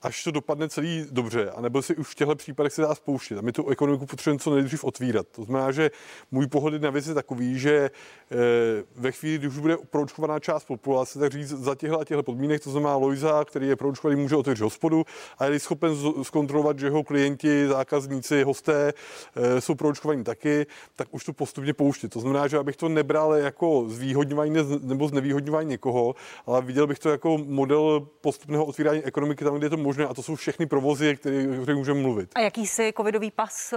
až 0.02 0.24
to 0.24 0.32
dopadne 0.32 0.70
celý 0.70 1.06
dobře, 1.12 1.52
anebo 1.52 1.82
si 1.82 1.96
už 1.96 2.08
v 2.08 2.16
těchto 2.16 2.36
případech 2.36 2.74
se 2.74 2.82
dá 2.82 2.96
spouštět. 2.96 3.38
A 3.38 3.42
my 3.42 3.52
tu 3.52 3.70
ekonomiku 3.70 4.06
potřebujeme 4.06 4.40
co 4.40 4.56
nejdřív 4.56 4.84
otvírat. 4.84 5.28
To 5.32 5.44
znamená, 5.44 5.72
že 5.72 5.92
můj 6.32 6.48
pohled 6.48 6.82
na 6.82 6.91
navíc 6.92 7.08
je 7.08 7.14
takový, 7.14 7.60
že 7.60 7.92
eh, 8.32 8.36
ve 8.96 9.12
chvíli, 9.12 9.38
když 9.38 9.54
už 9.54 9.60
bude 9.60 9.78
proočkovaná 9.78 10.40
část 10.40 10.66
populace, 10.66 11.20
tak 11.20 11.32
říct 11.32 11.50
za 11.50 11.76
těchto 11.76 12.00
a 12.00 12.06
těchto 12.06 12.24
podmínek, 12.24 12.64
to 12.64 12.72
znamená 12.72 12.96
Lojza, 12.96 13.46
který 13.46 13.68
je 13.68 13.76
proočkovaný, 13.76 14.22
může 14.22 14.36
otevřít 14.36 14.64
hospodu 14.64 15.06
a 15.38 15.46
je 15.46 15.60
schopen 15.60 15.96
zkontrolovat, 16.24 16.80
že 16.80 16.88
jeho 16.88 17.04
klienti, 17.04 17.68
zákazníci, 17.68 18.44
hosté 18.44 18.94
eh, 19.36 19.62
jsou 19.62 19.76
proočkovaní 19.76 20.24
taky, 20.24 20.66
tak 20.96 21.08
už 21.12 21.24
to 21.24 21.34
postupně 21.34 21.74
pouštět. 21.74 22.10
To 22.10 22.20
znamená, 22.20 22.48
že 22.48 22.58
abych 22.58 22.76
to 22.76 22.90
nebral 22.90 23.34
jako 23.34 23.86
zvýhodňování 23.88 24.56
nebo 24.82 25.08
znevýhodňování 25.08 25.70
někoho, 25.70 26.16
ale 26.46 26.62
viděl 26.62 26.88
bych 26.88 27.00
to 27.00 27.10
jako 27.10 27.38
model 27.38 28.08
postupného 28.22 28.66
otvírání 28.66 29.04
ekonomiky 29.04 29.44
tam, 29.44 29.56
kde 29.56 29.66
je 29.66 29.70
to 29.70 29.78
možné 29.78 30.06
a 30.06 30.14
to 30.14 30.24
jsou 30.24 30.36
všechny 30.36 30.66
provozy, 30.66 31.18
které, 31.18 31.48
které 31.62 31.76
můžeme 31.76 32.02
mluvit. 32.02 32.30
A 32.36 32.40
jaký 32.40 32.68
si 32.68 32.94
covidový 32.98 33.32
pas 33.32 33.74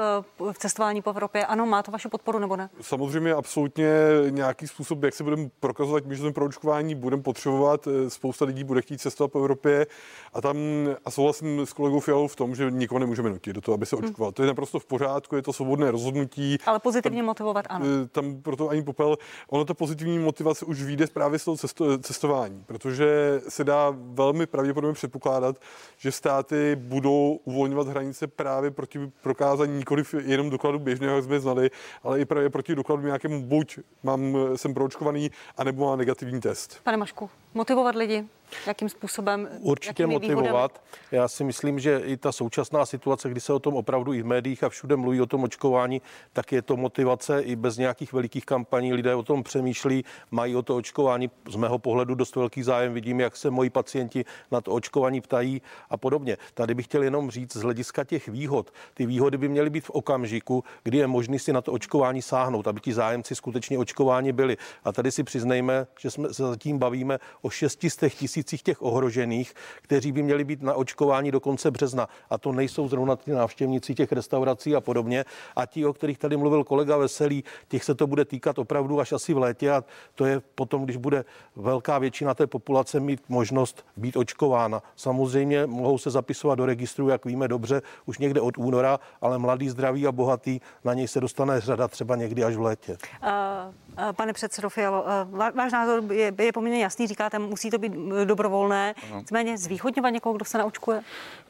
v 0.52 0.58
cestování 0.58 1.02
po 1.02 1.10
Evropě? 1.10 1.46
Ano, 1.46 1.66
má 1.66 1.82
to 1.82 1.90
vaši 1.90 2.08
podporu 2.08 2.38
nebo 2.38 2.56
ne? 2.56 2.70
Samozřejmě 2.80 3.03
absolutně 3.36 3.90
nějaký 4.30 4.66
způsob, 4.66 5.02
jak 5.02 5.14
se 5.14 5.24
budeme 5.24 5.48
prokazovat, 5.60 6.04
že 6.10 6.16
jsme 6.16 6.32
pro 6.32 6.46
očkování 6.46 6.94
budeme 6.94 7.22
potřebovat. 7.22 7.88
Spousta 8.08 8.44
lidí 8.44 8.64
bude 8.64 8.82
chtít 8.82 9.00
cestovat 9.00 9.32
po 9.32 9.38
Evropě 9.38 9.86
a 10.32 10.40
tam 10.40 10.56
a 11.04 11.10
souhlasím 11.10 11.60
s 11.60 11.72
kolegou 11.72 12.00
Fialou 12.00 12.28
v 12.28 12.36
tom, 12.36 12.54
že 12.54 12.70
nikoho 12.70 12.98
nemůžeme 12.98 13.30
nutit 13.30 13.52
do 13.52 13.60
toho, 13.60 13.74
aby 13.74 13.86
se 13.86 13.96
hm. 13.96 14.04
očkoval. 14.04 14.28
Hmm. 14.28 14.34
To 14.34 14.42
je 14.42 14.46
naprosto 14.46 14.78
v 14.78 14.86
pořádku, 14.86 15.36
je 15.36 15.42
to 15.42 15.52
svobodné 15.52 15.90
rozhodnutí. 15.90 16.58
Ale 16.66 16.78
pozitivně 16.78 17.18
tam, 17.18 17.26
motivovat 17.26 17.66
ano. 17.68 17.86
Eh, 17.86 18.08
tam 18.08 18.42
proto 18.42 18.68
ani 18.68 18.82
popel. 18.82 19.16
Ono 19.48 19.64
ta 19.64 19.74
pozitivní 19.74 20.18
motivace 20.18 20.64
už 20.64 20.82
vyjde 20.82 21.06
právě 21.06 21.38
z 21.38 21.44
toho 21.44 21.56
cesto, 21.56 21.98
cestování, 21.98 22.64
protože 22.66 23.40
se 23.48 23.64
dá 23.64 23.94
velmi 23.96 24.46
pravděpodobně 24.46 24.94
předpokládat, 24.94 25.56
že 25.96 26.12
státy 26.12 26.76
budou 26.76 27.40
uvolňovat 27.44 27.88
hranice 27.88 28.26
právě 28.26 28.70
proti 28.70 29.12
prokázání 29.22 29.78
nikoliv 29.78 30.14
jenom 30.14 30.50
dokladu 30.50 30.78
běžného, 30.78 31.16
jak 31.16 31.24
jsme 31.24 31.40
znali, 31.40 31.70
ale 32.02 32.20
i 32.20 32.24
právě 32.24 32.50
proti 32.50 32.74
dokladu 32.74 32.93
nějakému 33.02 33.42
buď 33.42 33.78
mám, 34.02 34.36
jsem 34.56 34.74
proočkovaný, 34.74 35.30
anebo 35.56 35.86
mám 35.86 35.98
negativní 35.98 36.40
test. 36.40 36.80
Pane 36.84 36.96
Mašku, 36.96 37.30
motivovat 37.54 37.94
lidi? 37.94 38.24
Jakým 38.66 38.88
způsobem? 38.88 39.48
Určitě 39.60 40.06
motivovat. 40.06 40.72
Výhodami? 40.72 40.88
Já 41.10 41.28
si 41.28 41.44
myslím, 41.44 41.78
že 41.78 42.02
i 42.04 42.16
ta 42.16 42.32
současná 42.32 42.86
situace, 42.86 43.28
kdy 43.28 43.40
se 43.40 43.52
o 43.52 43.58
tom 43.58 43.74
opravdu 43.74 44.12
i 44.12 44.22
v 44.22 44.26
médiích 44.26 44.64
a 44.64 44.68
všude 44.68 44.96
mluví 44.96 45.20
o 45.20 45.26
tom 45.26 45.42
očkování, 45.42 46.02
tak 46.32 46.52
je 46.52 46.62
to 46.62 46.76
motivace 46.76 47.40
i 47.40 47.56
bez 47.56 47.76
nějakých 47.76 48.12
velikých 48.12 48.46
kampaní. 48.46 48.92
Lidé 48.92 49.14
o 49.14 49.22
tom 49.22 49.42
přemýšlí, 49.42 50.04
mají 50.30 50.56
o 50.56 50.62
to 50.62 50.76
očkování 50.76 51.30
z 51.50 51.56
mého 51.56 51.78
pohledu 51.78 52.14
dost 52.14 52.36
velký 52.36 52.62
zájem. 52.62 52.94
Vidím, 52.94 53.20
jak 53.20 53.36
se 53.36 53.50
moji 53.50 53.70
pacienti 53.70 54.24
na 54.50 54.60
to 54.60 54.72
očkování 54.72 55.20
ptají 55.20 55.62
a 55.90 55.96
podobně. 55.96 56.36
Tady 56.54 56.74
bych 56.74 56.86
chtěl 56.86 57.02
jenom 57.02 57.30
říct 57.30 57.56
z 57.56 57.62
hlediska 57.62 58.04
těch 58.04 58.28
výhod. 58.28 58.70
Ty 58.94 59.06
výhody 59.06 59.38
by 59.38 59.48
měly 59.48 59.70
být 59.70 59.84
v 59.84 59.90
okamžiku, 59.90 60.64
kdy 60.82 60.98
je 60.98 61.06
možný 61.06 61.38
si 61.38 61.52
na 61.52 61.60
to 61.60 61.72
očkování 61.72 62.22
sáhnout, 62.22 62.68
aby 62.68 62.80
ti 62.80 62.92
zájemci 62.92 63.34
skutečně 63.34 63.78
očkování 63.78 64.32
byli. 64.32 64.56
A 64.84 64.92
tady 64.92 65.10
si 65.10 65.22
přiznejme, 65.22 65.86
že 66.00 66.10
jsme 66.10 66.34
se 66.34 66.42
zatím 66.42 66.78
bavíme 66.78 67.18
o 67.42 67.50
600 67.50 68.12
tisíc 68.14 68.43
tisících 68.44 68.62
těch 68.62 68.82
ohrožených, 68.82 69.54
kteří 69.82 70.12
by 70.12 70.22
měli 70.22 70.44
být 70.44 70.62
na 70.62 70.74
očkování 70.74 71.30
do 71.30 71.40
konce 71.40 71.70
března. 71.70 72.08
A 72.30 72.38
to 72.38 72.52
nejsou 72.52 72.88
zrovna 72.88 73.16
ty 73.16 73.30
návštěvníci 73.30 73.94
těch 73.94 74.12
restaurací 74.12 74.76
a 74.76 74.80
podobně. 74.80 75.24
A 75.56 75.66
ti, 75.66 75.86
o 75.86 75.92
kterých 75.92 76.18
tady 76.18 76.36
mluvil 76.36 76.64
kolega 76.64 76.96
Veselý, 76.96 77.44
těch 77.68 77.84
se 77.84 77.94
to 77.94 78.06
bude 78.06 78.24
týkat 78.24 78.58
opravdu 78.58 79.00
až 79.00 79.12
asi 79.12 79.34
v 79.34 79.38
létě 79.38 79.70
a 79.70 79.84
to 80.14 80.26
je 80.26 80.40
potom, 80.54 80.84
když 80.84 80.96
bude 80.96 81.24
velká 81.56 81.98
většina 81.98 82.34
té 82.34 82.46
populace 82.46 83.00
mít 83.00 83.20
možnost 83.28 83.86
být 83.96 84.16
očkována. 84.16 84.82
Samozřejmě 84.96 85.66
mohou 85.66 85.98
se 85.98 86.10
zapisovat 86.10 86.54
do 86.54 86.66
registru, 86.66 87.08
jak 87.08 87.24
víme 87.24 87.48
dobře, 87.48 87.82
už 88.06 88.18
někde 88.18 88.40
od 88.40 88.58
února, 88.58 89.00
ale 89.20 89.38
mladý, 89.38 89.68
zdravý 89.68 90.06
a 90.06 90.12
bohatý, 90.12 90.60
na 90.84 90.94
něj 90.94 91.08
se 91.08 91.20
dostane 91.20 91.60
řada 91.60 91.88
třeba 91.88 92.16
někdy 92.16 92.44
až 92.44 92.56
v 92.56 92.60
létě. 92.60 92.92
Uh, 92.92 93.28
uh, 93.28 94.12
pane 94.12 94.32
předsedo 94.32 94.70
Fialo, 94.70 95.02
uh, 95.02 95.38
váš 95.54 95.72
názor 95.72 96.12
je, 96.12 96.32
je 96.38 96.52
poměrně 96.52 96.82
jasný, 96.82 97.06
říkáte, 97.06 97.38
musí 97.38 97.70
to 97.70 97.78
být 97.78 97.94
dobrovolné. 98.34 98.94
Ano. 99.06 99.20
Nicméně 99.20 99.58
zvýhodňovat 99.58 100.10
někoho, 100.10 100.32
kdo 100.32 100.44
se 100.44 100.58
naočkuje? 100.58 101.02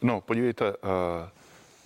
No, 0.02 0.20
podívejte, 0.20 0.72
uh 0.72 1.28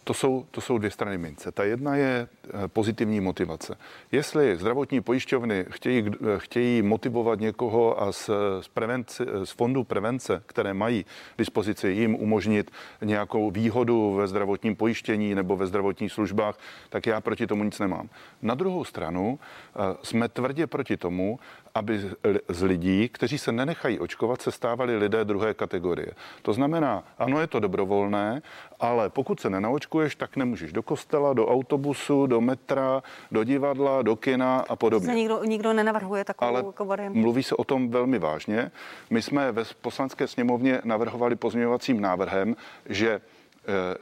to 0.08 0.14
jsou, 0.14 0.46
to 0.50 0.60
jsou 0.60 0.78
dvě 0.78 0.90
strany 0.90 1.18
mince. 1.18 1.52
Ta 1.52 1.64
jedna 1.64 1.96
je 1.96 2.28
eh, 2.32 2.37
pozitivní 2.66 3.20
motivace. 3.20 3.78
Jestli 4.12 4.56
zdravotní 4.56 5.00
pojišťovny 5.00 5.66
chtějí, 5.70 6.04
eh, 6.06 6.38
chtějí 6.38 6.82
motivovat 6.82 7.40
někoho 7.40 8.02
a 8.02 8.12
z, 8.12 8.30
z, 8.60 8.68
prevenci, 8.68 9.24
z 9.44 9.50
fondu 9.50 9.84
prevence, 9.84 10.42
které 10.46 10.74
mají 10.74 11.04
dispozici, 11.38 11.88
jim 11.88 12.14
umožnit 12.14 12.70
nějakou 13.02 13.50
výhodu 13.50 14.14
ve 14.14 14.26
zdravotním 14.26 14.76
pojištění 14.76 15.34
nebo 15.34 15.56
ve 15.56 15.66
zdravotních 15.66 16.12
službách, 16.12 16.58
tak 16.88 17.06
já 17.06 17.20
proti 17.20 17.46
tomu 17.46 17.64
nic 17.64 17.78
nemám. 17.78 18.08
Na 18.42 18.54
druhou 18.54 18.84
stranu 18.84 19.38
eh, 19.38 19.96
jsme 20.02 20.28
tvrdě 20.28 20.66
proti 20.66 20.96
tomu, 20.96 21.38
aby 21.74 22.00
z 22.48 22.62
lidí, 22.62 23.08
kteří 23.08 23.38
se 23.38 23.52
nenechají 23.52 23.98
očkovat, 23.98 24.42
se 24.42 24.52
stávali 24.52 24.96
lidé 24.96 25.24
druhé 25.24 25.54
kategorie. 25.54 26.12
To 26.42 26.52
znamená, 26.52 27.04
ano, 27.18 27.40
je 27.40 27.46
to 27.46 27.60
dobrovolné, 27.60 28.42
ale 28.80 29.10
pokud 29.10 29.40
se 29.40 29.50
nenaočkuješ, 29.50 30.16
tak 30.16 30.36
nemůžeš 30.36 30.72
do 30.72 30.82
kostela, 30.82 31.32
do 31.32 31.46
autobusu, 31.46 32.26
do 32.26 32.37
metra, 32.40 33.02
do 33.32 33.44
divadla, 33.44 34.02
do 34.02 34.16
kina 34.16 34.64
a 34.68 34.76
podobně. 34.76 35.14
Nikdo, 35.14 35.44
nikdo 35.44 35.72
nenavrhuje 35.72 36.24
takovou 36.24 36.48
ale 36.48 36.64
jako 36.66 36.84
variantu. 36.84 37.18
Mluví 37.18 37.42
se 37.42 37.54
o 37.54 37.64
tom 37.64 37.88
velmi 37.88 38.18
vážně. 38.18 38.70
My 39.10 39.22
jsme 39.22 39.52
ve 39.52 39.64
poslanské 39.80 40.26
sněmovně 40.26 40.80
navrhovali 40.84 41.36
pozměňovacím 41.36 42.00
návrhem, 42.00 42.56
že 42.88 43.20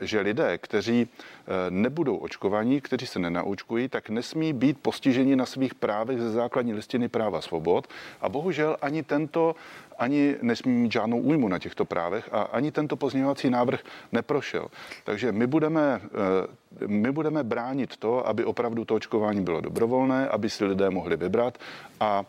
že 0.01 0.21
lidé, 0.21 0.59
kteří 0.59 1.09
eh, 1.09 1.51
nebudou 1.71 2.17
očkovaní, 2.17 2.81
kteří 2.81 3.07
se 3.07 3.19
nenaočkují, 3.19 3.89
tak 3.89 4.09
nesmí 4.09 4.53
být 4.53 4.79
postiženi 4.79 5.37
na 5.37 5.47
svých 5.47 5.75
právech 5.75 6.21
ze 6.21 6.31
základní 6.31 6.75
listiny 6.75 7.09
práva 7.09 7.41
svobod. 7.41 7.89
A 8.21 8.29
bohužel 8.29 8.77
ani 8.83 9.03
tento, 9.03 9.55
ani 9.99 10.37
nesmí 10.43 10.73
mít 10.73 10.93
žádnou 10.93 11.19
újmu 11.21 11.49
na 11.49 11.59
těchto 11.59 11.85
právech 11.85 12.29
a 12.33 12.43
ani 12.43 12.73
tento 12.73 12.97
pozměňovací 12.97 13.51
návrh 13.51 13.81
neprošel. 14.13 14.69
Takže 15.05 15.33
my 15.33 15.47
budeme, 15.47 16.01
eh, 16.01 16.87
my 16.87 17.13
budeme 17.13 17.45
bránit 17.45 17.97
to, 17.97 18.27
aby 18.27 18.45
opravdu 18.45 18.85
to 18.85 18.95
očkování 18.95 19.41
bylo 19.41 19.61
dobrovolné, 19.61 20.29
aby 20.29 20.51
si 20.51 20.65
lidé 20.65 20.91
mohli 20.91 21.17
vybrat 21.17 21.59
a 22.01 22.25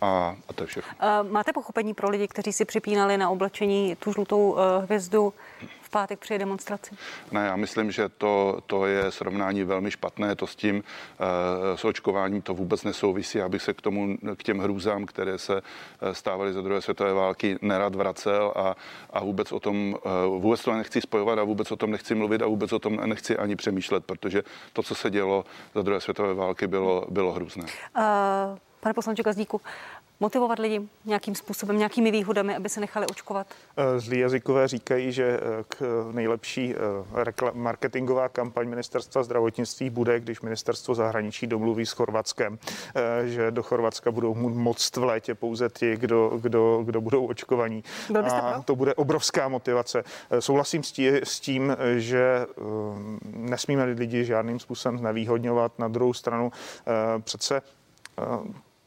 a, 0.00 0.36
a 0.48 0.52
to 0.52 0.62
je 0.62 0.66
všechno. 0.66 0.92
Máte 1.30 1.52
pochopení 1.52 1.94
pro 1.94 2.10
lidi, 2.10 2.28
kteří 2.28 2.52
si 2.52 2.64
připínali 2.64 3.16
na 3.18 3.30
oblečení 3.30 3.96
tu 3.96 4.12
žlutou 4.12 4.56
hvězdu 4.82 5.34
v 5.82 5.90
pátek 5.90 6.18
při 6.18 6.38
demonstraci? 6.38 6.94
Ne, 7.32 7.46
já 7.46 7.56
myslím, 7.56 7.90
že 7.90 8.08
to, 8.08 8.58
to 8.66 8.86
je 8.86 9.10
srovnání 9.10 9.64
velmi 9.64 9.90
špatné. 9.90 10.36
To 10.36 10.46
s 10.46 10.56
tím 10.56 10.84
s 11.74 11.84
očkováním 11.84 12.42
to 12.42 12.54
vůbec 12.54 12.84
nesouvisí. 12.84 13.40
Abych 13.40 13.62
se 13.62 13.74
k 13.74 13.80
tomu, 13.80 14.16
k 14.36 14.42
těm 14.42 14.58
hrůzám, 14.58 15.06
které 15.06 15.38
se 15.38 15.62
stávaly 16.12 16.52
za 16.52 16.62
druhé 16.62 16.82
světové 16.82 17.12
války, 17.12 17.58
nerad 17.62 17.94
vracel 17.94 18.52
a, 18.56 18.74
a 19.10 19.24
vůbec 19.24 19.52
o 19.52 19.60
tom, 19.60 19.96
vůbec 20.38 20.62
to 20.62 20.72
nechci 20.72 21.00
spojovat 21.00 21.38
a 21.38 21.44
vůbec 21.44 21.72
o 21.72 21.76
tom 21.76 21.90
nechci 21.90 22.14
mluvit 22.14 22.42
a 22.42 22.46
vůbec 22.46 22.72
o 22.72 22.78
tom 22.78 22.96
nechci 23.04 23.36
ani 23.36 23.56
přemýšlet, 23.56 24.04
protože 24.04 24.42
to, 24.72 24.82
co 24.82 24.94
se 24.94 25.10
dělo 25.10 25.44
za 25.74 25.82
druhé 25.82 26.00
světové 26.00 26.34
války, 26.34 26.66
bylo, 26.66 27.04
bylo 27.08 27.32
hrůzné. 27.32 27.64
Uh, 27.98 28.02
pane 28.86 28.94
poslanče 28.94 29.22
Gazdíku, 29.22 29.60
motivovat 30.20 30.58
lidi 30.58 30.88
nějakým 31.04 31.34
způsobem, 31.34 31.78
nějakými 31.78 32.10
výhodami, 32.10 32.56
aby 32.56 32.68
se 32.68 32.80
nechali 32.80 33.06
očkovat? 33.06 33.46
Eh, 33.76 34.00
zlí 34.00 34.18
jazykové 34.18 34.68
říkají, 34.68 35.12
že 35.12 35.24
eh, 35.24 35.64
k 35.68 36.08
nejlepší 36.12 36.74
eh, 36.74 37.50
marketingová 37.52 38.28
kampaň 38.28 38.68
ministerstva 38.68 39.22
zdravotnictví 39.22 39.90
bude, 39.90 40.20
když 40.20 40.40
ministerstvo 40.40 40.94
zahraničí 40.94 41.46
domluví 41.46 41.86
s 41.86 41.92
Chorvatskem, 41.92 42.58
že 43.24 43.50
do 43.50 43.62
Chorvatska 43.62 44.10
budou 44.10 44.34
moct 44.34 44.96
v 44.96 45.04
létě 45.04 45.34
pouze 45.34 45.68
ti, 45.68 45.96
kdo, 45.96 46.38
kdo, 46.42 46.82
kdo 46.84 47.00
budou 47.00 47.26
očkovaní. 47.26 47.84
A 48.32 48.62
to 48.62 48.76
bude 48.76 48.94
obrovská 48.94 49.48
motivace. 49.48 50.04
Souhlasím 50.40 50.82
s 51.22 51.40
tím, 51.40 51.76
že 51.96 52.46
nesmíme 53.32 53.84
lidi 53.84 54.24
žádným 54.24 54.60
způsobem 54.60 54.98
znevýhodňovat. 54.98 55.78
Na 55.78 55.88
druhou 55.88 56.14
stranu 56.14 56.52
přece 57.24 57.62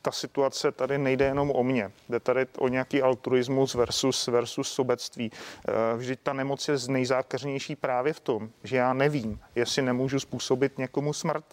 ta 0.02 0.12
situace 0.12 0.72
tady 0.72 0.98
nejde 0.98 1.26
jenom 1.26 1.52
o 1.52 1.64
mě. 1.64 1.92
Jde 2.10 2.20
tady 2.20 2.46
o 2.58 2.68
nějaký 2.68 3.02
altruismus 3.02 3.76
versus, 3.76 4.28
versus 4.28 4.72
sobectví. 4.72 5.32
Eh, 5.32 5.98
vždyť 5.98 6.20
ta 6.24 6.34
nemoc 6.34 6.68
je 6.68 6.76
nejzákařnější 6.88 7.76
právě 7.76 8.14
v 8.14 8.20
tom, 8.20 8.50
že 8.64 8.78
já 8.78 8.94
nevím, 8.94 9.40
jestli 9.56 9.82
nemůžu 9.82 10.20
způsobit 10.20 10.78
někomu 10.78 11.14
smrt. 11.14 11.46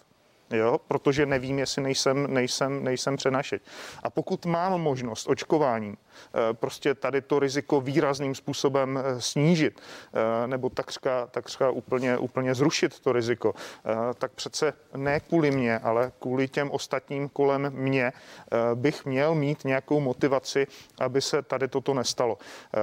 Jo, 0.51 0.79
protože 0.87 1.25
nevím, 1.25 1.59
jestli 1.59 1.81
nejsem, 1.81 2.33
nejsem, 2.33 2.83
nejsem 2.83 3.15
přenašeč. 3.17 3.61
A 4.03 4.09
pokud 4.09 4.45
mám 4.45 4.81
možnost 4.81 5.27
očkováním 5.27 5.97
prostě 6.53 6.93
tady 6.93 7.21
to 7.21 7.39
riziko 7.39 7.81
výrazným 7.81 8.35
způsobem 8.35 8.99
snížit 9.19 9.81
nebo 10.45 10.69
takřka, 10.69 11.27
takřka 11.27 11.69
úplně, 11.69 12.17
úplně 12.17 12.55
zrušit 12.55 12.99
to 12.99 13.11
riziko, 13.11 13.53
tak 14.17 14.31
přece 14.31 14.73
ne 14.95 15.19
kvůli 15.19 15.51
mě, 15.51 15.79
ale 15.79 16.11
kvůli 16.19 16.47
těm 16.47 16.71
ostatním 16.71 17.29
kolem 17.29 17.69
mě 17.73 18.13
bych 18.75 19.05
měl 19.05 19.35
mít 19.35 19.65
nějakou 19.65 19.99
motivaci, 19.99 20.67
aby 20.99 21.21
se 21.21 21.41
tady 21.41 21.67
toto 21.67 21.93
nestalo. 21.93 22.37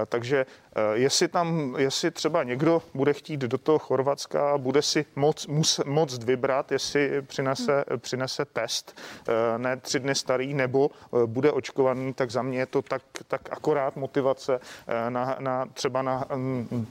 Takže 0.06 0.46
jestli 0.92 1.28
tam, 1.28 1.74
jestli 1.78 2.10
třeba 2.10 2.42
někdo 2.42 2.82
bude 2.94 3.12
chtít 3.12 3.40
do 3.40 3.58
toho 3.58 3.78
Chorvatska, 3.78 4.58
bude 4.58 4.82
si 4.82 5.04
moc, 5.16 5.46
mus, 5.46 5.80
moc 5.84 6.24
vybrat, 6.24 6.72
jestli 6.72 7.22
přinese, 7.22 7.84
přinese 7.96 8.44
test, 8.44 9.00
ne 9.56 9.76
tři 9.76 10.00
dny 10.00 10.14
starý, 10.14 10.54
nebo 10.54 10.90
bude 11.26 11.52
očkovaný, 11.52 12.14
tak 12.14 12.30
za 12.30 12.42
mě 12.42 12.58
je 12.58 12.66
to 12.66 12.82
tak, 12.82 13.02
tak 13.28 13.40
akorát 13.50 13.96
motivace 13.96 14.60
na, 15.08 15.36
na 15.38 15.66
třeba 15.66 16.02
na 16.02 16.24
mm, 16.34 16.86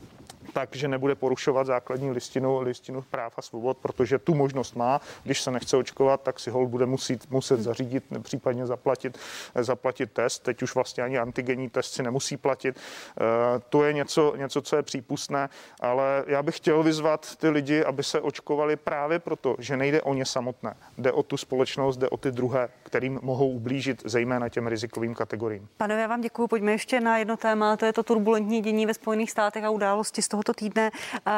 tak, 0.54 0.76
že 0.76 0.88
nebude 0.88 1.16
porušovat 1.16 1.68
základní 1.68 2.12
listinu, 2.12 2.62
listinu 2.62 3.02
práv 3.02 3.34
a 3.38 3.42
svobod, 3.42 3.78
protože 3.78 4.20
tu 4.20 4.34
možnost 4.34 4.76
má. 4.76 5.02
Když 5.24 5.42
se 5.42 5.52
nechce 5.52 5.78
očkovat, 5.78 6.22
tak 6.22 6.40
si 6.40 6.50
hol 6.50 6.68
bude 6.68 6.86
muset, 6.86 7.32
muset 7.32 7.60
zařídit, 7.60 8.04
případně 8.22 8.66
zaplatit, 8.66 9.18
zaplatit 9.56 10.12
test. 10.12 10.44
Teď 10.44 10.62
už 10.62 10.76
vlastně 10.76 11.04
ani 11.04 11.20
antigenní 11.20 11.70
test 11.70 11.94
si 11.94 12.04
nemusí 12.04 12.38
platit. 12.38 12.76
Eh, 12.78 13.60
to 13.70 13.84
je 13.84 13.94
něco, 13.94 14.34
něco, 14.36 14.62
co 14.62 14.76
je 14.76 14.84
přípustné, 14.84 15.50
ale 15.80 16.24
já 16.28 16.44
bych 16.44 16.58
chtěl 16.58 16.84
vyzvat 16.84 17.36
ty 17.36 17.50
lidi, 17.50 17.84
aby 17.84 18.04
se 18.04 18.22
očkovali 18.22 18.76
právě 18.76 19.20
proto, 19.20 19.56
že 19.60 19.78
nejde 19.78 20.02
o 20.02 20.14
ně 20.14 20.26
samotné. 20.26 20.76
Jde 20.98 21.12
o 21.12 21.24
tu 21.24 21.38
společnost, 21.38 21.98
jde 21.98 22.10
o 22.10 22.18
ty 22.18 22.32
druhé, 22.32 22.70
kterým 22.84 23.20
mohou 23.22 23.50
ublížit 23.50 24.02
zejména 24.06 24.50
těm 24.50 24.68
rizikovým 24.68 25.16
kategoriím. 25.16 25.68
Pane, 25.78 26.02
já 26.02 26.08
vám 26.08 26.22
děkuji. 26.22 26.48
Pojďme 26.48 26.72
ještě 26.72 27.00
na 27.00 27.18
jedno 27.18 27.38
téma, 27.38 27.78
to 27.78 27.86
je 27.86 27.94
to 27.94 28.04
turbulentní 28.04 28.62
dění 28.62 28.86
ve 28.86 28.94
Spojených 28.94 29.32
státech 29.32 29.64
a 29.64 29.70
události 29.70 30.22
z 30.22 30.28
tohoto 30.44 30.60
týdne. 30.60 30.92
Eh, 31.28 31.32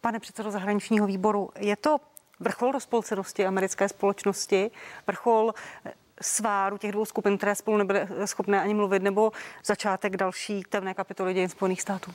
pane 0.00 0.20
předsedo 0.20 0.50
zahraničního 0.50 1.06
výboru, 1.06 1.50
je 1.58 1.76
to 1.76 1.98
vrchol 2.40 2.72
rozpolcenosti 2.72 3.46
americké 3.46 3.88
společnosti, 3.88 4.70
vrchol 5.06 5.54
eh, 5.84 5.92
sváru 6.22 6.78
těch 6.78 6.92
dvou 6.92 7.04
skupin, 7.04 7.36
které 7.36 7.54
spolu 7.54 7.76
nebyly 7.76 8.08
schopné 8.24 8.62
ani 8.62 8.74
mluvit, 8.74 9.02
nebo 9.02 9.32
začátek 9.64 10.16
další 10.16 10.62
temné 10.68 10.94
kapitoly 10.94 11.34
dějin 11.34 11.48
Spojených 11.48 11.82
států? 11.82 12.12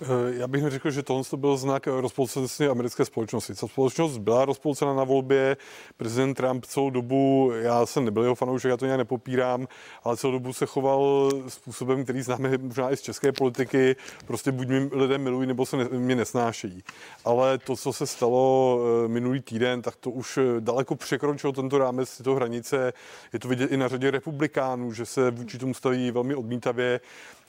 Eh, 0.00 0.06
já 0.30 0.48
bych 0.48 0.62
neřekl, 0.62 0.90
že 0.90 1.02
tohle 1.02 1.22
byl 1.36 1.56
znak 1.56 1.86
rozpolcenosti 1.86 2.68
americké 2.68 3.04
společnosti. 3.04 3.54
Ta 3.54 3.66
společnost 3.66 4.18
byla 4.18 4.44
rozpolcena 4.44 4.94
na 4.94 5.04
volbě. 5.04 5.56
Prezident 5.96 6.34
Trump 6.34 6.64
celou 6.64 6.90
dobu, 6.90 7.52
já 7.54 7.86
jsem 7.86 8.04
nebyl 8.04 8.22
jeho 8.22 8.34
fanoušek, 8.34 8.68
já 8.68 8.76
to 8.76 8.84
nějak 8.84 8.98
nepopírám, 8.98 9.68
ale 10.04 10.16
celou 10.16 10.32
dobu 10.32 10.52
se 10.52 10.66
choval 10.66 11.30
způsobem, 11.48 12.04
který 12.04 12.22
známe 12.22 12.58
možná 12.58 12.92
i 12.92 12.96
z 12.96 13.00
české 13.00 13.32
politiky. 13.32 13.96
Prostě 14.26 14.52
buď 14.52 14.68
mi 14.68 14.90
lidé 14.92 15.18
milují, 15.18 15.46
nebo 15.46 15.66
se 15.66 15.76
ne, 15.76 15.84
mě 15.84 16.16
nesnášejí. 16.16 16.82
Ale 17.24 17.58
to, 17.58 17.76
co 17.76 17.92
se 17.92 18.06
stalo 18.06 18.80
eh, 19.04 19.08
minulý 19.08 19.40
týden, 19.40 19.82
tak 19.82 19.96
to 19.96 20.10
už 20.10 20.38
eh, 20.38 20.60
daleko 20.60 20.96
překročilo 20.96 21.52
tento 21.52 21.78
rámec, 21.78 22.16
tyto 22.16 22.34
hranice. 22.34 22.92
Je 23.32 23.38
to 23.38 23.48
vidět 23.48 23.72
i 23.72 23.76
na 23.76 23.88
řadě 23.88 24.10
republikánů, 24.10 24.92
že 24.92 25.06
se 25.06 25.30
vůči 25.30 25.58
tomu 25.58 25.74
staví 25.74 26.10
velmi 26.10 26.34
odmítavě. 26.34 27.00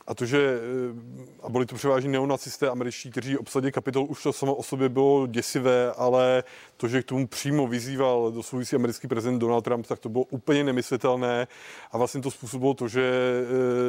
A 0.09 0.15
to, 0.15 0.25
že 0.25 0.37
eh, 0.37 1.29
a 1.43 1.49
byli 1.49 1.65
to 1.65 1.75
převážně 1.75 2.09
neonacisté 2.09 2.69
američtí, 2.69 3.11
kteří 3.11 3.37
obsadili 3.37 3.71
kapitol, 3.71 4.05
už 4.09 4.23
to 4.23 4.33
samo 4.33 4.55
o 4.55 4.63
sobě 4.63 4.89
bylo 4.89 5.27
děsivé, 5.27 5.93
ale 5.97 6.43
to, 6.77 6.87
že 6.87 7.01
k 7.01 7.05
tomu 7.05 7.27
přímo 7.27 7.67
vyzýval 7.67 8.31
dosluhující 8.31 8.75
americký 8.75 9.07
prezident 9.07 9.39
Donald 9.39 9.61
Trump, 9.61 9.87
tak 9.87 9.99
to 9.99 10.09
bylo 10.09 10.23
úplně 10.23 10.63
nemyslitelné 10.63 11.47
a 11.91 11.97
vlastně 11.97 12.21
to 12.21 12.31
způsobilo 12.31 12.73
to, 12.73 12.87
že 12.87 13.11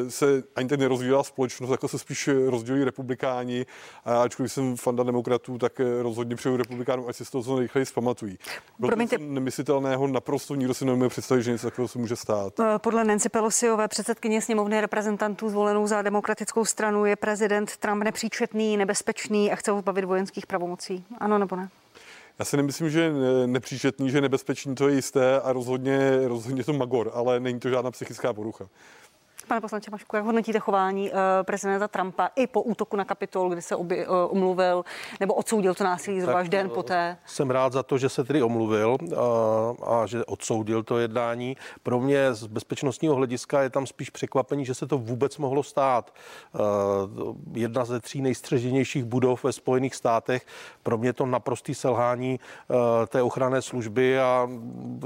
eh, 0.07 0.11
se 0.11 0.43
ani 0.57 0.69
tak 0.69 0.79
nerozvíjela 0.81 1.23
společnost, 1.23 1.71
jako 1.71 1.89
se 1.89 1.99
spíš 1.99 2.29
rozdělí 2.47 2.85
republikáni 2.85 3.67
a 4.05 4.23
ačkoliv 4.23 4.53
jsem 4.53 4.77
fanda 4.77 5.03
demokratů, 5.03 5.59
tak 5.59 5.81
eh, 5.81 6.03
rozhodně 6.03 6.37
přeju 6.37 6.57
republikánům, 6.57 7.07
ať 7.09 7.17
si 7.17 7.25
z 7.25 7.31
toho 7.31 7.45
co 7.45 7.55
nejrychleji 7.55 7.87
zpamatují. 7.87 8.39
Bylo 8.79 8.89
Promiňte. 8.89 9.19
to 9.19 9.25
nemyslitelného, 9.25 10.07
naprosto 10.07 10.55
nikdo 10.55 10.75
si 10.75 10.85
nemůže 10.85 11.09
představit, 11.09 11.43
že 11.43 11.53
něco 11.53 11.67
takového 11.67 11.89
se 11.89 11.99
může 11.99 12.17
stát. 12.17 12.53
Podle 12.79 13.05
Nancy 13.05 13.29
Pelosiové, 13.29 13.89
předsedkyně 13.89 14.43
sněmovny 14.43 14.81
reprezentantů 14.81 15.49
zvolenou 15.49 15.87
za 15.87 16.03
demokratickou 16.11 16.65
stranu 16.65 17.07
je 17.07 17.17
prezident 17.17 17.77
Trump 17.77 18.03
nepříčetný, 18.03 18.77
nebezpečný 18.77 19.53
a 19.53 19.57
chce 19.57 19.71
ho 19.71 19.79
zbavit 19.79 20.05
vojenských 20.05 20.47
pravomocí. 20.47 21.05
Ano 21.19 21.39
nebo 21.39 21.57
ne? 21.57 21.69
Já 22.39 22.45
si 22.45 22.57
nemyslím, 22.57 22.91
že 22.91 23.13
nepříčetný, 23.47 24.11
že 24.11 24.21
nebezpečný, 24.21 24.75
to 24.75 24.89
je 24.89 24.95
jisté 24.95 25.41
a 25.41 25.53
rozhodně, 25.53 26.29
rozhodně 26.29 26.65
to 26.65 26.73
magor, 26.73 27.11
ale 27.15 27.41
není 27.41 27.61
to 27.61 27.69
žádná 27.69 27.91
psychická 27.91 28.33
porucha. 28.33 28.69
Pane 29.51 29.61
poslanče 29.61 29.91
Mašku, 29.91 30.17
jak 30.17 30.25
hodnotíte 30.25 30.59
chování 30.59 31.11
uh, 31.11 31.17
prezidenta 31.43 31.89
Trumpa 31.89 32.31
i 32.37 32.47
po 32.47 32.63
útoku 32.63 32.97
na 32.97 33.05
Kapitol, 33.05 33.49
kdy 33.49 33.63
se 33.63 33.77
oby, 33.77 34.07
uh, 34.07 34.15
omluvil 34.29 34.85
nebo 35.21 35.35
odsoudil 35.35 35.75
to 35.75 35.85
násilí 35.85 36.21
zhruba 36.21 36.39
až 36.39 36.49
den 36.49 36.67
uh, 36.67 36.73
poté? 36.73 37.17
Jsem 37.27 37.51
rád 37.51 37.73
za 37.73 37.83
to, 37.83 37.99
že 37.99 38.09
se 38.09 38.25
tedy 38.25 38.43
omluvil 38.43 38.99
uh, 39.03 39.19
a 39.93 40.07
že 40.07 40.25
odsoudil 40.25 40.83
to 40.83 40.99
jednání. 40.99 41.57
Pro 41.83 42.01
mě 42.01 42.35
z 42.35 42.47
bezpečnostního 42.47 43.15
hlediska 43.15 43.63
je 43.63 43.71
tam 43.71 43.87
spíš 43.87 44.11
překvapení, 44.11 44.65
že 44.65 44.75
se 44.75 44.87
to 44.87 44.99
vůbec 44.99 45.39
mohlo 45.39 45.63
stát. 45.63 46.15
Uh, 46.55 47.37
jedna 47.53 47.85
ze 47.85 48.01
tří 48.01 48.23
nejstřeženějších 48.23 49.05
budov 49.05 49.45
ve 49.45 49.53
Spojených 49.53 49.95
státech. 49.95 50.47
Pro 50.83 50.99
mě 50.99 51.13
to 51.13 51.27
naprostý 51.27 51.75
selhání 51.75 52.41
uh, 52.69 52.77
té 53.07 53.23
ochranné 53.23 53.63
služby 53.63 54.21
a 54.21 54.49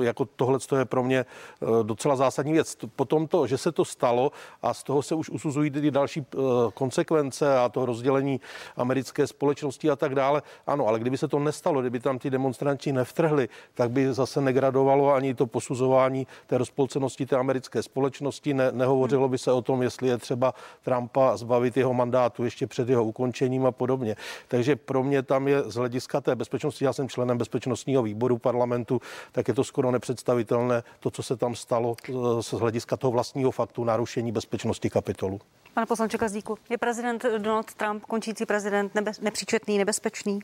jako 0.03 0.25
tohle 0.25 0.59
je 0.79 0.85
pro 0.85 1.03
mě 1.03 1.27
uh, 1.61 1.83
docela 1.83 2.17
zásadní 2.17 2.53
věc. 2.53 2.77
Potom 2.97 3.27
to, 3.27 3.47
že 3.47 3.59
se 3.59 3.73
to 3.73 3.85
stalo, 3.85 4.34
a 4.63 4.75
z 4.75 4.83
toho 4.83 5.03
se 5.03 5.15
už 5.15 5.31
usuzují 5.31 5.71
ty 5.71 5.91
další 5.91 6.21
eh, 6.21 6.39
konsekvence 6.75 7.59
a 7.59 7.69
to 7.69 7.87
rozdělení 7.87 8.41
americké 8.77 9.27
společnosti 9.27 9.91
a 9.91 9.97
tak 9.97 10.15
dále. 10.15 10.43
Ano, 10.67 10.87
ale 10.87 11.01
kdyby 11.01 11.19
se 11.19 11.29
to 11.29 11.39
nestalo, 11.39 11.81
kdyby 11.81 12.01
tam 12.01 12.19
ti 12.19 12.31
demonstranti 12.31 12.93
nevtrhli, 12.93 13.49
tak 13.75 13.91
by 13.91 14.15
zase 14.15 14.41
negradovalo 14.41 15.13
ani 15.15 15.35
to 15.35 15.47
posuzování 15.47 16.27
té 16.47 16.59
rozpolcenosti 16.59 17.27
té 17.27 17.37
americké 17.37 17.83
společnosti. 17.83 18.55
Ne, 18.55 18.73
nehovořilo 18.73 19.29
by 19.29 19.39
se 19.39 19.53
o 19.53 19.63
tom, 19.63 19.83
jestli 19.83 20.09
je 20.09 20.19
třeba 20.19 20.55
Trumpa 20.83 21.37
zbavit 21.37 21.77
jeho 21.77 21.95
mandátu 21.95 22.45
ještě 22.45 22.67
před 22.67 22.89
jeho 22.89 23.05
ukončením 23.05 23.67
a 23.67 23.73
podobně. 23.73 24.17
Takže 24.49 24.77
pro 24.77 25.03
mě 25.03 25.23
tam 25.23 25.49
je 25.49 25.63
z 25.63 25.75
hlediska 25.75 26.21
té 26.21 26.37
bezpečnosti, 26.37 26.85
já 26.85 26.93
jsem 26.93 27.09
členem 27.09 27.39
bezpečnostního 27.39 28.03
výboru 28.03 28.39
parlamentu, 28.39 29.01
tak 29.33 29.49
je 29.49 29.55
to 29.55 29.65
skoro 29.65 29.91
nepředstavitelné 29.91 30.83
to, 31.01 31.11
co 31.11 31.23
se 31.23 31.37
tam 31.37 31.55
stalo 31.55 31.97
eh, 32.09 32.13
z 32.41 32.53
hlediska 32.53 32.97
toho 32.97 33.11
vlastního 33.11 33.51
faktu 33.51 33.85
narušení 33.85 34.14
narušení 34.15 34.33
bezpečnosti 34.33 34.91
kapitolu. 34.91 35.41
Pane 35.75 35.87
poslanče 35.87 36.19
Kazdíku, 36.19 36.59
je 36.71 36.79
prezident 36.79 37.25
Donald 37.39 37.75
Trump, 37.75 38.05
končící 38.05 38.47
prezident, 38.47 38.95
nebe, 38.95 39.13
nepříčetný, 39.21 39.79
nebezpečný? 39.79 40.41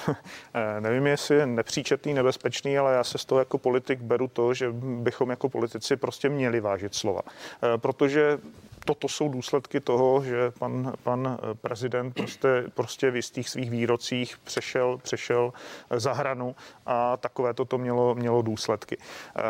Nevím, 0.80 1.06
jestli 1.06 1.36
je 1.36 1.46
nepříčetný, 1.46 2.14
nebezpečný, 2.14 2.78
ale 2.78 2.94
já 2.94 3.04
se 3.04 3.18
z 3.18 3.24
toho 3.24 3.38
jako 3.38 3.58
politik 3.58 4.00
beru 4.00 4.28
to, 4.28 4.54
že 4.54 4.72
bychom 4.80 5.30
jako 5.30 5.48
politici 5.48 5.96
prostě 5.96 6.28
měli 6.28 6.60
vážit 6.60 6.94
slova. 6.94 7.20
Eh, 7.26 7.78
protože 7.78 8.38
toto 8.86 9.08
jsou 9.08 9.28
důsledky 9.28 9.80
toho, 9.80 10.24
že 10.24 10.50
pan, 10.58 10.92
pan 11.02 11.38
eh, 11.38 11.54
prezident 11.54 12.14
prostě, 12.14 12.64
prostě 12.74 13.10
v 13.10 13.16
jistých 13.16 13.48
svých 13.48 13.70
výrocích 13.70 14.38
přešel, 14.38 14.98
přešel 15.02 15.52
eh, 15.90 16.00
za 16.00 16.12
hranu 16.12 16.56
a 16.86 17.16
takové 17.16 17.54
toto 17.54 17.78
mělo, 17.78 18.14
mělo 18.14 18.42
důsledky. 18.42 18.96
Eh, 18.98 19.42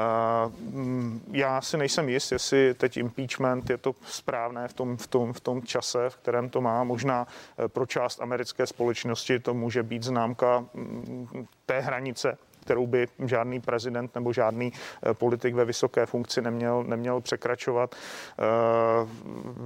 mm, 0.61 1.21
já 1.33 1.61
si 1.61 1.77
nejsem 1.77 2.09
jist, 2.09 2.33
jestli 2.33 2.75
teď 2.75 2.97
impeachment 2.97 3.71
je 3.71 3.79
to 3.79 3.95
správné 4.05 4.69
v 4.69 4.73
tom, 4.73 4.97
v 4.97 5.07
tom, 5.07 5.33
v 5.33 5.41
tom 5.41 5.63
čase, 5.63 6.11
v 6.11 6.17
kterém 6.17 6.51
to 6.51 6.61
má. 6.61 6.85
Možná 6.85 7.27
pro 7.69 7.87
část 7.87 8.21
americké 8.21 8.67
společnosti 8.67 9.39
to 9.39 9.55
může 9.55 9.83
být 9.83 10.03
známka 10.03 10.65
mm, 10.75 11.47
té 11.67 11.81
hranice, 11.81 12.39
kterou 12.67 12.87
by 12.87 13.09
žádný 13.27 13.61
prezident 13.61 14.15
nebo 14.15 14.33
žádný 14.33 14.73
eh, 14.73 15.15
politik 15.15 15.55
ve 15.55 15.65
vysoké 15.65 16.07
funkci 16.07 16.43
neměl, 16.43 16.85
neměl 16.85 17.21
překračovat. 17.21 17.95
Eh, 17.95 18.43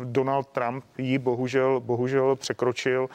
Donald 0.05 0.49
Trump 0.49 0.85
ji 0.99 1.19
bohužel, 1.19 1.81
bohužel 1.81 2.37
překročil. 2.37 3.09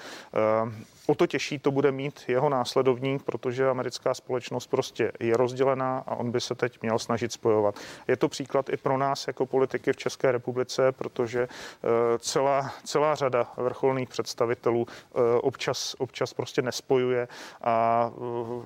O 1.08 1.16
to 1.16 1.28
těžší 1.28 1.60
to 1.60 1.72
bude 1.72 1.92
mít 1.92 2.24
jeho 2.28 2.50
následovník, 2.50 3.24
protože 3.24 3.70
americká 3.70 4.14
společnost 4.14 4.68
prostě 4.68 5.12
je 5.20 5.38
rozdělená 5.38 6.04
a 6.08 6.16
on 6.16 6.32
by 6.32 6.42
se 6.42 6.56
teď 6.56 6.82
měl 6.82 7.00
snažit 7.00 7.32
spojovat. 7.32 7.76
Je 8.08 8.18
to 8.18 8.30
příklad 8.30 8.70
i 8.70 8.78
pro 8.78 8.98
nás 8.98 9.28
jako 9.28 9.46
politiky 9.46 9.94
v 9.94 9.98
České 9.98 10.32
republice, 10.32 10.92
protože 10.92 11.42
eh, 11.44 11.88
celá, 12.20 12.74
celá 12.84 13.16
řada 13.16 13.54
vrcholných 13.58 14.10
představitelů 14.10 14.88
eh, 14.90 15.20
občas, 15.42 15.96
občas 15.98 16.34
prostě 16.34 16.62
nespojuje 16.62 17.28
a 17.62 18.10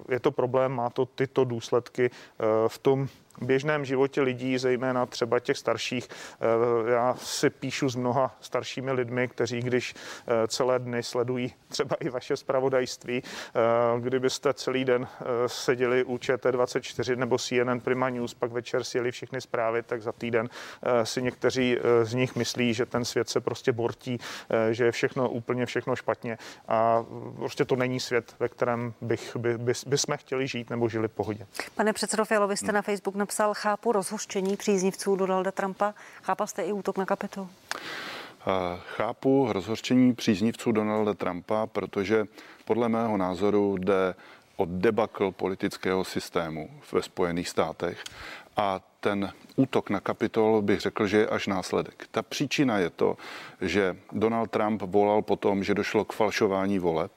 eh, 0.10 0.14
je 0.14 0.20
to 0.20 0.32
problém, 0.32 0.72
má 0.72 0.90
to 0.90 1.06
tyto 1.06 1.44
důsledky 1.44 2.12
v 2.68 2.78
tom, 2.78 3.08
běžném 3.42 3.86
životě 3.86 4.22
lidí, 4.22 4.58
zejména 4.58 5.06
třeba 5.06 5.40
těch 5.40 5.58
starších. 5.58 6.08
Eh, 6.08 6.92
já 6.92 7.16
si 7.18 7.50
píšu 7.50 7.90
s 7.90 7.96
mnoha 7.96 8.36
staršími 8.42 8.92
lidmi, 8.92 9.28
kteří 9.28 9.60
když 9.60 9.96
eh, 9.96 10.48
celé 10.48 10.80
dny 10.80 11.04
sledují 11.04 11.54
třeba 11.68 11.96
i 12.00 12.10
vaše 12.10 12.38
zpravodajství, 12.38 13.24
kdybyste 14.00 14.54
celý 14.54 14.86
den 14.86 15.08
seděli 15.48 16.04
u 16.04 16.18
ČT24 16.18 17.16
nebo 17.16 17.38
CNN 17.38 17.80
Prima 17.80 18.10
News, 18.10 18.34
pak 18.34 18.52
večer 18.52 18.84
si 18.84 18.98
jeli 18.98 19.12
všechny 19.12 19.42
zprávy, 19.42 19.84
tak 19.84 20.02
za 20.02 20.12
týden 20.12 20.50
si 21.04 21.22
někteří 21.22 21.78
z 22.04 22.14
nich 22.14 22.36
myslí, 22.36 22.74
že 22.74 22.86
ten 22.86 23.06
svět 23.06 23.30
se 23.30 23.42
prostě 23.42 23.72
bortí, 23.72 24.20
že 24.72 24.86
je 24.86 24.92
všechno 24.92 25.30
úplně 25.30 25.66
všechno 25.66 25.96
špatně 25.96 26.38
a 26.68 27.06
prostě 27.36 27.66
to 27.66 27.76
není 27.76 28.00
svět, 28.00 28.36
ve 28.40 28.50
kterém 28.50 28.94
bych, 29.02 29.36
by, 29.36 29.58
by, 29.58 29.74
by 29.86 29.98
jsme 29.98 30.18
chtěli 30.18 30.48
žít 30.48 30.70
nebo 30.70 30.90
žili 30.90 31.08
v 31.08 31.12
pohodě. 31.12 31.48
Pane 31.76 31.94
předsedo 31.94 32.26
Fialo, 32.26 32.48
vy 32.48 32.58
jste 32.58 32.72
na 32.72 32.82
Facebook 32.82 33.16
napsal, 33.30 33.54
chápu 33.54 33.92
rozhořčení 33.92 34.58
příznivců 34.58 35.16
Donalda 35.16 35.52
Trumpa. 35.52 35.94
Chápal 36.24 36.48
jste 36.48 36.64
i 36.64 36.72
útok 36.72 36.98
na 36.98 37.06
kapitol? 37.06 37.48
Chápu 38.96 39.48
rozhořčení 39.54 40.16
příznivců 40.16 40.72
Donalda 40.72 41.14
Trumpa, 41.14 41.68
protože 41.68 42.26
podle 42.66 42.90
mého 42.90 43.18
názoru 43.18 43.78
jde 43.78 44.16
o 44.58 44.66
debakl 44.66 45.32
politického 45.32 46.04
systému 46.04 46.70
ve 46.92 47.02
Spojených 47.02 47.50
státech 47.50 48.04
a 48.58 48.82
ten 49.00 49.34
útok 49.56 49.90
na 49.90 50.00
kapitol 50.00 50.62
bych 50.62 50.80
řekl, 50.80 51.08
že 51.08 51.18
je 51.18 51.28
až 51.28 51.48
následek. 51.48 52.08
Ta 52.12 52.22
příčina 52.22 52.78
je 52.78 52.90
to, 52.90 53.18
že 53.62 53.98
Donald 54.12 54.52
Trump 54.52 54.82
volal 54.82 55.22
potom, 55.22 55.64
že 55.64 55.74
došlo 55.74 56.06
k 56.06 56.14
falšování 56.14 56.80
voleb 56.80 57.12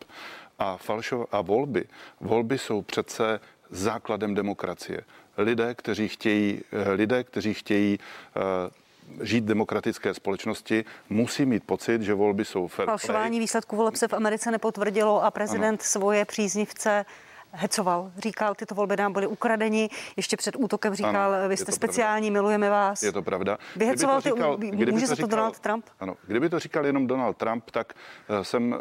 a, 0.59 0.79
falšo- 0.87 1.27
a 1.33 1.41
volby. 1.41 1.85
Volby 2.21 2.59
jsou 2.59 2.83
přece 2.83 3.41
základem 3.73 4.35
demokracie. 4.35 5.01
Lidé, 5.39 5.75
kteří 5.75 6.09
chtějí, 6.09 6.61
eh, 6.73 6.93
lidé, 6.93 7.25
kteří 7.25 7.55
chtějí 7.55 7.99
uh, 7.99 9.25
žít 9.27 9.45
v 9.45 9.47
demokratické 9.47 10.14
společnosti, 10.14 10.85
musí 11.11 11.47
mít 11.47 11.64
pocit, 11.64 12.03
že 12.03 12.14
volby 12.14 12.45
jsou 12.45 12.68
fair 12.68 12.87
Falšování 12.87 13.41
výsledků 13.41 13.77
voleb 13.77 13.97
se 13.97 14.09
v 14.09 14.12
Americe 14.12 14.51
nepotvrdilo 14.51 15.25
a 15.25 15.31
prezident 15.31 15.81
ano. 15.81 15.83
svoje 15.83 16.25
příznivce 16.25 17.05
hecoval, 17.53 18.13
říkal, 18.19 18.55
tyto 18.55 18.75
volby 18.75 18.97
nám 18.97 19.13
byly 19.13 19.27
ukradeni, 19.27 19.91
ještě 20.17 20.37
před 20.37 20.57
útokem 20.57 20.95
říkal, 20.95 21.35
ano, 21.35 21.49
vy 21.49 21.57
jste 21.57 21.73
speciální, 21.73 22.27
pravda. 22.27 22.43
milujeme 22.43 22.71
vás. 22.71 23.03
Je 23.03 23.13
to 23.13 23.23
pravda. 23.23 23.59
Vyhecoval 23.77 24.23
to 24.23 24.29
říkal, 24.29 24.57
ty, 24.57 24.71
kdyby 24.71 24.93
může 24.93 25.07
to, 25.07 25.15
říkal, 25.15 25.29
to 25.29 25.37
Donald 25.37 25.61
Trump? 25.61 25.87
Ano, 26.01 26.17
kdyby 26.27 26.49
to 26.49 26.59
říkal 26.59 26.87
jenom 26.87 27.07
Donald 27.07 27.37
Trump, 27.37 27.71
tak 27.71 27.93
uh, 28.31 28.43
jsem 28.43 28.73
uh, 28.73 28.79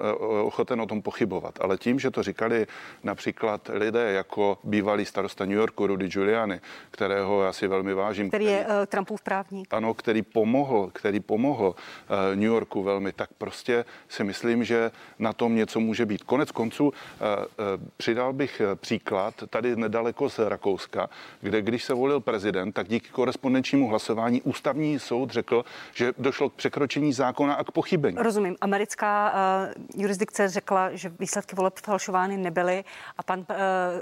ochoten 0.48 0.82
o 0.82 0.86
tom 0.86 1.02
pochybovat. 1.02 1.60
Ale 1.62 1.78
tím, 1.78 2.00
že 2.00 2.12
to 2.12 2.24
říkali 2.24 2.68
například 3.04 3.70
lidé 3.74 4.12
jako 4.12 4.58
bývalý 4.64 5.06
starosta 5.06 5.46
New 5.46 5.58
Yorku 5.58 5.88
Rudy 5.88 6.08
Giuliani, 6.08 6.62
kterého 6.92 7.44
já 7.44 7.54
si 7.54 7.68
velmi 7.68 7.94
vážím. 7.94 8.28
Který, 8.28 8.46
který 8.46 8.58
je 8.58 8.66
uh, 8.66 8.86
Trumpův 8.86 9.22
právník. 9.22 9.74
Ano, 9.74 9.94
který 9.94 10.22
pomohl, 10.22 10.90
který 10.94 11.20
pomohl 11.20 11.68
uh, 11.68 12.36
New 12.36 12.44
Yorku 12.44 12.84
velmi, 12.84 13.12
tak 13.12 13.30
prostě 13.38 13.86
si 14.10 14.24
myslím, 14.24 14.64
že 14.64 14.92
na 15.20 15.34
tom 15.34 15.56
něco 15.56 15.80
může 15.80 16.06
být. 16.06 16.24
Konec 16.24 16.52
konců 16.52 16.86
uh, 16.86 16.92
uh, 16.92 17.88
přidal 17.98 18.34
bych 18.34 18.61
Eh, 18.62 18.76
příklad 18.76 19.34
tady 19.50 19.76
nedaleko 19.76 20.30
z 20.30 20.40
Rakouska, 20.40 21.10
kde 21.42 21.62
když 21.62 21.84
se 21.84 21.94
volil 21.94 22.20
prezident, 22.20 22.72
tak 22.72 22.88
díky 22.88 23.10
korespondenčnímu 23.10 23.88
hlasování 23.88 24.42
ústavní 24.42 25.00
soud 25.00 25.32
řekl, 25.32 25.66
že 25.94 26.14
došlo 26.18 26.50
k 26.50 26.54
překročení 26.54 27.14
zákona 27.14 27.54
a 27.54 27.64
k 27.64 27.72
pochybení. 27.72 28.18
Rozumím. 28.20 28.56
Americká 28.62 29.34
uh, 29.34 30.02
jurisdikce 30.02 30.50
řekla, 30.50 30.96
že 30.96 31.12
výsledky 31.20 31.56
voleb 31.56 31.74
falšovány 31.84 32.38
nebyly 32.38 32.84
a 33.18 33.24
pan 33.24 33.40
uh, 33.40 33.46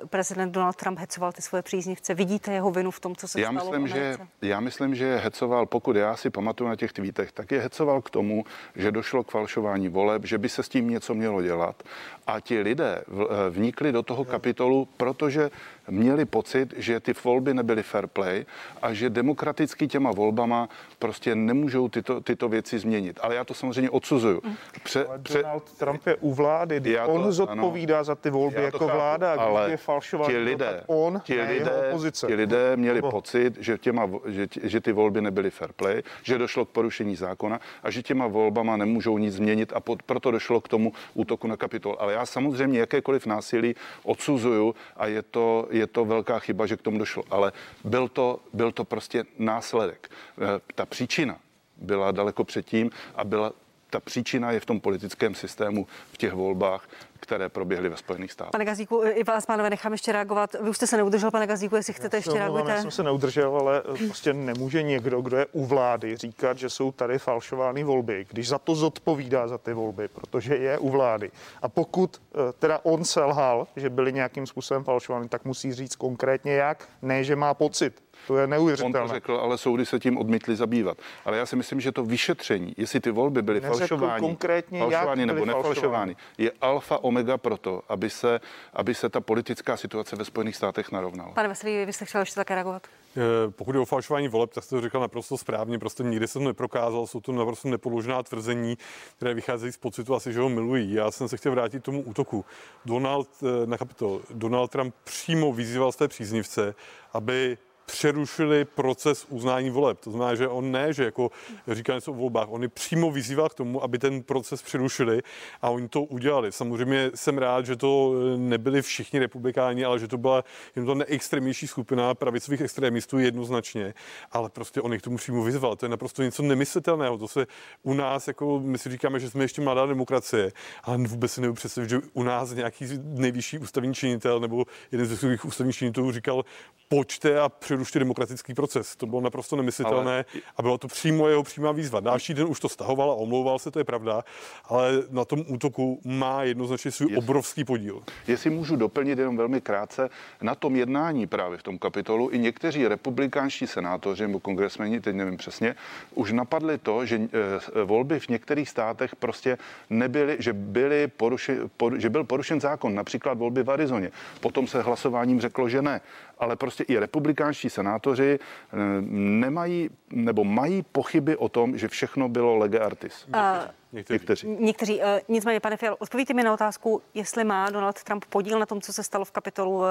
prezident 0.08 0.52
Donald 0.52 0.76
Trump 0.76 1.00
hecoval 1.00 1.32
ty 1.32 1.42
svoje 1.42 1.62
příznivce. 1.62 2.14
Vidíte 2.14 2.54
jeho 2.54 2.72
vinu 2.72 2.92
v 2.92 3.00
tom, 3.00 3.16
co 3.16 3.28
se 3.28 3.42
já 3.42 3.52
stalo 3.52 3.72
myslím, 3.72 3.88
že, 3.88 4.18
Já 4.42 4.60
myslím, 4.60 4.96
že 4.96 5.16
hecoval, 5.16 5.66
pokud 5.66 5.96
já 5.96 6.16
si 6.16 6.30
pamatuju 6.30 6.70
na 6.70 6.76
těch 6.76 6.94
tweetech, 6.94 7.32
tak 7.32 7.52
je 7.52 7.60
hecoval 7.60 8.02
k 8.02 8.10
tomu, 8.10 8.46
že 8.76 8.92
došlo 8.92 9.24
k 9.24 9.32
falšování 9.32 9.90
voleb, 9.90 10.26
že 10.26 10.38
by 10.38 10.50
se 10.50 10.64
s 10.64 10.70
tím 10.70 10.90
něco 10.90 11.14
mělo 11.14 11.42
dělat 11.42 11.84
a 12.28 12.40
ti 12.40 12.60
lidé 12.60 13.04
vnikli 13.50 13.92
do 13.92 14.04
toho 14.04 14.26
kapitolu 14.26 14.49
kapitolu, 14.50 14.86
protože 14.98 15.50
měli 15.90 16.26
pocit, 16.26 16.74
že 16.78 17.00
ty 17.00 17.14
volby 17.24 17.54
nebyly 17.54 17.84
fair 17.84 18.08
play 18.08 18.46
a 18.82 18.94
že 18.94 19.10
demokraticky 19.10 19.88
těma 19.88 20.12
volbama 20.12 20.70
prostě 21.00 21.36
nemůžou 21.36 21.90
tyto, 21.90 22.22
tyto 22.22 22.50
věci 22.50 22.80
změnit. 22.80 23.20
Ale 23.22 23.36
já 23.36 23.44
to 23.44 23.54
samozřejmě 23.54 23.90
odsuzuju. 23.90 24.42
Mm. 24.44 24.56
Pře, 24.84 25.06
ale 25.06 25.20
pře, 25.20 25.42
Donald 25.42 25.72
Trump 25.78 26.08
je 26.08 26.16
u 26.16 26.34
vlády, 26.34 26.80
to, 26.82 27.08
on 27.08 27.32
zodpovídá 27.32 27.96
ano, 27.96 28.04
za 28.04 28.16
ty 28.16 28.30
volby 28.30 28.64
jako 28.64 28.80
chápu, 28.80 28.98
vláda, 28.98 29.34
ale 29.34 29.72
je 29.72 29.78
falšovaný, 29.78 30.34
ti 30.34 30.38
lidé, 30.38 30.84
on 30.88 31.22
ti 31.24 31.42
lidé, 31.42 31.90
opozice. 31.90 32.28
Ti 32.28 32.36
lidé 32.36 32.78
měli 32.78 32.98
Nebo. 32.98 33.12
pocit, 33.12 33.58
že, 33.60 33.78
těma, 33.78 34.10
že, 34.26 34.48
že 34.64 34.82
ty 34.82 34.92
volby 34.92 35.22
nebyly 35.22 35.50
fair 35.50 35.72
play, 35.74 36.04
že 36.24 36.38
došlo 36.38 36.66
k 36.66 36.70
porušení 36.70 37.16
zákona 37.16 37.60
a 37.84 37.92
že 37.92 38.04
těma 38.04 38.28
volbama 38.28 38.78
nemůžou 38.78 39.18
nic 39.18 39.36
změnit 39.36 39.74
a 39.76 39.80
pod, 39.80 40.04
proto 40.04 40.32
došlo 40.32 40.62
k 40.62 40.68
tomu 40.68 40.94
útoku 41.14 41.48
na 41.48 41.58
kapitol. 41.58 41.96
Ale 42.00 42.14
já 42.14 42.26
samozřejmě 42.26 42.80
jakékoliv 42.80 43.26
násilí 43.26 43.76
odsuzuju 44.04 44.76
a 44.98 45.08
je 45.08 45.22
to, 45.22 45.68
je 45.80 45.88
to 45.88 46.06
velká 46.06 46.40
chyba, 46.40 46.66
že 46.66 46.78
k 46.78 46.82
tomu 46.82 46.98
došlo. 46.98 47.24
Ale 47.30 47.52
byl 47.84 48.08
to, 48.08 48.40
byl 48.54 48.72
to 48.72 48.84
prostě 48.84 49.26
následek. 49.38 50.12
Eh, 50.12 50.62
ta 50.76 50.86
příčina 50.86 51.40
byla 51.78 52.12
daleko 52.12 52.44
předtím 52.44 52.92
a 53.16 53.24
byla 53.24 53.54
ta 53.90 54.00
příčina 54.00 54.52
je 54.52 54.60
v 54.60 54.66
tom 54.66 54.80
politickém 54.80 55.36
systému 55.36 55.88
v 56.12 56.18
těch 56.18 56.34
volbách, 56.34 56.88
které 57.20 57.50
proběhly 57.50 57.90
ve 57.90 57.98
Spojených 57.98 58.32
státech. 58.32 58.52
Pane 58.52 58.66
Gazíku, 58.66 59.02
i 59.04 59.24
vás, 59.24 59.46
pánové, 59.46 59.70
nechám 59.70 59.92
ještě 59.92 60.12
reagovat. 60.12 60.56
Vy 60.62 60.70
už 60.70 60.76
jste 60.76 60.88
se 60.88 60.98
neudržel, 60.98 61.32
pane 61.32 61.48
Gazíku, 61.48 61.76
jestli 61.76 61.94
chcete 61.94 62.18
já 62.18 62.20
ještě 62.20 62.34
reagovat. 62.34 62.68
Já 62.68 62.82
jsem 62.82 62.92
se 62.92 63.04
neudržel, 63.04 63.58
ale 63.58 63.82
prostě 64.08 64.34
nemůže 64.34 64.84
někdo, 64.84 65.22
kdo 65.22 65.38
je 65.38 65.46
u 65.52 65.66
vlády, 65.66 66.18
říkat, 66.18 66.58
že 66.58 66.70
jsou 66.70 66.92
tady 66.92 67.20
falšovány 67.20 67.84
volby, 67.84 68.26
když 68.30 68.48
za 68.48 68.60
to 68.60 68.76
zodpovídá 68.76 69.48
za 69.48 69.58
ty 69.58 69.74
volby, 69.74 70.08
protože 70.08 70.56
je 70.56 70.78
u 70.78 70.90
vlády. 70.90 71.32
A 71.62 71.70
pokud 71.70 72.22
eh, 72.22 72.38
teda 72.60 72.80
on 72.84 73.06
selhal, 73.06 73.68
že 73.76 73.90
byly 73.90 74.14
nějakým 74.14 74.48
způsobem 74.48 74.84
falšovány, 74.84 75.30
tak 75.30 75.46
musí 75.46 75.74
říct 75.74 75.96
konkrétně 75.96 76.54
jak, 76.54 76.90
ne, 77.02 77.24
že 77.24 77.36
má 77.36 77.54
pocit. 77.54 78.04
To 78.28 78.38
je 78.38 78.48
neuvěřitelné. 78.48 79.00
On 79.00 79.08
to 79.08 79.14
řekl, 79.14 79.36
ale 79.36 79.58
soudy 79.58 79.86
se 79.86 80.00
tím 80.00 80.18
odmítli 80.18 80.56
zabývat. 80.56 80.98
Ale 81.26 81.38
já 81.38 81.46
si 81.46 81.56
myslím, 81.56 81.82
že 81.82 81.92
to 81.92 82.04
vyšetření, 82.04 82.74
jestli 82.78 83.00
ty 83.00 83.12
volby 83.12 83.42
byly 83.42 83.62
falšovány, 83.62 84.22
konkrétně, 84.22 84.80
falšovány 84.80 85.26
nebo 85.26 85.46
nefalšovány, 85.46 86.16
je 86.38 86.52
alfa 86.62 87.04
omega 87.04 87.38
proto, 87.38 87.82
aby 87.90 88.10
se, 88.10 88.40
aby 88.74 88.96
se 88.96 89.10
ta 89.10 89.22
politická 89.22 89.78
situace 89.78 90.16
ve 90.16 90.26
Spojených 90.26 90.56
státech 90.56 90.92
narovnala. 90.92 91.32
Pane 91.32 91.48
Veselý, 91.48 91.86
vy 91.86 91.94
jste 91.94 92.06
chtěl 92.06 92.22
ještě 92.22 92.36
také 92.36 92.56
reagovat? 92.56 92.88
Eh, 93.18 93.52
pokud 93.52 93.76
je 93.76 93.82
o 93.82 93.86
falšování 93.86 94.28
voleb, 94.28 94.54
tak 94.54 94.64
jste 94.64 94.76
to 94.76 94.82
říkal 94.82 95.02
naprosto 95.02 95.38
správně, 95.38 95.80
prostě 95.80 96.04
nikdy 96.04 96.28
jsem 96.28 96.42
to 96.42 96.48
neprokázal, 96.48 97.08
jsou 97.08 97.20
to 97.20 97.32
naprosto 97.32 97.70
nepodložená 97.70 98.24
tvrzení, 98.24 98.78
které 99.18 99.34
vycházejí 99.34 99.72
z 99.72 99.78
pocitu 99.78 100.16
asi, 100.16 100.34
že 100.34 100.40
ho 100.40 100.50
milují. 100.50 100.94
Já 100.94 101.12
jsem 101.12 101.28
se 101.28 101.38
chtěl 101.38 101.52
vrátit 101.52 101.82
k 101.82 101.86
tomu 101.86 102.02
útoku. 102.02 102.46
Donald 102.86 103.30
eh, 103.44 103.68
na 103.68 103.78
kapitol. 103.78 104.22
Donald 104.30 104.72
Trump 104.72 104.96
přímo 105.04 105.54
vyzýval 105.54 105.92
své 105.92 106.08
příznivce, 106.08 106.76
aby 107.14 107.58
přerušili 107.92 108.66
proces 108.66 109.26
uznání 109.30 109.70
voleb. 109.70 110.00
To 110.00 110.12
znamená, 110.12 110.36
že 110.36 110.48
on 110.48 110.72
ne, 110.72 110.94
že 110.94 111.04
jako 111.04 111.32
říká 111.68 111.96
něco 111.96 112.12
o 112.12 112.16
volbách, 112.16 112.48
on 112.50 112.62
je 112.62 112.70
přímo 112.70 113.12
vyzýval 113.12 113.50
k 113.50 113.54
tomu, 113.54 113.84
aby 113.84 114.00
ten 114.00 114.24
proces 114.24 114.62
přerušili 114.62 115.22
a 115.62 115.70
oni 115.70 115.90
to 115.90 116.04
udělali. 116.04 116.52
Samozřejmě 116.52 117.12
jsem 117.16 117.38
rád, 117.38 117.66
že 117.66 117.76
to 117.76 118.14
nebyli 118.38 118.82
všichni 118.82 119.20
republikáni, 119.20 119.86
ale 119.86 120.00
že 120.00 120.08
to 120.08 120.18
byla 120.18 120.44
jen 120.76 120.86
to 120.86 120.96
neextrémnější 120.96 121.68
skupina 121.68 122.16
pravicových 122.16 122.62
extrémistů 122.62 123.20
jednoznačně, 123.20 123.94
ale 124.32 124.50
prostě 124.50 124.82
on 124.82 124.94
je 124.94 125.00
k 125.00 125.02
tomu 125.02 125.18
přímo 125.18 125.44
vyzval. 125.44 125.76
To 125.76 125.86
je 125.86 125.90
naprosto 125.90 126.24
něco 126.24 126.44
nemyslitelného. 126.44 127.18
To 127.18 127.28
se 127.28 127.48
u 127.84 127.94
nás, 127.94 128.28
jako 128.28 128.60
my 128.60 128.78
si 128.78 128.90
říkáme, 128.90 129.20
že 129.20 129.30
jsme 129.30 129.44
ještě 129.44 129.62
mladá 129.62 129.86
demokracie, 129.86 130.52
ale 130.84 130.98
vůbec 130.98 131.32
si 131.32 131.42
nebudu 131.42 131.62
že 131.86 132.00
u 132.14 132.24
nás 132.24 132.54
nějaký 132.54 132.86
nejvyšší 133.04 133.58
ústavní 133.58 133.94
činitel 133.94 134.40
nebo 134.40 134.66
jeden 134.92 135.06
z 135.06 135.20
svých 135.20 135.46
ústavních 135.46 135.76
činitelů 135.76 136.12
říkal, 136.12 136.46
pojďte 136.90 137.40
a 137.40 137.50
přerušte 137.80 138.00
demokratický 138.00 138.54
proces. 138.54 138.96
To 138.96 139.06
bylo 139.06 139.22
naprosto 139.22 139.56
nemyslitelné 139.56 140.14
ale... 140.14 140.26
a 140.58 140.62
bylo 140.62 140.78
to 140.78 140.88
přímo 140.88 141.28
jeho 141.28 141.44
přímá 141.44 141.72
výzva. 141.72 142.00
Další 142.00 142.34
den 142.34 142.48
už 142.50 142.60
to 142.60 142.70
stahoval 142.70 143.12
a 143.12 143.14
omlouval 143.14 143.60
se, 143.60 143.72
to 143.72 143.80
je 143.80 143.84
pravda, 143.86 144.24
ale 144.66 144.92
na 145.10 145.26
tom 145.26 145.44
útoku 145.48 146.02
má 146.04 146.44
jednoznačně 146.44 146.92
svůj 146.92 147.12
Jest... 147.12 147.18
obrovský 147.18 147.64
podíl. 147.64 148.04
Jestli 148.28 148.50
můžu 148.50 148.76
doplnit 148.76 149.20
jenom 149.20 149.38
velmi 149.38 149.62
krátce, 149.62 150.10
na 150.42 150.56
tom 150.56 150.76
jednání 150.76 151.28
právě 151.28 151.58
v 151.58 151.64
tom 151.64 151.78
kapitolu 151.78 152.30
i 152.30 152.40
někteří 152.40 152.88
republikánští 152.88 153.68
senátoři 153.68 154.24
nebo 154.28 154.40
kongresmeni, 154.40 155.02
teď 155.02 155.16
nevím 155.16 155.38
přesně, 155.38 155.76
už 156.16 156.32
napadli 156.32 156.78
to, 156.78 157.06
že 157.06 157.16
e, 157.16 157.84
volby 157.86 158.20
v 158.20 158.30
některých 158.30 158.70
státech 158.70 159.16
prostě 159.16 159.58
nebyly, 159.90 160.36
že, 160.40 160.54
byly 160.54 161.08
poruši, 161.08 161.58
por, 161.78 162.00
že 162.00 162.10
byl 162.10 162.24
porušen 162.24 162.62
zákon, 162.62 162.96
například 162.96 163.38
volby 163.38 163.64
v 163.64 163.72
Arizoně. 163.72 164.12
Potom 164.40 164.68
se 164.68 164.82
hlasováním 164.82 165.42
řeklo, 165.42 165.70
že 165.70 165.82
ne. 165.82 166.02
Ale 166.40 166.56
prostě 166.56 166.84
i 166.84 166.98
republikánští 166.98 167.70
senátoři 167.70 168.40
eh, 168.40 168.78
nemají 169.12 169.90
nebo 170.12 170.44
mají 170.44 170.84
pochyby 170.92 171.38
o 171.38 171.50
tom, 171.50 171.78
že 171.78 171.88
všechno 171.88 172.30
bylo 172.30 172.56
lege 172.58 172.80
artis. 172.80 173.28
A 173.34 173.68
Někteří. 173.94 174.14
Někteří. 174.14 174.48
Někteří. 174.60 175.00
Uh, 175.00 175.04
nicméně, 175.28 175.60
pane 175.60 175.78
Fial, 175.78 175.96
odpovíte 176.00 176.34
mi 176.34 176.44
na 176.44 176.54
otázku, 176.54 177.02
jestli 177.14 177.44
má 177.44 177.70
Donald 177.70 178.04
Trump 178.04 178.26
podíl 178.26 178.60
na 178.60 178.66
tom, 178.66 178.82
co 178.82 178.94
se 178.94 179.04
stalo 179.04 179.26
v 179.26 179.32
kapitolu 179.32 179.78
uh, 179.78 179.86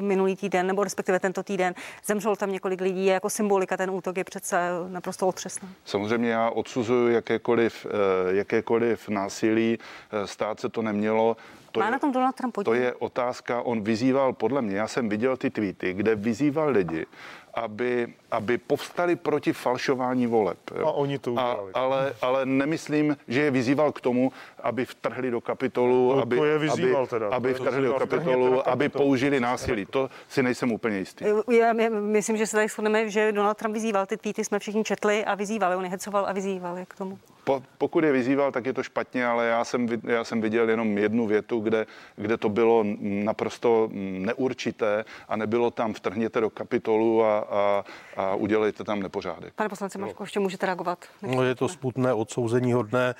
minulý 0.00 0.36
týden, 0.36 0.66
nebo 0.66 0.84
respektive 0.84 1.20
tento 1.20 1.42
týden. 1.42 1.74
Zemřelo 2.04 2.36
tam 2.36 2.52
několik 2.52 2.80
lidí, 2.80 3.06
jako 3.06 3.30
symbolika 3.30 3.76
ten 3.76 3.90
útok 3.90 4.16
je 4.16 4.24
přece 4.24 4.70
naprosto 4.88 5.28
otřesná. 5.28 5.68
Samozřejmě 5.84 6.30
já 6.30 6.50
odsuzuju 6.50 7.08
jakékoliv, 7.08 7.86
uh, 7.86 7.90
jakékoliv 8.34 9.08
násilí, 9.08 9.78
uh, 9.78 10.24
stát 10.26 10.60
se 10.60 10.68
to 10.68 10.82
nemělo. 10.82 11.36
To 11.74 11.80
Má 11.80 11.86
je, 11.86 11.92
na 11.92 11.98
tom 11.98 12.12
Donald 12.12 12.32
Trump 12.32 12.54
podíl? 12.54 12.72
To 12.72 12.74
je 12.74 12.94
otázka, 12.94 13.62
on 13.62 13.82
vyzýval, 13.82 14.32
podle 14.32 14.62
mě, 14.62 14.76
já 14.76 14.88
jsem 14.88 15.08
viděl 15.08 15.36
ty 15.36 15.50
tweety, 15.50 15.92
kde 15.92 16.14
vyzýval 16.14 16.68
lidi, 16.68 17.06
aby, 17.54 18.14
aby 18.30 18.58
povstali 18.58 19.16
proti 19.16 19.52
falšování 19.52 20.26
voleb. 20.26 20.58
Jo. 20.78 20.86
A 20.86 20.92
oni 20.92 21.18
to 21.18 21.32
udělali. 21.32 21.72
A, 21.74 21.78
ale, 21.78 22.14
ale 22.22 22.46
nemyslím, 22.46 23.16
že 23.28 23.40
je 23.40 23.50
vyzýval 23.50 23.92
k 23.92 24.00
tomu, 24.00 24.32
aby 24.62 24.84
vtrhli 24.84 25.30
do 25.30 25.40
kapitolu, 25.40 26.12
no, 26.16 26.22
aby, 26.22 26.36
to 26.36 26.44
je 26.44 26.58
vyzýval 26.58 27.02
aby, 27.02 27.10
teda. 27.10 27.28
aby 27.28 27.54
vtrhli 27.54 27.86
do 27.86 27.94
kapitolu, 27.94 28.68
aby 28.68 28.88
použili 28.88 29.40
násilí. 29.40 29.86
To 29.86 30.10
si 30.28 30.42
nejsem 30.42 30.72
úplně 30.72 30.98
jistý. 30.98 31.24
Já 31.50 31.72
myslím, 31.90 32.36
že 32.36 32.46
se 32.46 32.56
tady 32.56 32.68
shodneme, 32.68 33.10
že 33.10 33.32
Donald 33.32 33.54
Trump 33.54 33.74
vyzýval. 33.74 34.06
Ty 34.06 34.16
tweety 34.16 34.44
jsme 34.44 34.58
všichni 34.58 34.84
četli 34.84 35.24
a 35.24 35.34
vyzývali. 35.34 35.76
On 35.76 35.84
je 35.84 35.90
hecoval 35.90 36.26
a 36.26 36.32
vyzýval 36.32 36.78
jak 36.78 36.88
k 36.88 36.98
tomu. 36.98 37.18
Po, 37.44 37.62
pokud 37.78 38.04
je 38.04 38.12
vyzýval, 38.12 38.52
tak 38.52 38.66
je 38.66 38.72
to 38.72 38.82
špatně, 38.82 39.26
ale 39.26 39.46
já 39.46 39.64
jsem, 39.64 39.88
já 40.04 40.24
jsem 40.24 40.40
viděl 40.40 40.70
jenom 40.70 40.98
jednu 40.98 41.26
větu, 41.26 41.60
kde, 41.60 41.86
kde 42.16 42.36
to 42.36 42.48
bylo 42.48 42.84
naprosto 43.00 43.88
neurčité 43.92 45.04
a 45.28 45.36
nebylo 45.36 45.70
tam 45.70 45.94
vtrhněte 45.94 46.40
do 46.40 46.50
kapitolu 46.50 47.24
a, 47.24 47.38
a, 47.38 47.84
a 48.16 48.34
udělejte 48.34 48.84
tam 48.84 49.00
nepořádek. 49.00 49.54
Pane 49.54 49.68
poslanci 49.68 49.98
Maško, 49.98 50.22
ještě 50.22 50.40
můžete 50.40 50.66
reagovat? 50.66 51.04
No, 51.22 51.42
je 51.42 51.54
to 51.54 51.68
sputné 51.68 52.14
odsouzení 52.14 52.72
hodné, 52.72 53.14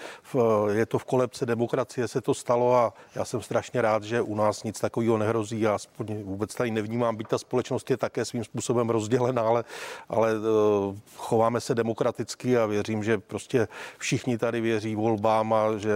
je 0.72 0.87
to 0.87 0.99
v 0.99 1.05
kolebce 1.05 1.47
demokracie 1.47 2.09
se 2.09 2.20
to 2.20 2.35
stalo 2.35 2.75
a 2.75 2.93
já 3.14 3.25
jsem 3.25 3.43
strašně 3.43 3.83
rád, 3.83 4.03
že 4.03 4.22
u 4.22 4.35
nás 4.35 4.62
nic 4.62 4.81
takového 4.81 5.18
nehrozí. 5.18 5.61
Já 5.61 5.79
vůbec 6.22 6.55
tady 6.55 6.70
nevnímám, 6.70 7.16
být 7.16 7.29
ta 7.29 7.39
společnost 7.39 7.91
je 7.91 7.97
také 7.97 8.25
svým 8.25 8.45
způsobem 8.45 8.91
rozdělená, 8.91 9.43
ale, 9.43 9.64
ale 10.09 10.33
eh, 10.33 11.01
chováme 11.16 11.61
se 11.61 11.75
demokraticky 11.75 12.59
a 12.59 12.66
věřím, 12.66 13.05
že 13.05 13.18
prostě 13.18 13.68
všichni 13.99 14.14
tady 14.39 14.61
věří 14.61 14.95
volbám 14.95 15.53
a 15.53 15.79
že 15.79 15.91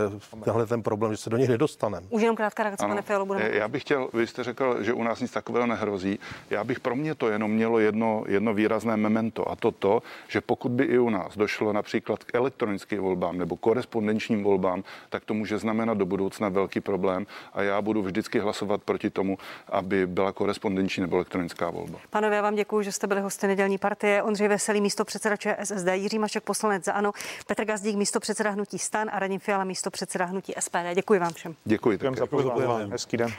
tenhle 0.45 0.67
ten 0.67 0.83
problém, 0.83 1.13
že 1.13 1.17
se 1.17 1.31
do 1.31 1.37
nich 1.37 1.49
nedostaneme. 1.49 2.07
Už 2.11 2.23
jenom 2.23 2.37
krátká 2.37 2.63
reakce, 2.63 2.87
pane 2.87 3.03
Fialo. 3.03 3.35
Já 3.35 3.69
bych 3.69 3.83
chtěl, 3.83 4.09
vy 4.13 4.27
jste 4.27 4.45
řekl, 4.45 4.83
že 4.83 4.93
u 4.93 5.03
nás 5.03 5.21
nic 5.21 5.31
takového 5.31 5.67
nehrozí. 5.67 6.19
Já 6.51 6.65
bych 6.65 6.81
pro 6.81 6.97
mě 6.97 7.15
to 7.15 7.29
jenom 7.29 7.51
mělo 7.51 7.79
jedno, 7.79 8.25
jedno 8.27 8.55
výrazné 8.55 8.97
memento 8.97 9.51
a 9.51 9.57
to 9.57 9.71
to, 9.71 10.03
že 10.29 10.41
pokud 10.41 10.73
by 10.73 10.85
i 10.85 10.99
u 10.99 11.11
nás 11.11 11.37
došlo 11.37 11.73
například 11.73 12.25
k 12.25 12.35
elektronickým 12.35 13.01
volbám 13.01 13.39
nebo 13.39 13.57
korespondenčním 13.57 14.45
volbám, 14.45 14.85
tak 15.09 15.25
to 15.25 15.35
může 15.35 15.59
znamenat 15.59 15.99
do 15.99 16.07
budoucna 16.07 16.49
velký 16.49 16.81
problém 16.81 17.27
a 17.53 17.63
já 17.63 17.83
budu 17.83 18.03
vždycky 18.03 18.39
hlasovat 18.39 18.83
proti 18.83 19.11
tomu, 19.11 19.39
aby 19.69 20.07
byla 20.07 20.33
korespondenční 20.33 21.01
nebo 21.01 21.17
elektronická 21.17 21.71
volba. 21.71 21.99
Panové, 22.11 22.37
já 22.37 22.43
vám 22.43 22.55
děkuji, 22.55 22.83
že 22.83 22.93
jste 22.93 23.07
byli 23.07 23.21
hosty 23.21 23.47
nedělní 23.47 23.79
partie. 23.79 24.23
Ondřej 24.23 24.49
Veselý, 24.49 24.81
místo 24.81 25.05
předseda 25.05 25.37
ČSSD, 25.37 25.89
Jiří 25.93 26.19
Mašek, 26.19 26.43
poslanec 26.43 26.85
za 26.85 26.93
ANO, 26.93 27.13
Petr 27.47 27.65
Gazdík, 27.65 27.97
místo 28.09 28.21
předseda 28.21 28.51
hnutí 28.51 28.79
Stan 28.79 29.11
a 29.13 29.19
Radim 29.19 29.41
Fiala, 29.41 29.65
místo 29.65 29.91
předseda 29.91 30.25
hnutí 30.25 30.55
SPD. 30.61 30.95
Děkuji 30.95 31.21
vám 31.21 31.33
všem. 31.33 31.55
Děkuji. 31.65 31.99
Děkuji 31.99 32.17
za 32.19 32.27
pozvání. 32.27 32.91
Hezký 32.91 33.17
den. 33.17 33.31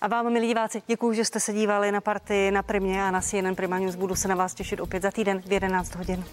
A 0.00 0.08
vám, 0.08 0.32
milí 0.32 0.46
diváci, 0.46 0.82
děkuji, 0.86 1.12
že 1.12 1.24
jste 1.24 1.40
se 1.40 1.52
dívali 1.52 1.92
na 1.92 2.00
party 2.00 2.50
na 2.50 2.62
Primě 2.62 3.04
a 3.04 3.10
na 3.10 3.20
CNN 3.20 3.54
Prima 3.54 3.78
News. 3.78 3.94
Budu 3.94 4.14
se 4.14 4.28
na 4.28 4.34
vás 4.34 4.54
těšit 4.54 4.80
opět 4.80 5.02
za 5.02 5.10
týden 5.10 5.42
v 5.42 5.52
11 5.52 5.94
hodin. 5.94 6.24